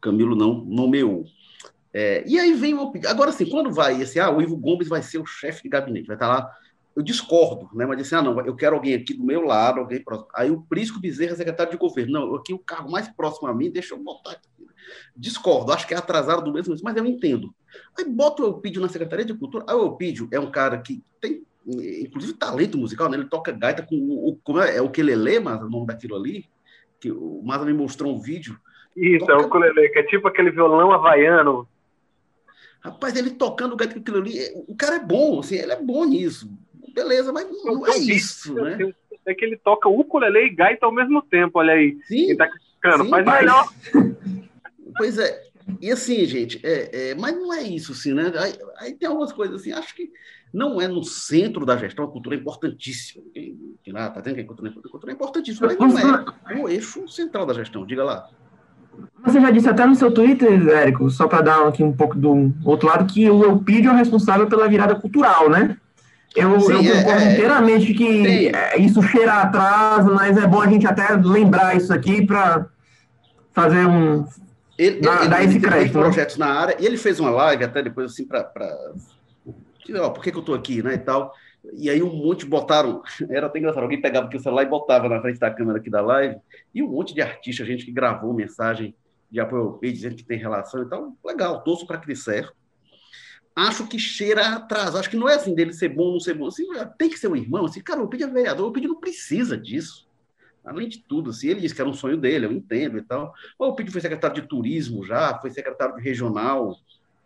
Camilo 0.02 0.36
não 0.36 0.64
nomeou. 0.66 1.26
É, 1.94 2.24
e 2.28 2.40
aí 2.40 2.54
vem 2.54 2.74
uma 2.74 2.92
Agora, 3.08 3.30
assim, 3.30 3.50
quando 3.50 3.72
vai 3.72 4.02
esse, 4.02 4.20
ah, 4.20 4.30
o 4.30 4.42
Ivo 4.42 4.56
Gomes 4.56 4.88
vai 4.88 5.02
ser 5.02 5.18
o 5.18 5.26
chefe 5.26 5.64
de 5.64 5.70
gabinete, 5.70 6.08
vai 6.08 6.16
estar 6.16 6.28
lá. 6.28 6.52
Eu 6.96 7.04
discordo, 7.04 7.70
né? 7.76 7.86
Mas 7.86 7.98
disse, 8.00 8.16
ah, 8.16 8.22
não, 8.22 8.40
eu 8.42 8.56
quero 8.56 8.76
alguém 8.76 8.94
aqui 8.94 9.14
do 9.14 9.24
meu 9.24 9.42
lado, 9.42 9.80
alguém 9.80 10.04
próximo. 10.04 10.30
Aí 10.36 10.50
o 10.50 10.62
Prisco 10.64 11.00
Bezerra, 11.00 11.36
secretário 11.36 11.72
de 11.72 11.78
governo, 11.78 12.12
não, 12.12 12.36
aqui 12.36 12.54
o 12.54 12.60
cargo 12.60 12.92
mais 12.92 13.08
próximo 13.08 13.48
a 13.48 13.54
mim, 13.54 13.70
deixa 13.70 13.94
eu 13.94 14.04
botar 14.04 14.32
aqui. 14.32 14.50
Discordo, 15.16 15.72
acho 15.72 15.88
que 15.88 15.94
é 15.94 15.98
atrasado 15.98 16.44
do 16.44 16.54
mesmo, 16.54 16.76
mas 16.84 16.96
eu 16.96 17.06
entendo. 17.06 17.54
Aí 17.98 18.06
bota 18.06 18.42
o 18.42 18.46
Eupídio 18.46 18.82
na 18.82 18.90
Secretaria 18.90 19.26
de 19.26 19.34
Cultura. 19.34 19.66
Aí 19.68 19.76
o 19.76 19.84
Eupídio 19.84 20.28
é 20.32 20.40
um 20.40 20.50
cara 20.50 20.78
que 20.80 21.04
tem, 21.20 21.44
inclusive, 21.66 22.34
talento 22.34 22.78
musical, 22.78 23.10
né? 23.10 23.18
Ele 23.18 23.28
toca 23.28 23.52
gaita 23.52 23.84
com 23.84 23.96
o. 23.96 24.40
Como 24.44 24.60
é, 24.60 24.78
é 24.78 24.82
o 24.82 24.90
que 24.90 25.02
ele 25.02 25.16
lê, 25.16 25.40
mas 25.40 25.62
o 25.62 25.70
nome 25.70 25.88
daquilo 25.88 26.16
ali, 26.16 26.46
que 27.00 27.12
o 27.12 27.42
Maza 27.44 27.66
me 27.66 27.74
mostrou 27.74 28.16
um 28.16 28.20
vídeo 28.20 28.60
isso, 28.98 29.30
é 29.32 29.36
o 29.36 29.46
ukulele, 29.46 29.90
que 29.90 30.00
é 30.00 30.04
tipo 30.04 30.28
aquele 30.28 30.50
violão 30.50 30.92
havaiano. 30.92 31.68
Rapaz, 32.82 33.16
ele 33.16 33.32
tocando 33.32 33.74
o 33.74 33.78
gato 33.78 33.98
aquilo 33.98 34.18
ali, 34.18 34.40
o 34.68 34.76
cara 34.76 34.96
é 34.96 35.00
bom, 35.00 35.40
assim, 35.40 35.56
ele 35.56 35.72
é 35.72 35.82
bom 35.82 36.04
nisso. 36.06 36.50
Beleza, 36.94 37.32
mas 37.32 37.48
não 37.64 37.86
é 37.86 37.98
isso, 37.98 38.56
né? 38.56 38.78
É 39.26 39.36
que 39.36 39.46
ele 39.46 39.58
toca 39.58 39.88
ukulele 39.88 40.48
e 40.48 40.56
gaita 40.56 40.86
ao 40.86 40.92
mesmo 40.92 41.22
tempo, 41.22 41.60
olha 41.60 41.74
aí. 41.74 41.98
Sim, 42.06 42.36
tá 42.36 42.48
criticando, 42.48 43.10
faz 43.10 43.26
mas... 43.26 43.40
melhor. 43.40 43.68
Pois 44.98 45.16
é, 45.20 45.48
e 45.82 45.92
assim, 45.92 46.26
gente, 46.26 46.60
é, 46.66 47.12
é, 47.12 47.16
mas 47.16 47.36
não 47.36 47.54
é 47.54 47.62
isso, 47.62 47.92
assim, 47.92 48.14
né? 48.14 48.32
Aí, 48.36 48.54
aí, 48.78 48.94
tem 48.96 49.08
algumas 49.08 49.32
coisas 49.32 49.62
assim, 49.62 49.72
acho 49.72 49.94
que 49.94 50.12
não 50.54 50.82
é 50.82 50.88
no 50.88 51.04
centro 51.04 51.66
da 51.66 51.78
gestão, 51.78 52.06
a 52.06 52.12
cultura 52.12 52.36
é 52.36 52.40
importantíssima. 52.40 53.24
Quem, 53.34 53.78
quem 53.84 53.94
lá 53.94 54.10
tá 54.10 54.22
tendo 54.22 54.36
que 54.36 54.42
a 54.42 54.46
cultura, 54.46 54.70
a 54.70 54.90
cultura 54.90 55.12
é 55.12 55.16
importantíssima, 55.16 55.68
mas 55.68 55.78
não 55.78 56.18
é 56.50 56.56
o 56.56 56.70
eixo 56.70 57.08
central 57.08 57.46
da 57.46 57.54
gestão, 57.54 57.86
diga 57.86 58.04
lá. 58.04 58.30
Você 59.26 59.42
já 59.42 59.52
disse 59.52 59.70
até 59.70 59.86
no 59.86 59.96
seu 59.96 60.12
Twitter, 60.12 60.68
Érico, 60.70 61.10
só 61.10 61.28
para 61.28 61.42
dar 61.42 61.68
aqui 61.68 61.84
um 61.84 61.92
pouco 61.92 62.18
do 62.18 62.54
outro 62.64 62.88
lado, 62.88 63.12
que 63.12 63.30
o 63.30 63.44
Eupídio 63.44 63.90
é 63.90 63.94
o 63.94 63.98
responsável 63.98 64.48
pela 64.48 64.68
virada 64.68 64.96
cultural, 64.96 65.50
né? 65.50 65.78
Eu, 66.36 66.60
Sim, 66.62 66.74
eu 66.74 66.94
é, 66.94 67.04
concordo 67.04 67.24
é, 67.24 67.34
inteiramente 67.34 67.94
que 67.94 68.48
é, 68.50 68.80
isso 68.80 69.02
cheira 69.02 69.42
atraso, 69.42 70.14
mas 70.14 70.38
é 70.38 70.46
bom 70.46 70.62
a 70.62 70.68
gente 70.68 70.86
até 70.86 71.16
lembrar 71.16 71.76
isso 71.76 71.92
aqui 71.92 72.26
para 72.26 72.68
fazer 73.54 73.86
um. 73.88 74.26
Ele, 74.78 75.02
dar, 75.02 75.22
ele, 75.22 75.30
dar 75.30 75.44
esse 75.44 75.60
crédito. 75.60 75.98
Né? 75.98 76.04
projetos 76.04 76.38
na 76.38 76.48
área, 76.48 76.78
e 76.80 76.86
ele 76.86 76.98
fez 76.98 77.20
uma 77.20 77.32
live 77.32 77.64
até 77.64 77.82
depois, 77.82 78.12
assim, 78.12 78.26
para. 78.26 78.44
Por 80.14 80.24
que, 80.24 80.32
que 80.32 80.38
eu 80.38 80.42
estou 80.42 80.54
aqui, 80.54 80.84
né? 80.84 80.94
E 80.94 80.98
tal. 81.00 81.34
E 81.74 81.90
aí 81.90 82.02
um 82.02 82.14
monte 82.14 82.46
botaram, 82.46 83.02
era 83.30 83.48
até 83.48 83.60
engraçado, 83.60 83.84
alguém 83.84 84.02
pegava 84.02 84.28
aqui 84.28 84.38
o 84.38 84.40
celular 84.40 84.64
e 84.64 84.70
botava 84.70 85.10
na 85.10 85.22
frente 85.22 85.40
da 85.40 85.52
câmera 85.52 85.80
aqui 85.80 85.90
da 85.90 86.02
live, 86.02 86.38
e 86.74 86.82
um 86.82 86.88
monte 86.88 87.14
de 87.14 87.22
artista, 87.22 87.66
gente 87.66 87.86
que 87.86 87.92
gravou 87.92 88.34
mensagem 88.34 88.96
de 89.30 89.40
apoio 89.40 89.64
ao 89.64 89.74
PEI, 89.74 89.92
dizendo 89.92 90.16
que 90.16 90.24
tem 90.24 90.38
relação 90.38 90.84
e 90.84 90.90
tal. 90.90 91.16
Legal, 91.24 91.64
torço 91.64 91.86
para 91.86 91.98
que 91.98 92.08
dê 92.08 92.16
certo. 92.16 92.56
Acho 93.56 93.88
que 93.88 93.98
cheira 93.98 94.56
atraso. 94.56 94.98
Acho 94.98 95.10
que 95.10 95.18
não 95.18 95.28
é 95.28 95.36
assim 95.36 95.54
dele 95.54 95.74
ser 95.74 95.90
bom 95.90 96.04
ou 96.04 96.12
não 96.14 96.20
ser 96.20 96.36
bom. 96.36 96.48
Assim, 96.48 96.64
tem 96.98 97.10
que 97.10 97.18
ser 97.18 97.28
um 97.28 97.36
irmão. 97.36 97.66
Assim, 97.66 97.82
cara, 97.82 98.02
o 98.02 98.08
PEI 98.08 98.24
é 98.24 98.28
vereador, 98.28 98.70
o 98.70 98.72
PEI 98.72 98.88
não 98.88 99.00
precisa 99.00 99.58
disso. 99.58 100.08
Além 100.64 100.88
de 100.88 101.00
tudo, 101.00 101.32
assim, 101.32 101.48
ele 101.48 101.62
disse 101.62 101.74
que 101.74 101.82
era 101.82 101.90
um 101.90 101.94
sonho 101.94 102.18
dele, 102.18 102.46
eu 102.46 102.52
entendo 102.52 102.98
e 102.98 103.02
tal. 103.02 103.34
O 103.58 103.74
PEI 103.74 103.90
foi 103.90 104.00
secretário 104.00 104.42
de 104.42 104.48
turismo 104.48 105.04
já, 105.04 105.38
foi 105.40 105.50
secretário 105.50 105.96
de 105.96 106.02
regional 106.02 106.78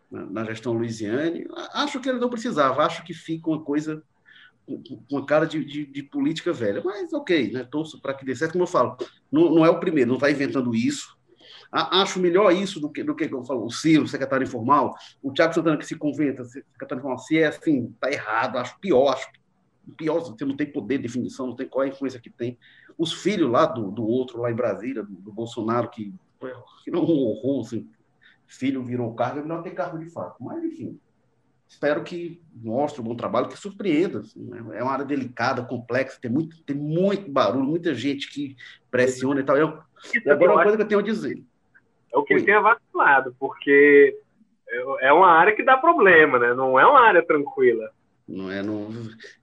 na, 0.10 0.26
na 0.26 0.44
gestão 0.46 0.74
Luiziane. 0.74 1.46
Acho 1.74 2.00
que 2.00 2.08
ele 2.08 2.20
não 2.20 2.30
precisava. 2.30 2.84
Acho 2.84 3.04
que 3.04 3.14
fica 3.14 3.50
uma 3.50 3.62
coisa 3.62 4.02
com 4.66 5.18
a 5.18 5.26
cara 5.26 5.46
de, 5.46 5.64
de, 5.64 5.86
de, 5.86 6.04
política 6.04 6.54
velha. 6.54 6.82
Mas 6.84 7.12
ok, 7.14 7.52
né? 7.52 7.64
Torço 7.64 8.02
para 8.02 8.14
que 8.14 8.26
dê 8.26 8.36
certo, 8.36 8.54
como 8.54 8.64
eu 8.64 8.68
falo, 8.68 8.98
não, 9.32 9.56
não 9.56 9.66
é 9.66 9.70
o 9.70 9.80
primeiro, 9.80 10.10
não 10.10 10.16
está 10.16 10.30
inventando 10.30 10.74
isso. 10.74 11.18
acho 11.72 12.20
melhor 12.20 12.52
isso 12.54 12.80
do 12.80 12.90
que, 12.90 13.04
do 13.04 13.16
que 13.16 13.26
eu 13.26 13.44
falo, 13.44 13.66
o 13.66 13.72
Ciro, 13.72 14.08
secretário 14.08 14.46
informal, 14.46 14.96
o 15.22 15.32
Tiago 15.32 15.54
Santana 15.54 15.78
que 15.78 15.86
se 15.86 15.96
conventa, 15.96 16.44
secretário 16.46 17.00
informal, 17.00 17.20
se 17.20 17.38
é 17.38 17.48
assim, 17.48 17.88
está 17.94 18.12
errado, 18.12 18.58
acho 18.58 18.80
pior, 18.80 19.10
acho 19.14 19.30
pior, 19.98 20.20
você 20.20 20.46
não 20.46 20.56
tem 20.56 20.72
poder 20.72 20.98
de 20.98 21.04
definição, 21.04 21.48
não 21.48 21.56
tem 21.56 21.68
qual 21.68 21.84
é 21.84 21.88
a 21.88 21.92
influência 21.92 22.20
que 22.20 22.30
tem. 22.30 22.58
Os 22.98 23.14
filhos 23.14 23.50
lá 23.50 23.66
do, 23.66 23.92
do 23.92 24.06
outro, 24.06 24.42
lá 24.42 24.52
em 24.52 24.56
Brasília, 24.56 25.04
do, 25.04 25.14
do 25.14 25.32
Bolsonaro, 25.32 25.90
que, 25.90 26.14
que 26.84 26.92
não 26.92 27.02
horror, 27.02 27.62
assim, 27.66 27.90
filho 28.52 28.84
virou 28.84 29.14
cargo, 29.16 29.40
é 29.40 29.42
melhor 29.42 29.64
ter 29.64 29.72
cargo 29.72 29.98
de 29.98 30.10
fato. 30.10 30.44
Mas, 30.44 30.64
enfim, 30.64 31.00
espero 31.72 32.04
que 32.04 32.42
mostre 32.54 33.02
um 33.02 33.04
bom 33.06 33.16
trabalho, 33.16 33.48
que 33.48 33.58
surpreenda. 33.58 34.20
Assim, 34.20 34.44
né? 34.44 34.78
É 34.78 34.84
uma 34.84 34.92
área 34.92 35.06
delicada, 35.06 35.64
complexa, 35.64 36.20
tem 36.22 36.30
muito, 36.30 36.62
tem 36.64 36.76
muito 36.76 37.32
barulho, 37.32 37.64
muita 37.64 37.96
gente 37.96 38.30
que 38.30 38.58
pressiona 38.92 39.40
e 39.40 39.44
tal. 39.44 39.58
Eu, 39.58 39.80
e 40.14 40.30
agora, 40.30 40.52
uma 40.52 40.64
coisa 40.64 40.78
que 40.78 40.84
eu 40.84 40.88
tenho 40.88 41.00
a 41.00 41.04
dizer. 41.04 41.42
É 42.14 42.18
o 42.18 42.24
que 42.24 42.34
ele 42.34 42.44
tenha 42.44 42.60
vacilado, 42.60 43.34
porque 43.40 44.20
é, 44.68 45.08
é 45.08 45.14
uma 45.14 45.32
área 45.32 45.56
que 45.56 45.64
dá 45.64 45.78
problema, 45.78 46.38
né? 46.38 46.54
Não 46.54 46.78
é 46.78 46.86
uma 46.86 47.00
área 47.00 47.26
tranquila. 47.26 47.90
Não 48.28 48.50
é, 48.50 48.62
não, 48.64 48.88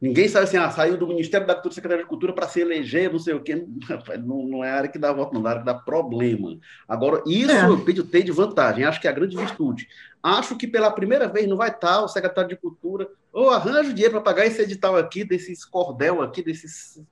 ninguém 0.00 0.28
sabe 0.28 0.44
assim, 0.44 0.56
ah, 0.56 0.70
saiu 0.70 0.96
do 0.96 1.06
Ministério 1.06 1.46
da 1.46 1.54
Cultura, 1.54 1.74
Secretaria 1.74 2.04
de 2.04 2.08
Cultura 2.08 2.32
para 2.32 2.48
se 2.48 2.60
eleger, 2.60 3.12
não 3.12 3.18
sei 3.18 3.34
o 3.34 3.40
quê. 3.40 3.54
Não, 4.24 4.42
não 4.46 4.64
é 4.64 4.70
a 4.70 4.76
área 4.76 4.88
que 4.88 4.98
dá 4.98 5.12
voto, 5.12 5.34
não, 5.34 5.42
é 5.42 5.46
a 5.46 5.50
área 5.50 5.60
que 5.60 5.66
dá 5.66 5.74
problema. 5.74 6.56
Agora, 6.86 7.22
isso 7.26 7.50
é. 7.50 7.68
eu 7.68 8.04
tem 8.04 8.24
de 8.24 8.32
vantagem, 8.32 8.84
acho 8.84 9.00
que 9.00 9.06
é 9.06 9.10
a 9.10 9.14
grande 9.14 9.36
virtude. 9.36 9.86
Acho 10.22 10.56
que 10.56 10.66
pela 10.66 10.90
primeira 10.90 11.28
vez 11.28 11.46
não 11.46 11.56
vai 11.56 11.70
estar 11.70 12.02
o 12.02 12.08
secretário 12.08 12.50
de 12.50 12.56
Cultura, 12.56 13.08
ou 13.32 13.50
arranja 13.50 13.92
dinheiro 13.92 14.14
para 14.14 14.22
pagar 14.22 14.46
esse 14.46 14.62
edital 14.62 14.96
aqui, 14.96 15.24
desses 15.24 15.64
cordel 15.64 16.22
aqui, 16.22 16.42
desses 16.42 17.04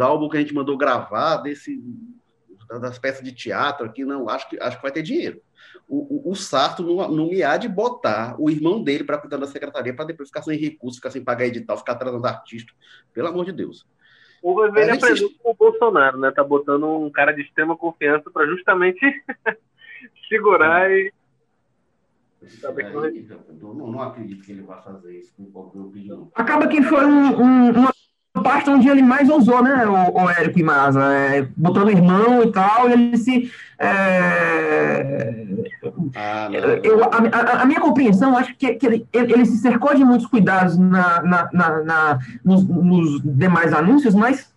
álbuns 0.00 0.30
que 0.30 0.36
a 0.36 0.40
gente 0.40 0.54
mandou 0.54 0.76
gravar, 0.76 1.38
desse, 1.38 1.78
das 2.80 2.98
peças 2.98 3.22
de 3.22 3.32
teatro 3.32 3.86
aqui, 3.86 4.04
não, 4.04 4.28
acho 4.28 4.48
que, 4.48 4.58
acho 4.60 4.76
que 4.76 4.82
vai 4.82 4.92
ter 4.92 5.02
dinheiro 5.02 5.40
o, 5.88 6.28
o, 6.28 6.32
o 6.32 6.34
Sarto 6.34 6.82
não, 6.82 7.08
não 7.08 7.28
me 7.28 7.42
há 7.42 7.56
de 7.56 7.68
botar 7.68 8.34
o 8.38 8.50
irmão 8.50 8.82
dele 8.82 9.04
para 9.04 9.18
cuidar 9.18 9.36
da 9.36 9.46
secretaria 9.46 9.94
para 9.94 10.06
depois 10.06 10.28
ficar 10.28 10.42
sem 10.42 10.58
recurso, 10.58 10.96
ficar 10.96 11.10
sem 11.10 11.22
pagar 11.22 11.46
edital, 11.46 11.78
ficar 11.78 11.92
atrasando 11.92 12.26
artista. 12.26 12.72
Pelo 13.12 13.28
amor 13.28 13.44
de 13.44 13.52
Deus. 13.52 13.86
O 14.42 14.54
Vermelho 14.60 14.94
aprendeu 14.94 15.30
com 15.42 15.50
o 15.50 15.54
Bolsonaro, 15.54 16.18
né? 16.18 16.30
Tá 16.30 16.42
botando 16.42 16.86
um 16.86 17.10
cara 17.10 17.32
de 17.32 17.42
extrema 17.42 17.76
confiança 17.76 18.30
para 18.30 18.46
justamente 18.46 19.00
segurar 20.28 20.90
é. 20.90 21.10
E. 22.42 23.28
não, 23.62 23.74
não, 23.74 24.02
acredito 24.02 24.44
que 24.44 24.52
ele 24.52 24.62
vá 24.62 24.76
fazer 24.76 25.18
isso 25.18 25.32
com 25.36 25.46
qualquer 25.46 25.80
opinião. 25.80 26.30
Acaba 26.34 26.68
que 26.68 26.82
foi 26.82 27.04
um, 27.04 27.40
um, 27.40 27.70
uma 27.70 27.92
parte 28.42 28.70
onde 28.70 28.88
ele 28.88 29.02
mais 29.02 29.28
ousou, 29.28 29.62
né, 29.62 29.86
o, 29.86 30.24
o 30.24 30.30
Érico 30.30 30.58
Imasa, 30.58 31.02
é, 31.02 31.48
botando 31.56 31.90
irmão 31.90 32.42
e 32.42 32.52
tal, 32.52 32.88
e 32.88 32.92
ele 32.92 33.16
se. 33.16 33.50
É, 33.78 35.46
ah, 36.14 36.48
eu, 36.82 37.04
a, 37.04 37.08
a, 37.08 37.62
a, 37.62 37.66
minha 37.66 37.80
compreensão, 37.80 38.36
acho 38.36 38.54
que, 38.56 38.74
que 38.74 38.86
ele, 38.86 39.06
ele, 39.12 39.46
se 39.46 39.58
cercou 39.58 39.94
de 39.94 40.04
muitos 40.04 40.26
cuidados 40.26 40.76
na, 40.76 41.22
na, 41.22 41.50
na, 41.52 41.82
na 41.82 42.18
nos, 42.44 42.66
nos, 42.66 43.22
demais 43.22 43.72
anúncios, 43.72 44.14
mas 44.14 44.54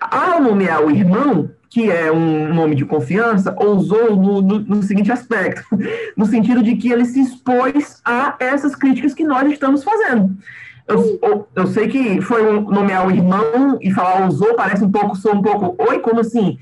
ao 0.00 0.40
nomear 0.40 0.82
o 0.82 0.90
irmão, 0.90 1.50
que 1.74 1.90
é 1.90 2.12
um 2.12 2.54
nome 2.54 2.76
de 2.76 2.84
confiança, 2.84 3.52
ousou 3.58 4.14
no, 4.14 4.40
no, 4.40 4.60
no 4.60 4.82
seguinte 4.84 5.10
aspecto, 5.10 5.64
no 6.16 6.24
sentido 6.24 6.62
de 6.62 6.76
que 6.76 6.92
ele 6.92 7.04
se 7.04 7.20
expôs 7.20 8.00
a 8.04 8.36
essas 8.38 8.76
críticas 8.76 9.12
que 9.12 9.24
nós 9.24 9.50
estamos 9.50 9.82
fazendo. 9.82 10.36
Eu, 10.86 11.48
eu, 11.52 11.66
sei 11.66 11.88
que 11.88 12.20
foi 12.20 12.46
um, 12.46 12.60
nomear 12.60 13.04
o 13.04 13.10
irmão 13.10 13.76
e 13.80 13.90
falar 13.90 14.28
usou, 14.28 14.54
parece 14.54 14.84
um 14.84 14.92
pouco, 14.92 15.16
sou 15.16 15.34
um 15.34 15.42
pouco, 15.42 15.74
oi, 15.82 15.98
como 15.98 16.20
assim? 16.20 16.60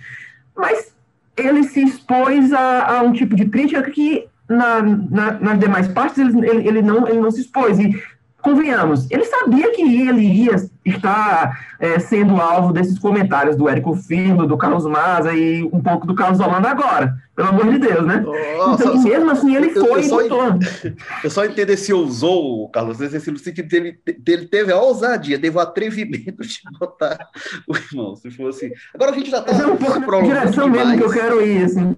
Mas 0.57 0.95
ele 1.37 1.65
se 1.65 1.85
expôs 1.85 2.51
a, 2.51 2.97
a, 2.97 3.03
um 3.03 3.13
tipo 3.13 3.37
de 3.37 3.45
crítica 3.45 3.83
que 3.91 4.25
na, 4.49 4.81
na, 4.81 5.33
nas 5.33 5.59
demais 5.59 5.89
partes 5.89 6.17
ele, 6.17 6.67
ele, 6.67 6.81
não, 6.81 7.07
ele 7.07 7.21
não 7.21 7.31
se 7.31 7.43
expôs. 7.43 7.79
E 7.79 8.03
convenhamos, 8.43 9.09
ele 9.11 9.25
sabia 9.25 9.73
que 9.73 9.83
ele 9.83 10.21
ia 10.21 10.57
estar 10.85 11.75
é, 11.79 11.99
sendo 11.99 12.41
alvo 12.41 12.73
desses 12.73 12.99
comentários 12.99 13.57
do 13.57 13.69
Érico 13.69 13.95
Firmo, 13.95 14.47
do 14.47 14.59
Carlos 14.59 14.85
Maza 14.85 15.33
e 15.33 15.63
um 15.63 15.81
pouco 15.81 16.07
do 16.07 16.15
Carlos 16.15 16.41
Holanda 16.41 16.69
agora, 16.69 17.17
pelo 17.37 17.49
amor 17.49 17.71
de 17.71 17.79
Deus, 17.79 18.05
né? 18.05 18.23
Oh, 18.27 18.75
então, 18.75 19.01
só, 19.01 19.09
mesmo 19.09 19.31
assim, 19.31 19.55
ele 19.55 19.71
eu, 19.75 19.87
foi 19.87 20.01
eu, 20.01 20.03
só, 20.03 20.19
eu 21.25 21.31
só 21.31 21.45
entendo 21.45 21.71
esse 21.71 21.93
ousou, 21.93 22.69
Carlos, 22.71 23.01
esse, 23.01 23.31
no 23.31 23.39
sentido 23.39 23.69
dele, 23.69 23.99
dele 24.19 24.47
teve 24.47 24.73
a 24.73 24.81
ousadia, 24.81 25.39
teve 25.39 25.57
o 25.57 25.61
atrevimento 25.61 26.43
de 26.43 26.61
botar 26.79 27.29
o 27.69 27.77
irmão, 27.77 28.17
se 28.17 28.31
fosse... 28.31 28.73
Agora 28.93 29.13
a 29.13 29.15
gente 29.15 29.31
já 29.31 29.39
está... 29.39 29.53
É 29.53 29.67
um 29.67 29.77
pouco 29.77 30.01
de 30.01 30.29
direção 30.29 30.69
demais. 30.69 30.89
mesmo 30.89 30.99
que 30.99 31.05
eu 31.05 31.23
quero 31.23 31.47
ir, 31.47 31.65
assim. 31.65 31.95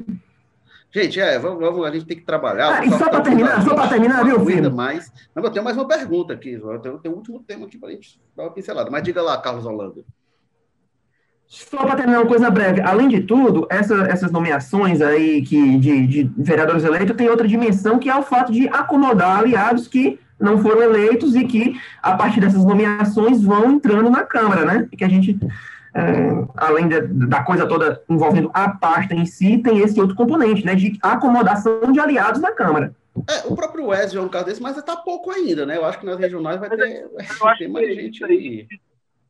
Gente, 0.95 1.21
é, 1.21 1.41
vamos, 1.41 1.59
vamos, 1.59 1.85
a 1.85 1.91
gente 1.91 2.07
tem 2.07 2.17
que 2.17 2.25
trabalhar. 2.25 2.79
Ah, 2.79 2.87
e 2.87 2.91
só 2.91 3.09
para 3.09 3.21
terminar, 3.21 3.61
só 3.65 3.75
para 3.75 3.89
terminar, 3.89 4.25
viu, 4.25 4.47
filho? 4.47 4.73
Mais. 4.73 5.13
Mas 5.35 5.45
eu 5.45 5.51
tenho 5.51 5.65
mais 5.65 5.77
uma 5.77 5.89
pergunta 5.89 6.33
aqui. 6.33 6.53
Eu 6.53 6.79
tenho, 6.79 6.99
tenho 6.99 7.15
um 7.15 7.19
último 7.19 7.41
tema 7.41 7.67
aqui 7.67 7.77
para 7.77 7.89
a 7.89 7.93
gente 7.93 8.21
dar 8.37 8.45
uma 8.45 8.53
pincelada. 8.53 8.89
Mas 8.93 9.03
diga 9.03 9.21
lá, 9.21 9.37
Carlos 9.39 9.67
Holanda. 9.67 10.05
Só 11.49 11.79
para 11.79 11.97
terminar 11.97 12.21
uma 12.21 12.29
coisa 12.29 12.49
breve. 12.49 12.81
Além 12.81 13.09
de 13.09 13.23
tudo, 13.23 13.67
essa, 13.69 13.95
essas 14.05 14.31
nomeações 14.31 15.01
aí 15.01 15.43
que, 15.43 15.79
de, 15.79 16.07
de 16.07 16.31
vereadores 16.39 16.85
eleitos 16.85 17.17
tem 17.17 17.29
outra 17.29 17.49
dimensão, 17.49 17.99
que 17.99 18.09
é 18.09 18.15
o 18.17 18.23
fato 18.23 18.53
de 18.53 18.69
acomodar 18.69 19.41
aliados 19.41 19.89
que 19.89 20.21
não 20.39 20.59
foram 20.59 20.81
eleitos 20.81 21.35
e 21.35 21.45
que, 21.45 21.77
a 22.01 22.15
partir 22.15 22.41
dessas 22.41 22.65
nomeações, 22.65 23.43
vão 23.43 23.73
entrando 23.73 24.11
na 24.11 24.23
Câmara, 24.23 24.65
né? 24.65 24.89
E 24.93 24.97
que 24.97 25.05
a 25.05 25.09
gente 25.09 25.39
é, 25.95 26.45
além 26.57 26.89
de, 26.89 27.01
da 27.29 27.45
coisa 27.45 27.67
toda 27.67 28.03
envolvendo 28.09 28.51
a 28.53 28.69
pasta 28.71 29.15
em 29.15 29.25
si, 29.25 29.59
tem 29.59 29.79
esse 29.79 30.01
outro 30.01 30.17
componente, 30.17 30.65
né, 30.67 30.75
de 30.75 30.99
acomodação 31.01 31.93
de 31.93 32.01
aliados 32.01 32.41
na 32.41 32.51
Câmara. 32.51 32.95
É, 33.31 33.47
o 33.47 33.55
próprio 33.55 33.87
Wesley 33.87 34.21
é 34.21 34.27
um 34.27 34.29
caso 34.29 34.47
desse, 34.47 34.61
mas 34.61 34.77
está 34.77 34.97
pouco 34.97 35.31
ainda, 35.31 35.65
né? 35.65 35.77
Eu 35.77 35.85
acho 35.85 36.01
que 36.01 36.07
nas 36.07 36.19
regionais 36.19 36.59
vai 36.59 36.69
ter, 36.69 37.09
vai 37.41 37.57
ter 37.57 37.69
mais 37.69 37.95
gente 37.95 38.25
aí. 38.25 38.67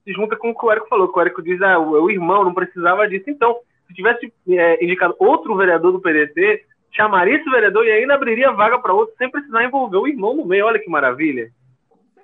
Se 0.05 0.13
junta 0.13 0.37
com 0.37 0.51
o 0.51 0.55
que 0.59 0.65
o 0.65 0.73
Érico 0.73 0.89
falou, 0.89 1.13
que 1.13 1.19
o 1.19 1.21
Érico 1.21 1.43
diz, 1.43 1.61
ah, 1.61 1.79
o, 1.79 1.91
o 2.05 2.11
irmão 2.11 2.45
não 2.45 2.55
precisava 2.55 3.07
disso. 3.07 3.29
Então, 3.29 3.57
se 3.87 3.95
tivesse 3.95 4.33
é, 4.49 4.83
indicado 4.83 5.15
outro 5.19 5.55
vereador 5.55 5.93
do 5.93 6.01
PDT, 6.01 6.65
chamaria 6.93 7.37
esse 7.37 7.51
vereador 7.51 7.85
e 7.87 7.93
ainda 7.93 8.15
abriria 8.15 8.53
vaga 8.53 8.79
para 8.79 8.95
outro, 8.95 9.15
sem 9.19 9.31
precisar 9.31 9.65
envolver 9.65 9.99
o 9.99 10.09
irmão 10.09 10.35
no 10.35 10.47
meio. 10.47 10.65
Olha 10.65 10.81
que 10.81 10.89
maravilha. 10.89 11.51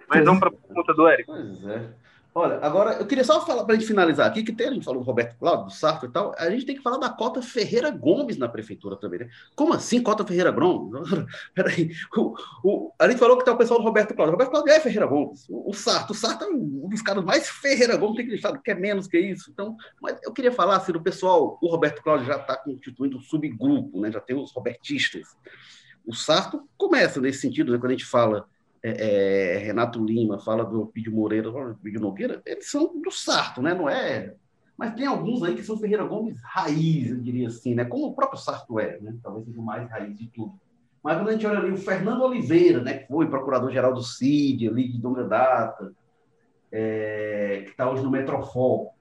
Mas 0.09 0.24
vamos 0.24 0.41
para 0.41 0.49
a 0.49 0.53
pergunta 0.53 0.95
do 0.95 1.07
Érico. 1.07 1.32
Pois 1.32 1.64
é. 1.66 1.99
Olha, 2.32 2.58
agora 2.62 2.92
eu 2.92 3.06
queria 3.06 3.24
só 3.24 3.44
falar 3.44 3.64
para 3.64 3.74
a 3.74 3.78
gente 3.78 3.88
finalizar 3.88 4.26
aqui, 4.26 4.44
que 4.44 4.52
tem, 4.52 4.68
a 4.68 4.72
gente 4.72 4.84
falou 4.84 5.02
do 5.02 5.06
Roberto 5.06 5.36
Cláudio, 5.36 5.66
do 5.66 5.72
Sarto 5.72 6.06
e 6.06 6.08
tal, 6.08 6.32
a 6.38 6.48
gente 6.48 6.64
tem 6.64 6.76
que 6.76 6.82
falar 6.82 6.98
da 6.98 7.10
cota 7.10 7.42
Ferreira 7.42 7.90
Gomes 7.90 8.36
na 8.36 8.48
prefeitura 8.48 8.94
também, 8.94 9.20
né? 9.20 9.30
Como 9.56 9.72
assim, 9.72 10.00
cota 10.00 10.24
Ferreira 10.24 10.52
Gomes? 10.52 11.02
Peraí, 11.52 11.90
o, 12.16 12.34
o, 12.62 12.92
a 12.96 13.08
gente 13.08 13.18
falou 13.18 13.36
que 13.36 13.44
tá 13.44 13.52
o 13.52 13.58
pessoal 13.58 13.80
do 13.80 13.84
Roberto 13.84 14.14
Cláudio. 14.14 14.30
O 14.30 14.34
Roberto 14.34 14.50
Cláudio 14.50 14.72
é 14.72 14.78
Ferreira 14.78 15.06
Gomes. 15.06 15.48
O, 15.48 15.70
o 15.70 15.74
Sarto, 15.74 16.12
o 16.12 16.14
Sarto 16.14 16.44
é 16.44 16.48
um 16.48 16.88
dos 16.88 17.02
caras 17.02 17.24
mais 17.24 17.48
Ferreira 17.48 17.96
Gomes, 17.96 18.16
tem 18.16 18.26
que 18.26 18.30
deixar, 18.30 18.56
que 18.56 18.70
é 18.70 18.74
menos 18.74 19.08
que 19.08 19.18
isso. 19.18 19.50
Então, 19.50 19.76
mas 20.00 20.16
eu 20.22 20.32
queria 20.32 20.52
falar 20.52 20.76
assim, 20.76 20.92
do 20.92 21.02
pessoal, 21.02 21.58
o 21.60 21.66
Roberto 21.66 22.00
Cláudio 22.00 22.26
já 22.26 22.36
está 22.36 22.56
constituindo 22.56 23.16
um 23.16 23.20
subgrupo, 23.20 24.00
né? 24.00 24.12
Já 24.12 24.20
tem 24.20 24.36
os 24.36 24.52
robertistas. 24.52 25.36
O 26.06 26.14
Sarto 26.14 26.68
começa 26.78 27.20
nesse 27.20 27.40
sentido, 27.40 27.72
né? 27.72 27.78
quando 27.78 27.90
a 27.90 27.94
gente 27.94 28.06
fala 28.06 28.46
é, 28.82 29.56
é, 29.56 29.58
Renato 29.58 30.02
Lima, 30.02 30.38
fala 30.38 30.64
do 30.64 30.86
Pídio 30.86 31.12
Moreira, 31.12 31.50
do 31.50 31.78
Pídio 31.82 32.00
Nogueira, 32.00 32.40
eles 32.46 32.70
são 32.70 33.00
do 33.00 33.10
Sarto, 33.10 33.60
né? 33.60 33.74
Não 33.74 33.88
é. 33.88 34.34
Mas 34.76 34.94
tem 34.94 35.06
alguns 35.06 35.42
aí 35.42 35.54
que 35.54 35.62
são 35.62 35.76
Ferreira 35.76 36.04
Gomes 36.04 36.40
raiz, 36.42 37.10
eu 37.10 37.18
diria 37.18 37.48
assim, 37.48 37.74
né? 37.74 37.84
Como 37.84 38.06
o 38.06 38.14
próprio 38.14 38.40
Sarto 38.40 38.80
é, 38.80 38.98
né? 39.00 39.14
Talvez 39.22 39.44
seja 39.44 39.60
o 39.60 39.62
mais 39.62 39.88
raiz 39.90 40.18
de 40.18 40.26
tudo. 40.28 40.54
Mas 41.02 41.18
quando 41.18 41.28
a 41.28 41.32
gente 41.32 41.46
olha 41.46 41.58
ali 41.58 41.72
o 41.72 41.76
Fernando 41.76 42.22
Oliveira, 42.22 42.82
né? 42.82 42.98
Que 42.98 43.08
foi 43.08 43.28
procurador-geral 43.28 43.92
do 43.92 44.02
CID, 44.02 44.68
ali 44.68 44.88
de 44.88 45.02
longa 45.02 45.24
data, 45.24 45.92
é, 46.72 47.62
que 47.64 47.70
está 47.72 47.90
hoje 47.90 48.02
no 48.02 48.10
Metrofol, 48.10 48.94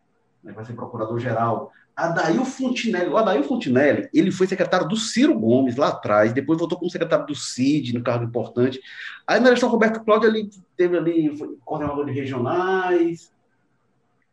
né? 0.43 0.51
vai 0.51 0.65
ser 0.65 0.73
procurador-geral. 0.73 1.71
Adail 2.05 2.45
Fontinelli, 2.45 3.09
o 3.09 3.17
Adail 3.17 3.43
Fontinelli, 3.43 4.09
ele 4.13 4.31
foi 4.31 4.47
secretário 4.47 4.87
do 4.87 4.95
Ciro 4.95 5.37
Gomes 5.37 5.75
lá 5.75 5.89
atrás, 5.89 6.31
depois 6.31 6.57
voltou 6.57 6.77
como 6.77 6.89
secretário 6.89 7.25
do 7.25 7.35
CID, 7.35 7.93
no 7.93 8.03
cargo 8.03 8.25
importante. 8.25 8.79
Aí 9.27 9.39
na 9.39 9.49
gestão 9.51 9.69
Roberto 9.69 10.03
Cláudio, 10.03 10.29
ele 10.29 10.49
teve 10.77 10.97
ali, 10.97 11.37
foi 11.37 11.57
coordenador 11.65 12.05
de 12.05 12.11
regionais, 12.11 13.31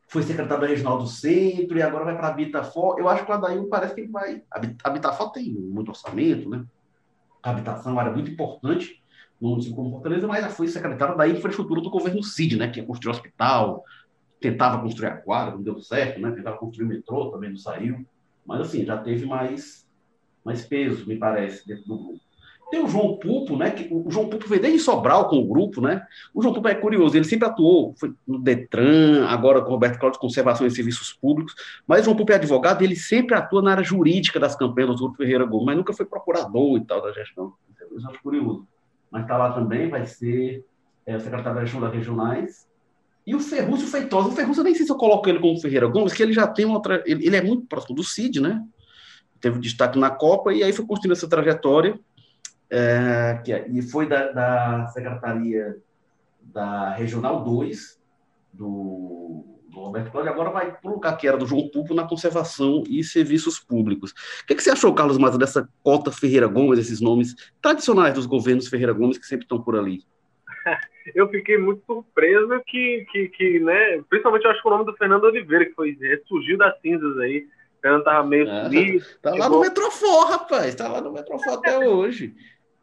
foi 0.09 0.23
secretário 0.23 0.63
da 0.63 0.69
Regional 0.69 0.99
do 0.99 1.07
Centro, 1.07 1.77
e 1.77 1.83
agora 1.83 2.05
vai 2.05 2.17
para 2.17 2.29
a 2.29 2.31
Habitafor. 2.31 2.99
Eu 2.99 3.09
acho 3.09 3.25
que 3.25 3.31
o 3.31 3.35
Adail 3.35 3.67
parece 3.69 3.95
que 3.95 4.03
ele 4.03 4.13
vai... 4.13 4.43
A 4.53 4.89
Habitafor 4.89 5.33
tem 5.33 5.53
muito 5.53 5.89
orçamento, 5.89 6.49
né? 6.49 6.65
A 7.43 7.51
habitação 7.51 8.01
era 8.01 8.11
muito 8.11 8.31
importante 8.31 9.03
no 9.41 9.51
município 9.51 9.77
como 9.77 9.91
Fortaleza, 9.91 10.27
mas 10.27 10.41
já 10.41 10.49
foi 10.49 10.67
secretário 10.67 11.17
da 11.17 11.29
infraestrutura 11.29 11.81
do 11.81 11.91
governo 11.91 12.23
CID, 12.23 12.57
né? 12.57 12.69
Que 12.69 12.81
é 12.81 12.85
construir 12.85 13.13
hospital, 13.13 13.85
tentava 14.41 14.81
construir 14.81 15.09
a 15.09 15.17
quadra, 15.17 15.55
não 15.55 15.63
deu 15.63 15.81
certo, 15.81 16.21
né? 16.21 16.31
Tentava 16.31 16.59
construir 16.59 16.87
o 16.87 16.89
metrô, 16.89 17.31
também 17.31 17.51
não 17.51 17.57
saiu. 17.57 18.05
Mas, 18.45 18.61
assim, 18.61 18.85
já 18.85 18.97
teve 18.99 19.27
mais, 19.27 19.87
mais 20.45 20.65
peso, 20.65 21.07
me 21.07 21.17
parece, 21.17 21.67
dentro 21.67 21.85
do 21.87 21.97
grupo. 21.97 22.27
Tem 22.69 22.83
o 22.83 22.89
João 22.89 23.17
Pupo, 23.17 23.57
né? 23.57 23.71
Que, 23.71 23.93
o 23.93 24.11
João 24.11 24.29
Pupo 24.29 24.49
veio 24.49 24.61
desde 24.61 24.81
Sobral 24.81 25.29
com 25.29 25.39
o 25.39 25.47
grupo, 25.47 25.81
né? 25.81 26.05
O 26.35 26.43
João 26.43 26.53
Pupo 26.53 26.67
é 26.67 26.75
curioso, 26.75 27.17
ele 27.17 27.25
sempre 27.25 27.47
atuou 27.47 27.95
no 28.27 28.41
Detran, 28.41 29.25
agora 29.27 29.61
com 29.61 29.69
o 29.69 29.71
Roberto 29.71 30.01
Cláudio, 30.01 30.19
Conservação 30.19 30.67
e 30.67 30.71
Serviços 30.71 31.13
Públicos, 31.13 31.55
mas 31.87 32.01
o 32.01 32.05
João 32.07 32.17
Pupo 32.17 32.33
é 32.33 32.35
advogado, 32.35 32.83
ele 32.83 32.97
sempre 32.97 33.37
atua 33.37 33.63
na 33.63 33.71
área 33.71 33.85
jurídica 33.85 34.41
das 34.41 34.57
campanhas 34.57 34.91
do 34.91 34.97
Grupo 34.97 35.17
Ferreira 35.17 35.45
Gomes, 35.45 35.67
mas 35.67 35.77
nunca 35.77 35.93
foi 35.93 36.07
procurador 36.07 36.77
e 36.77 36.85
tal 36.85 37.01
da 37.01 37.13
gestão. 37.13 37.53
Isso 37.97 38.09
acho 38.11 38.21
curioso. 38.21 38.67
Mas 39.13 39.23
está 39.23 39.37
lá 39.37 39.53
também, 39.53 39.89
vai 39.89 40.05
ser 40.05 40.65
é, 41.07 41.19
secretário 41.21 41.55
da 41.55 41.65
gestão 41.65 41.81
das 41.81 41.95
regionais, 41.95 42.69
e 43.27 43.35
o 43.35 43.41
Ferrúcio 43.41 43.89
Feitosa, 43.89 44.29
o 44.29 44.33
Ferrúcio, 44.33 44.61
eu 44.61 44.65
nem 44.65 44.75
sei 44.75 44.87
se 44.87 44.93
eu 44.93 44.97
coloco 44.97 45.29
ele 45.29 45.41
como 45.41 45.61
Ferreira 45.61 45.89
Gomes, 45.89 46.13
que 46.13 46.23
ele 46.23 46.33
já 46.33 46.47
tem 46.47 46.65
outra. 46.65 47.03
Ele, 47.05 47.27
ele 47.27 47.37
é 47.37 47.43
muito 47.43 47.67
próximo 47.67 47.97
do 47.97 48.05
Cid, 48.05 48.41
né? 48.41 48.63
Teve 49.41 49.59
destaque 49.59 49.99
na 49.99 50.11
Copa, 50.11 50.55
e 50.55 50.63
aí 50.63 50.73
foi 50.73 50.87
construindo 50.87 51.13
essa 51.13 51.29
trajetória, 51.29 51.99
é, 52.71 53.41
que, 53.45 53.53
é, 53.53 53.69
e 53.69 53.83
foi 53.83 54.09
da, 54.09 54.31
da, 54.31 54.87
Secretaria 54.89 55.77
da 56.41 56.91
Regional 56.91 57.45
2, 57.45 58.01
do, 58.53 59.45
do 59.69 59.81
Roberto 59.81 60.11
Cláudio, 60.11 60.33
agora 60.33 60.51
vai 60.51 60.73
para 60.73 60.91
o 60.91 61.17
que 61.17 61.27
era 61.27 61.37
do 61.37 61.47
João 61.47 61.69
Pulpo 61.69 61.95
na 61.95 62.07
conservação 62.07 62.85
e 62.89 63.03
serviços 63.05 63.59
públicos. 63.59 64.13
O 64.43 64.47
que, 64.47 64.55
que 64.55 64.63
você 64.63 64.71
achou, 64.71 64.95
Carlos 64.95 65.19
Maza, 65.19 65.37
dessa 65.37 65.69
cota 65.83 66.13
Ferreira 66.13 66.47
Gomes, 66.47 66.79
esses 66.79 67.01
nomes 67.01 67.35
tradicionais 67.61 68.15
dos 68.15 68.25
governos 68.25 68.69
Ferreira 68.69 68.93
Gomes 68.93 69.19
que 69.19 69.27
sempre 69.27 69.45
estão 69.45 69.61
por 69.61 69.77
ali? 69.77 70.05
eu 71.15 71.29
fiquei 71.29 71.59
muito 71.59 71.83
surpreso 71.85 72.61
que, 72.67 73.07
que, 73.11 73.29
que, 73.29 73.61
né, 73.61 74.03
principalmente 74.09 74.45
eu 74.45 74.51
acho 74.51 74.63
que 74.63 74.69
o 74.69 74.71
nome 74.71 74.85
do 74.85 74.97
Fernando 74.97 75.25
Oliveira, 75.25 75.65
que 75.65 75.75
foi, 75.75 75.97
surgiu 76.27 76.59
das 76.59 76.79
cinzas 76.81 77.19
aí, 77.19 77.47
o 77.79 77.81
Fernando 77.81 78.05
tava 78.05 78.27
meio 78.27 78.49
é, 78.49 78.65
sumido. 78.65 79.05
Tá, 79.23 79.35
lá 79.35 79.49
no 79.49 79.61
Metrofor, 79.61 80.31
rapaz, 80.31 80.75
tá 80.75 80.89
lá 80.89 81.01
no 81.01 81.13
Metrofor 81.13 81.55
até 81.55 81.79
hoje. 81.89 82.35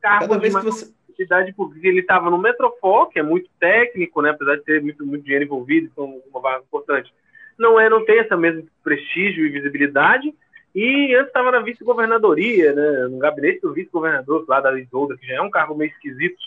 Cada 0.02 0.38
vez 0.38 0.56
que 0.56 0.64
você... 0.64 0.94
Entidade 1.14 1.54
porque 1.54 1.88
ele 1.88 2.00
estava 2.00 2.28
no 2.32 2.40
Metrofor, 2.40 3.08
que 3.08 3.20
é 3.20 3.24
muito 3.24 3.48
técnico, 3.60 4.20
né, 4.20 4.32
apesar 4.32 4.56
de 4.56 4.64
ter 4.64 4.82
muito, 4.82 5.06
muito 5.06 5.24
dinheiro 5.24 5.46
envolvido, 5.46 5.88
então 5.92 6.20
uma 6.28 6.42
vaga 6.42 6.64
importante. 6.64 7.14
Não 7.56 7.80
é, 7.80 7.88
não 7.88 8.04
tem 8.04 8.18
essa 8.18 8.36
mesma 8.36 8.64
prestígio 8.84 9.46
e 9.46 9.50
visibilidade, 9.50 10.34
e 10.74 11.14
antes 11.14 11.28
estava 11.28 11.52
na 11.52 11.60
vice-governadoria, 11.60 12.74
né, 12.74 13.08
no 13.10 13.20
gabinete 13.20 13.62
do 13.62 13.74
vice-governador 13.74 14.44
lá 14.48 14.60
da 14.60 14.78
Isolda, 14.80 15.16
que 15.16 15.28
já 15.28 15.36
é 15.36 15.42
um 15.42 15.52
cargo 15.52 15.76
meio 15.76 15.92
esquisito, 15.92 16.42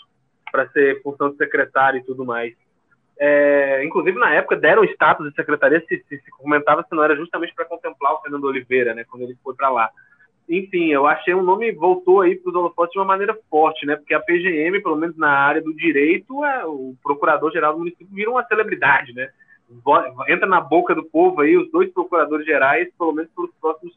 para 0.57 0.69
ser 0.69 1.01
função 1.03 1.29
de 1.29 1.37
secretário 1.37 1.99
e 1.99 2.03
tudo 2.03 2.25
mais. 2.25 2.53
É, 3.19 3.83
inclusive, 3.83 4.17
na 4.17 4.33
época, 4.33 4.55
deram 4.55 4.83
status 4.85 5.29
de 5.29 5.35
secretaria, 5.35 5.83
se, 5.87 6.03
se, 6.09 6.17
se 6.17 6.31
comentava 6.31 6.83
se 6.83 6.95
não 6.95 7.03
era 7.03 7.15
justamente 7.15 7.53
para 7.53 7.65
contemplar 7.65 8.13
o 8.13 8.21
Fernando 8.21 8.45
Oliveira, 8.45 8.95
né, 8.95 9.05
quando 9.07 9.23
ele 9.23 9.37
foi 9.43 9.55
para 9.55 9.69
lá. 9.69 9.89
Enfim, 10.49 10.87
eu 10.87 11.05
achei 11.05 11.33
um 11.35 11.43
nome 11.43 11.71
voltou 11.73 12.21
aí 12.21 12.35
para 12.35 12.49
os 12.49 12.55
holofotes 12.55 12.93
de 12.93 12.99
uma 12.99 13.05
maneira 13.05 13.37
forte, 13.49 13.85
né, 13.85 13.95
porque 13.95 14.13
a 14.13 14.19
PGM, 14.19 14.81
pelo 14.81 14.95
menos 14.95 15.15
na 15.15 15.29
área 15.29 15.61
do 15.61 15.75
direito, 15.75 16.43
é, 16.43 16.65
o 16.65 16.95
procurador-geral 17.03 17.73
do 17.73 17.79
município 17.79 18.07
vira 18.11 18.31
uma 18.31 18.45
celebridade, 18.45 19.13
né, 19.13 19.29
entra 20.27 20.47
na 20.47 20.61
boca 20.61 20.95
do 20.95 21.03
povo 21.03 21.41
aí, 21.41 21.57
os 21.57 21.69
dois 21.71 21.91
procuradores 21.91 22.45
gerais, 22.45 22.87
pelo 22.97 23.11
menos 23.11 23.29
pelos 23.31 23.51
próximos 23.59 23.93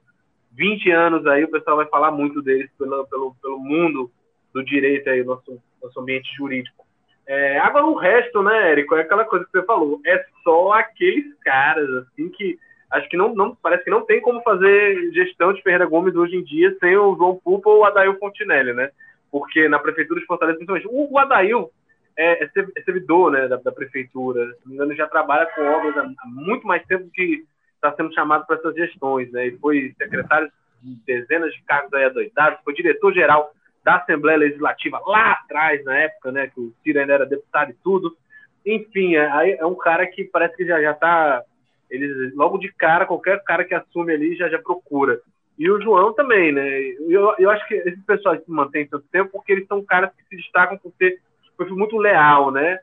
20 0.53 0.91
anos 0.91 1.27
aí, 1.27 1.45
o 1.45 1.51
pessoal 1.51 1.77
vai 1.77 1.87
falar 1.87 2.11
muito 2.11 2.43
deles 2.43 2.71
pelo, 2.77 3.07
pelo, 3.07 3.35
pelo 3.41 3.59
mundo 3.59 4.11
do 4.53 4.65
direito 4.65 5.09
aí, 5.09 5.23
nosso, 5.25 5.61
nosso 5.83 6.01
ambiente 6.01 6.29
jurídico. 6.37 6.85
É, 7.27 7.59
agora 7.61 7.87
o 7.87 7.95
resto, 7.95 8.43
né, 8.43 8.73
Érico, 8.73 8.97
é 8.97 9.03
aquela 9.03 9.25
coisa 9.25 9.45
que 9.45 9.53
você 9.53 9.63
falou, 9.65 10.01
é 10.05 10.25
só 10.43 10.73
aqueles 10.73 11.33
caras, 11.45 11.89
assim, 11.89 12.29
que 12.29 12.59
acho 12.91 13.09
que 13.09 13.17
não, 13.17 13.33
não 13.35 13.55
parece 13.55 13.85
que 13.85 13.91
não 13.91 14.05
tem 14.05 14.21
como 14.21 14.43
fazer 14.43 15.13
gestão 15.13 15.53
de 15.53 15.63
Ferreira 15.63 15.87
Gomes 15.87 16.17
hoje 16.17 16.37
em 16.37 16.43
dia 16.43 16.77
sem 16.81 16.97
o 16.97 17.15
João 17.17 17.41
Pupa 17.43 17.71
ou 17.71 17.79
o 17.79 17.85
Adail 17.85 18.19
Fontinelli, 18.19 18.73
né? 18.73 18.91
Porque 19.31 19.69
na 19.69 19.79
prefeitura 19.79 20.19
de 20.19 20.27
Fortaleza, 20.27 20.59
principalmente, 20.59 20.89
o, 20.91 21.19
Adail 21.19 21.71
é, 22.17 22.43
é, 22.45 22.51
é 22.77 22.83
servidor 22.83 23.31
né, 23.31 23.47
da, 23.47 23.57
da, 23.59 23.71
prefeitura, 23.71 24.45
se 24.47 24.61
não 24.65 24.71
me 24.71 24.75
engano, 24.75 24.97
já 24.97 25.07
trabalha 25.07 25.47
com 25.55 25.63
obras 25.63 25.97
há, 25.99 26.27
muito 26.27 26.67
mais 26.67 26.85
tempo 26.87 27.09
que 27.15 27.45
está 27.77 27.93
sendo 27.95 28.13
chamado 28.13 28.45
para 28.45 28.57
essas 28.57 28.75
gestões, 28.75 29.31
né? 29.31 29.47
E 29.47 29.57
foi 29.59 29.95
secretário 29.97 30.51
de 30.83 30.97
dezenas 31.07 31.53
de 31.53 31.63
cargos 31.63 31.95
aí 31.95 32.07
adoidados, 32.07 32.59
foi 32.65 32.75
diretor-geral 32.75 33.53
da 33.85 33.97
Assembleia 33.97 34.39
Legislativa 34.39 35.01
lá 35.07 35.33
atrás, 35.33 35.85
na 35.85 35.97
época, 35.97 36.33
né, 36.33 36.49
que 36.49 36.61
o 36.61 36.73
Ciro 36.83 37.01
ainda 37.01 37.15
era 37.15 37.27
deputado 37.27 37.71
e 37.71 37.77
tudo. 37.83 38.17
Enfim, 38.65 39.17
é, 39.17 39.59
é 39.59 39.67
um 39.67 39.75
cara 39.75 40.07
que 40.07 40.25
parece 40.25 40.57
que 40.57 40.67
já 40.67 40.81
já 40.81 40.93
está 40.93 41.43
eles 41.91 42.35
logo 42.37 42.59
de 42.59 42.73
cara 42.73 43.05
qualquer 43.05 43.43
cara 43.43 43.65
que 43.65 43.75
assume 43.75 44.13
ali 44.13 44.37
já 44.37 44.49
já 44.49 44.59
procura. 44.59 45.21
E 45.59 45.71
o 45.71 45.81
João 45.81 46.15
também, 46.15 46.53
né? 46.53 46.67
Eu, 47.09 47.35
eu 47.39 47.51
acho 47.51 47.67
que 47.67 47.75
esses 47.75 48.03
pessoas 48.05 48.43
se 48.43 48.51
mantêm 48.51 48.87
tanto 48.87 49.05
tempo 49.11 49.31
porque 49.33 49.53
eles 49.53 49.67
são 49.67 49.85
caras 49.85 50.11
que 50.15 50.23
se 50.25 50.37
destacam 50.37 50.79
por 50.79 50.93
perfil 50.93 51.77
muito 51.77 51.99
leal, 51.99 52.51
né? 52.51 52.79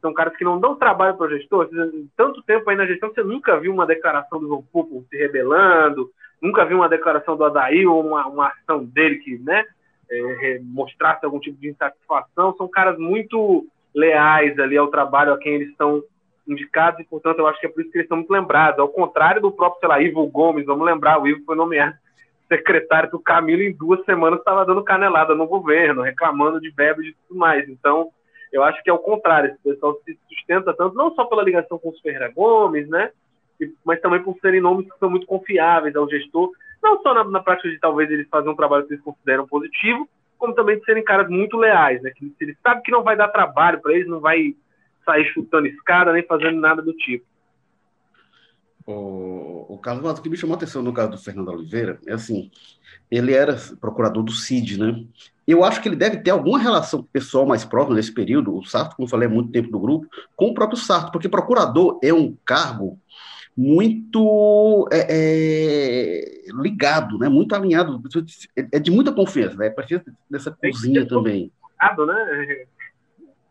São 0.00 0.12
caras 0.12 0.36
que 0.36 0.44
não 0.44 0.58
dão 0.58 0.74
trabalho 0.74 1.16
para 1.16 1.26
o 1.26 1.30
gestor. 1.30 1.68
Tanto 2.16 2.42
tempo 2.42 2.68
aí 2.68 2.76
na 2.76 2.86
gestão, 2.86 3.10
você 3.10 3.22
nunca 3.22 3.58
viu 3.60 3.72
uma 3.72 3.86
declaração 3.86 4.40
do 4.40 4.48
João 4.48 4.64
Pupo 4.72 5.04
se 5.08 5.16
rebelando, 5.16 6.10
nunca 6.42 6.64
viu 6.64 6.78
uma 6.78 6.88
declaração 6.88 7.36
do 7.36 7.44
Adair 7.44 7.88
ou 7.88 8.04
uma, 8.04 8.26
uma 8.26 8.48
ação 8.48 8.84
dele 8.84 9.16
que, 9.18 9.38
né? 9.38 9.64
É, 10.10 10.60
mostrasse 10.62 11.24
algum 11.24 11.40
tipo 11.40 11.60
de 11.60 11.70
insatisfação. 11.70 12.54
São 12.56 12.68
caras 12.68 12.98
muito 12.98 13.66
leais 13.94 14.58
ali 14.58 14.76
ao 14.76 14.88
trabalho 14.88 15.32
a 15.32 15.38
quem 15.38 15.54
eles 15.54 15.70
estão 15.70 16.02
indicados 16.46 17.00
e, 17.00 17.04
portanto, 17.04 17.38
eu 17.40 17.46
acho 17.46 17.58
que 17.58 17.66
é 17.66 17.68
por 17.68 17.80
isso 17.80 17.90
que 17.90 17.98
eles 17.98 18.08
são 18.08 18.18
muito 18.18 18.32
lembrados. 18.32 18.78
Ao 18.78 18.88
contrário 18.88 19.40
do 19.40 19.50
próprio, 19.50 19.80
sei 19.80 19.88
lá, 19.88 20.00
Ivo 20.00 20.26
Gomes, 20.26 20.66
vamos 20.66 20.86
lembrar, 20.86 21.20
o 21.20 21.26
Ivo 21.26 21.44
foi 21.44 21.56
nomeado 21.56 21.96
secretário 22.48 23.10
do 23.10 23.18
Camilo 23.18 23.62
em 23.62 23.72
duas 23.72 24.04
semanas 24.04 24.38
estava 24.38 24.64
dando 24.64 24.84
canelada 24.84 25.34
no 25.34 25.46
governo, 25.46 26.02
reclamando 26.02 26.60
de 26.60 26.70
verbas 26.70 27.06
e 27.06 27.16
tudo 27.26 27.38
mais. 27.38 27.68
Então, 27.68 28.10
eu 28.52 28.62
acho 28.62 28.82
que 28.82 28.90
é 28.90 28.92
o 28.92 28.98
contrário, 28.98 29.50
esse 29.50 29.62
pessoal 29.62 30.00
se 30.04 30.16
sustenta 30.28 30.72
tanto, 30.72 30.94
não 30.94 31.12
só 31.14 31.24
pela 31.24 31.42
ligação 31.42 31.78
com 31.78 31.88
os 31.88 32.00
Ferreira 32.00 32.30
Gomes, 32.30 32.88
né? 32.88 33.10
Mas 33.84 34.00
também 34.00 34.22
por 34.22 34.36
serem 34.40 34.60
nomes 34.60 34.90
que 34.90 34.98
são 34.98 35.10
muito 35.10 35.26
confiáveis 35.26 35.96
ao 35.96 36.08
gestor, 36.08 36.50
não 36.86 37.02
só 37.02 37.12
na, 37.12 37.24
na 37.24 37.40
prática 37.40 37.68
de 37.68 37.78
talvez 37.78 38.08
eles 38.10 38.28
fazerem 38.28 38.52
um 38.52 38.56
trabalho 38.56 38.86
que 38.86 38.94
eles 38.94 39.04
consideram 39.04 39.46
positivo, 39.46 40.08
como 40.38 40.54
também 40.54 40.78
de 40.78 40.84
serem 40.84 41.02
caras 41.02 41.28
muito 41.28 41.56
leais, 41.56 42.00
né? 42.02 42.12
Que 42.14 42.32
eles 42.40 42.56
sabem 42.62 42.82
que 42.82 42.92
não 42.92 43.02
vai 43.02 43.16
dar 43.16 43.28
trabalho 43.28 43.80
para 43.80 43.92
eles, 43.92 44.06
não 44.06 44.20
vai 44.20 44.54
sair 45.04 45.24
chutando 45.32 45.66
escada 45.66 46.12
nem 46.12 46.22
fazendo 46.22 46.60
nada 46.60 46.80
do 46.80 46.92
tipo. 46.92 47.24
O, 48.86 49.66
o 49.74 49.78
Carlos, 49.78 50.18
o 50.18 50.22
que 50.22 50.28
me 50.28 50.36
chamou 50.36 50.54
a 50.54 50.56
atenção 50.56 50.80
no 50.80 50.92
caso 50.92 51.10
do 51.10 51.18
Fernando 51.18 51.48
Oliveira 51.48 51.98
é 52.06 52.12
assim, 52.12 52.50
ele 53.10 53.34
era 53.34 53.56
procurador 53.80 54.22
do 54.22 54.30
CID, 54.30 54.78
né? 54.78 55.04
Eu 55.46 55.64
acho 55.64 55.80
que 55.80 55.88
ele 55.88 55.96
deve 55.96 56.18
ter 56.18 56.30
alguma 56.30 56.58
relação 56.58 57.02
pessoal 57.02 57.46
mais 57.46 57.64
próxima 57.64 57.96
nesse 57.96 58.12
período, 58.12 58.56
o 58.56 58.64
Sarto, 58.64 58.94
como 58.94 59.08
falei, 59.08 59.28
é 59.28 59.30
muito 59.30 59.50
tempo 59.50 59.70
do 59.70 59.78
grupo, 59.78 60.06
com 60.36 60.50
o 60.50 60.54
próprio 60.54 60.78
Sarto, 60.78 61.10
porque 61.10 61.28
procurador 61.28 61.98
é 62.02 62.12
um 62.12 62.36
cargo 62.44 62.98
muito 63.56 64.86
é, 64.92 65.06
é, 65.08 66.52
ligado, 66.60 67.18
né? 67.18 67.28
muito 67.28 67.54
alinhado, 67.54 68.02
é 68.70 68.78
de 68.78 68.90
muita 68.90 69.12
confiança, 69.12 69.56
né? 69.56 69.70
Precisa 69.70 70.04
dessa 70.30 70.50
cozinha 70.50 71.06
também. 71.08 71.50
Né? 72.06 72.66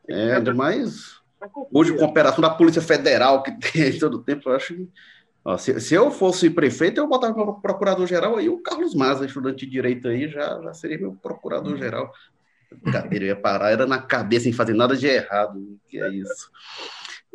É, 0.07 0.39
demais. 0.39 1.15
Hoje, 1.71 1.95
com 1.95 2.05
a 2.05 2.07
operação 2.07 2.41
da 2.41 2.49
Polícia 2.49 2.81
Federal 2.81 3.41
que 3.41 3.51
tem 3.51 3.97
todo 3.99 4.17
o 4.17 4.23
tempo, 4.23 4.49
eu 4.49 4.55
acho 4.55 4.75
que. 4.75 4.89
Ó, 5.43 5.57
se, 5.57 5.79
se, 5.79 5.93
eu 5.93 6.09
fosse 6.09 6.49
prefeito, 6.49 6.99
eu 6.99 7.07
botava 7.07 7.35
meu 7.35 7.53
procurador-geral 7.53 8.35
aí, 8.35 8.49
o 8.49 8.57
Carlos 8.63 8.95
Maza, 8.95 9.25
estudante 9.25 9.65
de 9.65 9.71
direito 9.71 10.07
aí, 10.07 10.27
já, 10.27 10.59
já 10.59 10.73
seria 10.73 10.97
meu 10.97 11.13
procurador-geral. 11.13 12.11
Brincadeira, 12.81 13.25
eu 13.25 13.29
ia 13.29 13.35
parar, 13.35 13.69
era 13.69 13.85
na 13.85 14.01
cabeça, 14.01 14.45
sem 14.45 14.53
fazer 14.53 14.73
nada 14.73 14.95
de 14.97 15.05
errado. 15.05 15.79
Que 15.87 16.01
é 16.01 16.09
isso. 16.09 16.49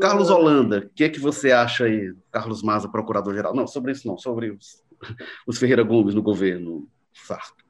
Carlos 0.00 0.30
Holanda, 0.30 0.78
o 0.78 0.88
que 0.94 1.04
é 1.04 1.08
que 1.08 1.20
você 1.20 1.52
acha 1.52 1.84
aí, 1.84 2.14
Carlos 2.32 2.62
Maza, 2.62 2.88
procurador-geral? 2.88 3.54
Não, 3.54 3.66
sobre 3.66 3.92
isso 3.92 4.08
não, 4.08 4.16
sobre 4.16 4.50
os, 4.50 4.82
os 5.46 5.58
Ferreira 5.58 5.82
Gomes 5.82 6.14
no 6.14 6.22
governo 6.22 6.88
Sarto. 7.12 7.64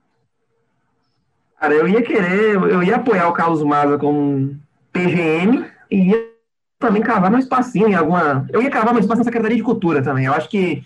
Cara, 1.60 1.74
eu 1.74 1.88
ia 1.88 2.00
querer, 2.00 2.54
eu 2.54 2.82
ia 2.82 2.96
apoiar 2.96 3.28
o 3.28 3.32
Carlos 3.32 3.62
Maza 3.62 3.98
como 3.98 4.56
PGM 4.92 5.66
e 5.90 6.10
ia 6.10 6.30
também 6.78 7.02
cavar 7.02 7.30
meu 7.30 7.40
espacinho 7.40 7.88
em 7.88 7.94
alguma. 7.94 8.46
Eu 8.50 8.62
ia 8.62 8.70
cavar 8.70 8.94
meu 8.94 9.00
espaço 9.00 9.18
na 9.18 9.24
Secretaria 9.24 9.56
de 9.56 9.62
Cultura 9.62 10.02
também. 10.02 10.24
Eu 10.24 10.32
acho 10.32 10.48
que 10.48 10.82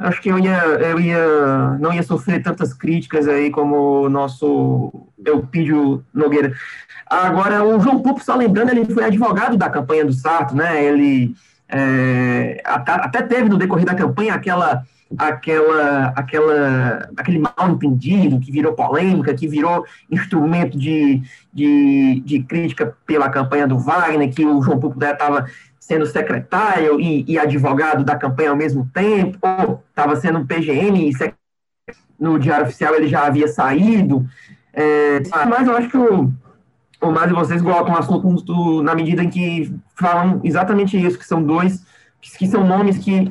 acho 0.00 0.20
que 0.20 0.28
eu 0.28 0.38
ia, 0.38 0.58
eu 0.58 1.00
ia 1.00 1.78
não 1.80 1.92
ia 1.92 2.02
sofrer 2.02 2.42
tantas 2.42 2.72
críticas 2.72 3.28
aí 3.28 3.50
como 3.50 4.04
o 4.04 4.08
nosso 4.08 4.92
Eupídio 5.24 6.04
Nogueira. 6.12 6.52
Agora, 7.06 7.64
o 7.64 7.80
João 7.80 8.00
Pupo, 8.00 8.22
só 8.22 8.34
lembrando, 8.34 8.70
ele 8.70 8.84
foi 8.84 9.04
advogado 9.04 9.56
da 9.56 9.70
campanha 9.70 10.04
do 10.04 10.12
Sarto, 10.12 10.56
né? 10.56 10.84
Ele 10.84 11.34
é, 11.68 12.60
até 12.64 13.22
teve 13.22 13.48
no 13.48 13.58
decorrer 13.58 13.84
da 13.84 13.94
campanha 13.94 14.34
aquela 14.34 14.84
aquela, 15.16 16.12
aquela, 16.16 17.08
aquele 17.16 17.38
mal 17.38 17.70
entendido 17.70 18.40
que 18.40 18.50
virou 18.50 18.72
polêmica, 18.72 19.34
que 19.34 19.46
virou 19.46 19.84
instrumento 20.10 20.76
de, 20.76 21.22
de, 21.52 22.22
de 22.24 22.42
crítica 22.42 22.96
pela 23.06 23.30
campanha 23.30 23.66
do 23.66 23.78
Wagner, 23.78 24.32
que 24.32 24.44
o 24.44 24.60
João 24.62 24.80
Pupo 24.80 25.02
estava 25.02 25.46
sendo 25.86 26.04
secretário 26.04 27.00
e, 27.00 27.24
e, 27.28 27.38
advogado 27.38 28.02
da 28.02 28.16
campanha 28.16 28.50
ao 28.50 28.56
mesmo 28.56 28.90
tempo, 28.92 29.38
ou 29.40 29.84
estava 29.88 30.16
sendo 30.16 30.40
um 30.40 30.46
PGM 30.46 31.12
no 32.18 32.40
Diário 32.40 32.66
Oficial 32.66 32.96
ele 32.96 33.06
já 33.06 33.24
havia 33.24 33.46
saído. 33.46 34.26
É, 34.72 35.22
mas 35.48 35.68
eu 35.68 35.76
acho 35.76 35.88
que 35.88 35.96
o, 35.96 36.32
o 37.00 37.12
mais 37.12 37.30
vocês 37.30 37.62
colocam 37.62 37.94
o 37.94 37.98
assunto 37.98 38.82
na 38.82 38.96
medida 38.96 39.22
em 39.22 39.30
que 39.30 39.72
falam 39.94 40.40
exatamente 40.42 41.00
isso, 41.00 41.16
que 41.16 41.24
são 41.24 41.40
dois, 41.40 41.86
que, 42.20 42.36
que 42.36 42.48
são 42.48 42.66
nomes 42.66 42.98
que 42.98 43.30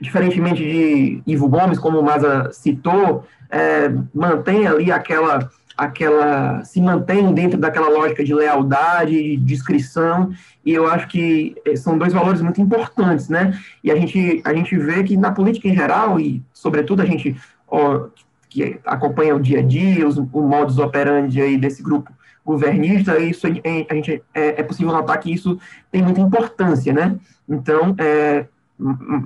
diferentemente 0.00 0.62
de 0.62 1.22
Ivo 1.26 1.48
Gomes, 1.48 1.80
como 1.80 1.98
o 1.98 2.04
Maza 2.04 2.52
citou, 2.52 3.26
é, 3.50 3.90
mantém 4.14 4.64
ali 4.64 4.92
aquela, 4.92 5.50
aquela, 5.78 6.64
se 6.64 6.80
mantém 6.80 7.32
dentro 7.32 7.56
daquela 7.56 7.88
lógica 7.88 8.24
de 8.24 8.34
lealdade, 8.34 9.12
de 9.12 9.36
discrição, 9.36 10.32
e 10.66 10.74
eu 10.74 10.90
acho 10.90 11.06
que 11.06 11.54
é, 11.64 11.76
são 11.76 11.96
dois 11.96 12.12
valores 12.12 12.40
muito 12.40 12.60
importantes, 12.60 13.28
né? 13.28 13.56
E 13.84 13.92
a 13.92 13.94
gente, 13.94 14.42
a 14.44 14.52
gente 14.52 14.76
vê 14.76 15.04
que 15.04 15.16
na 15.16 15.30
política 15.30 15.68
em 15.68 15.74
geral, 15.76 16.18
e 16.18 16.42
sobretudo 16.52 17.00
a 17.00 17.04
gente 17.04 17.36
ó, 17.68 18.08
que 18.48 18.80
acompanha 18.84 19.36
o 19.36 19.40
dia 19.40 19.60
a 19.60 19.62
dia, 19.62 20.06
os, 20.06 20.18
o 20.18 20.42
modus 20.42 20.78
operandi 20.78 21.40
aí 21.40 21.56
desse 21.56 21.80
grupo 21.80 22.12
governista, 22.44 23.16
isso 23.20 23.46
a 23.46 23.94
gente 23.94 24.22
é, 24.34 24.60
é 24.60 24.62
possível 24.64 24.92
notar 24.92 25.20
que 25.20 25.32
isso 25.32 25.60
tem 25.92 26.02
muita 26.02 26.20
importância, 26.20 26.92
né? 26.92 27.16
Então, 27.48 27.94
é, 27.98 28.46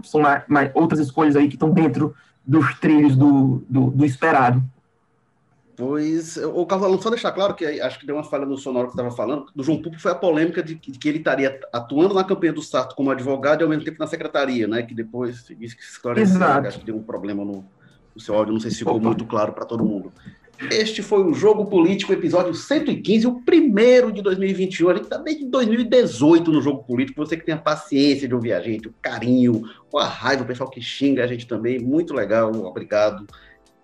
são 0.03 0.21
mais, 0.21 0.43
mais, 0.47 0.71
outras 0.75 1.01
escolhas 1.01 1.35
aí 1.35 1.49
que 1.49 1.55
estão 1.55 1.71
dentro 1.71 2.15
dos 2.47 2.79
trilhos 2.79 3.17
do, 3.17 3.65
do, 3.71 3.91
do 3.91 4.05
esperado. 4.05 4.63
Pois, 5.85 6.37
o 6.37 6.65
Carlos, 6.65 7.03
só 7.03 7.11
deixar 7.11 7.33
claro 7.33 7.55
que 7.55 7.65
acho 7.65 7.99
que 7.99 8.07
deu 8.07 8.15
uma 8.15 8.23
falha 8.23 8.47
no 8.47 8.57
sonoro 8.57 8.87
que 8.87 8.93
estava 8.93 9.11
falando, 9.11 9.47
do 9.53 9.65
João 9.65 9.83
Pupo 9.83 9.99
foi 9.99 10.13
a 10.13 10.15
polêmica 10.15 10.63
de 10.63 10.77
que, 10.77 10.93
de 10.93 10.97
que, 10.97 11.09
ele 11.09 11.19
estaria 11.19 11.59
atuando 11.73 12.15
na 12.15 12.23
campanha 12.23 12.53
do 12.53 12.63
Sarto 12.63 12.95
como 12.95 13.11
advogado 13.11 13.63
e 13.63 13.65
ao 13.65 13.69
mesmo 13.69 13.85
tempo 13.85 13.97
na 13.99 14.07
secretaria, 14.07 14.69
né? 14.69 14.85
Que 14.85 14.95
depois 14.95 15.45
isso 15.59 15.77
que 15.77 15.83
esclareceu, 15.83 16.41
acho 16.41 16.79
que 16.79 16.87
deu 16.87 16.95
um 16.95 17.03
problema 17.03 17.45
no, 17.45 17.65
no 18.15 18.21
seu 18.21 18.37
áudio, 18.37 18.53
não 18.53 18.61
sei 18.61 18.71
se 18.71 18.79
ficou 18.79 18.95
Opa. 18.95 19.09
muito 19.09 19.25
claro 19.25 19.53
para 19.53 19.65
todo 19.65 19.85
mundo. 19.85 20.13
Este 20.71 21.03
foi 21.03 21.25
o 21.25 21.35
Jogo 21.35 21.67
Político, 21.67 22.13
episódio 22.13 22.55
115, 22.55 23.27
o 23.27 23.41
primeiro 23.41 24.13
de 24.13 24.23
2021. 24.23 24.89
A 24.89 24.95
gente 24.95 25.05
está 25.05 25.17
desde 25.17 25.45
2018 25.47 26.53
no 26.53 26.63
Jogo 26.63 26.85
Político. 26.85 27.27
Você 27.27 27.37
que 27.37 27.45
tem 27.45 27.57
a 27.57 27.59
paciência 27.59 28.29
de 28.29 28.35
ouvir 28.37 28.53
a 28.53 28.61
gente, 28.61 28.87
o 28.87 28.95
carinho, 29.03 29.63
a 29.97 30.05
raiva, 30.05 30.45
o 30.45 30.47
pessoal 30.47 30.71
que 30.71 30.81
xinga 30.81 31.25
a 31.25 31.27
gente 31.27 31.45
também. 31.45 31.81
Muito 31.81 32.15
legal, 32.15 32.53
obrigado. 32.53 33.27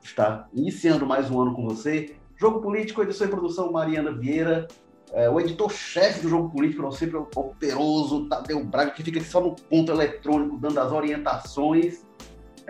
Está 0.08 0.48
iniciando 0.54 1.06
mais 1.06 1.30
um 1.30 1.38
ano 1.38 1.54
com 1.54 1.62
você. 1.64 2.16
Jogo 2.34 2.62
Político, 2.62 3.02
edição 3.02 3.26
e 3.26 3.30
produção 3.30 3.70
Mariana 3.70 4.10
Vieira. 4.10 4.66
É, 5.12 5.28
o 5.28 5.38
editor-chefe 5.38 6.22
do 6.22 6.30
Jogo 6.30 6.50
Político, 6.50 6.82
não 6.82 6.90
sempre 6.90 7.18
o 7.18 7.28
operoso 7.36 8.26
Tadeu 8.26 8.64
Braga, 8.64 8.90
que 8.92 9.02
fica 9.02 9.20
aqui 9.20 9.28
só 9.28 9.38
no 9.38 9.54
ponto 9.54 9.92
eletrônico, 9.92 10.56
dando 10.56 10.80
as 10.80 10.92
orientações. 10.92 12.06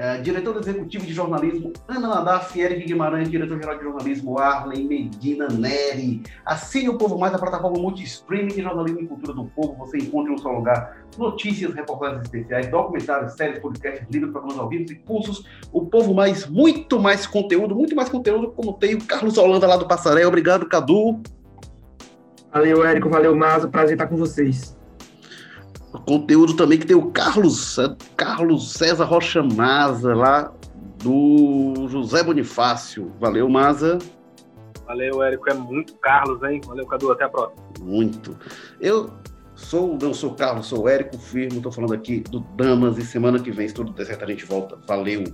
É, 0.01 0.17
diretor 0.19 0.57
executivo 0.59 1.05
de 1.05 1.13
jornalismo, 1.13 1.73
Ana 1.89 2.07
Nadaf, 2.07 2.57
Eric 2.57 2.87
Guimarães, 2.87 3.29
diretor-geral 3.29 3.79
de 3.79 3.83
jornalismo, 3.83 4.39
Arlen 4.39 4.87
Medina 4.87 5.49
Neri. 5.49 6.23
Assine 6.47 6.89
o 6.89 6.97
Povo 6.97 7.19
Mais, 7.19 7.35
a 7.35 7.39
plataforma 7.39 7.81
multi-streaming 7.81 8.55
de 8.55 8.63
jornalismo 8.63 9.01
e 9.01 9.07
cultura 9.09 9.33
do 9.33 9.47
povo. 9.47 9.75
Você 9.79 9.99
encontra 9.99 10.31
no 10.31 10.39
seu 10.39 10.53
lugar 10.53 10.99
notícias, 11.19 11.75
reportagens 11.75 12.23
especiais, 12.23 12.71
documentários, 12.71 13.33
séries, 13.33 13.59
podcasts, 13.59 14.07
livros, 14.09 14.31
programas 14.31 14.61
ao 14.61 14.69
vivo 14.69 14.93
e 14.93 14.95
cursos. 14.95 15.45
O 15.73 15.87
Povo 15.87 16.15
Mais, 16.15 16.47
muito 16.47 17.01
mais 17.01 17.27
conteúdo, 17.27 17.75
muito 17.75 17.97
mais 17.97 18.09
conteúdo, 18.09 18.53
como 18.53 18.75
tem 18.75 18.95
o 18.95 19.05
Carlos 19.05 19.37
Holanda 19.37 19.67
lá 19.67 19.77
do 19.77 19.89
Passaré. 19.89 20.25
Obrigado, 20.25 20.69
Cadu. 20.69 21.21
Valeu, 22.53 22.87
Érico. 22.87 23.11
Valeu, 23.11 23.35
Maza. 23.35 23.67
Prazer 23.67 23.95
estar 23.95 24.07
com 24.07 24.17
vocês 24.17 24.78
conteúdo 26.05 26.55
também 26.55 26.79
que 26.79 26.87
tem 26.87 26.97
o 26.97 27.11
Carlos, 27.11 27.77
Carlos 28.17 28.73
César 28.73 29.05
Rocha 29.05 29.43
Maza, 29.43 30.15
lá 30.15 30.53
do 31.03 31.87
José 31.89 32.23
Bonifácio. 32.23 33.13
Valeu, 33.21 33.49
Maza. 33.49 33.99
Valeu, 34.87 35.23
Érico. 35.23 35.51
É 35.51 35.55
muito 35.55 35.95
Carlos, 35.97 36.43
hein? 36.43 36.61
Valeu, 36.67 36.87
Cadu. 36.87 37.13
Até 37.13 37.25
a 37.25 37.29
próxima. 37.29 37.63
Muito. 37.81 38.37
Eu 38.81 39.11
sou, 39.55 39.99
não 40.01 40.15
sou 40.15 40.35
Carlos, 40.35 40.67
sou 40.67 40.89
Érico 40.89 41.19
Firmo. 41.19 41.59
Estou 41.59 41.73
falando 41.73 41.95
aqui 41.95 42.21
do 42.21 42.41
Damas 42.41 42.97
e 42.97 43.05
semana 43.05 43.39
que 43.39 43.51
vem, 43.51 43.69
se 43.69 43.75
tudo 43.75 43.93
der 43.93 44.07
certo, 44.07 44.25
a 44.25 44.27
gente 44.27 44.45
volta. 44.45 44.79
Valeu. 44.87 45.25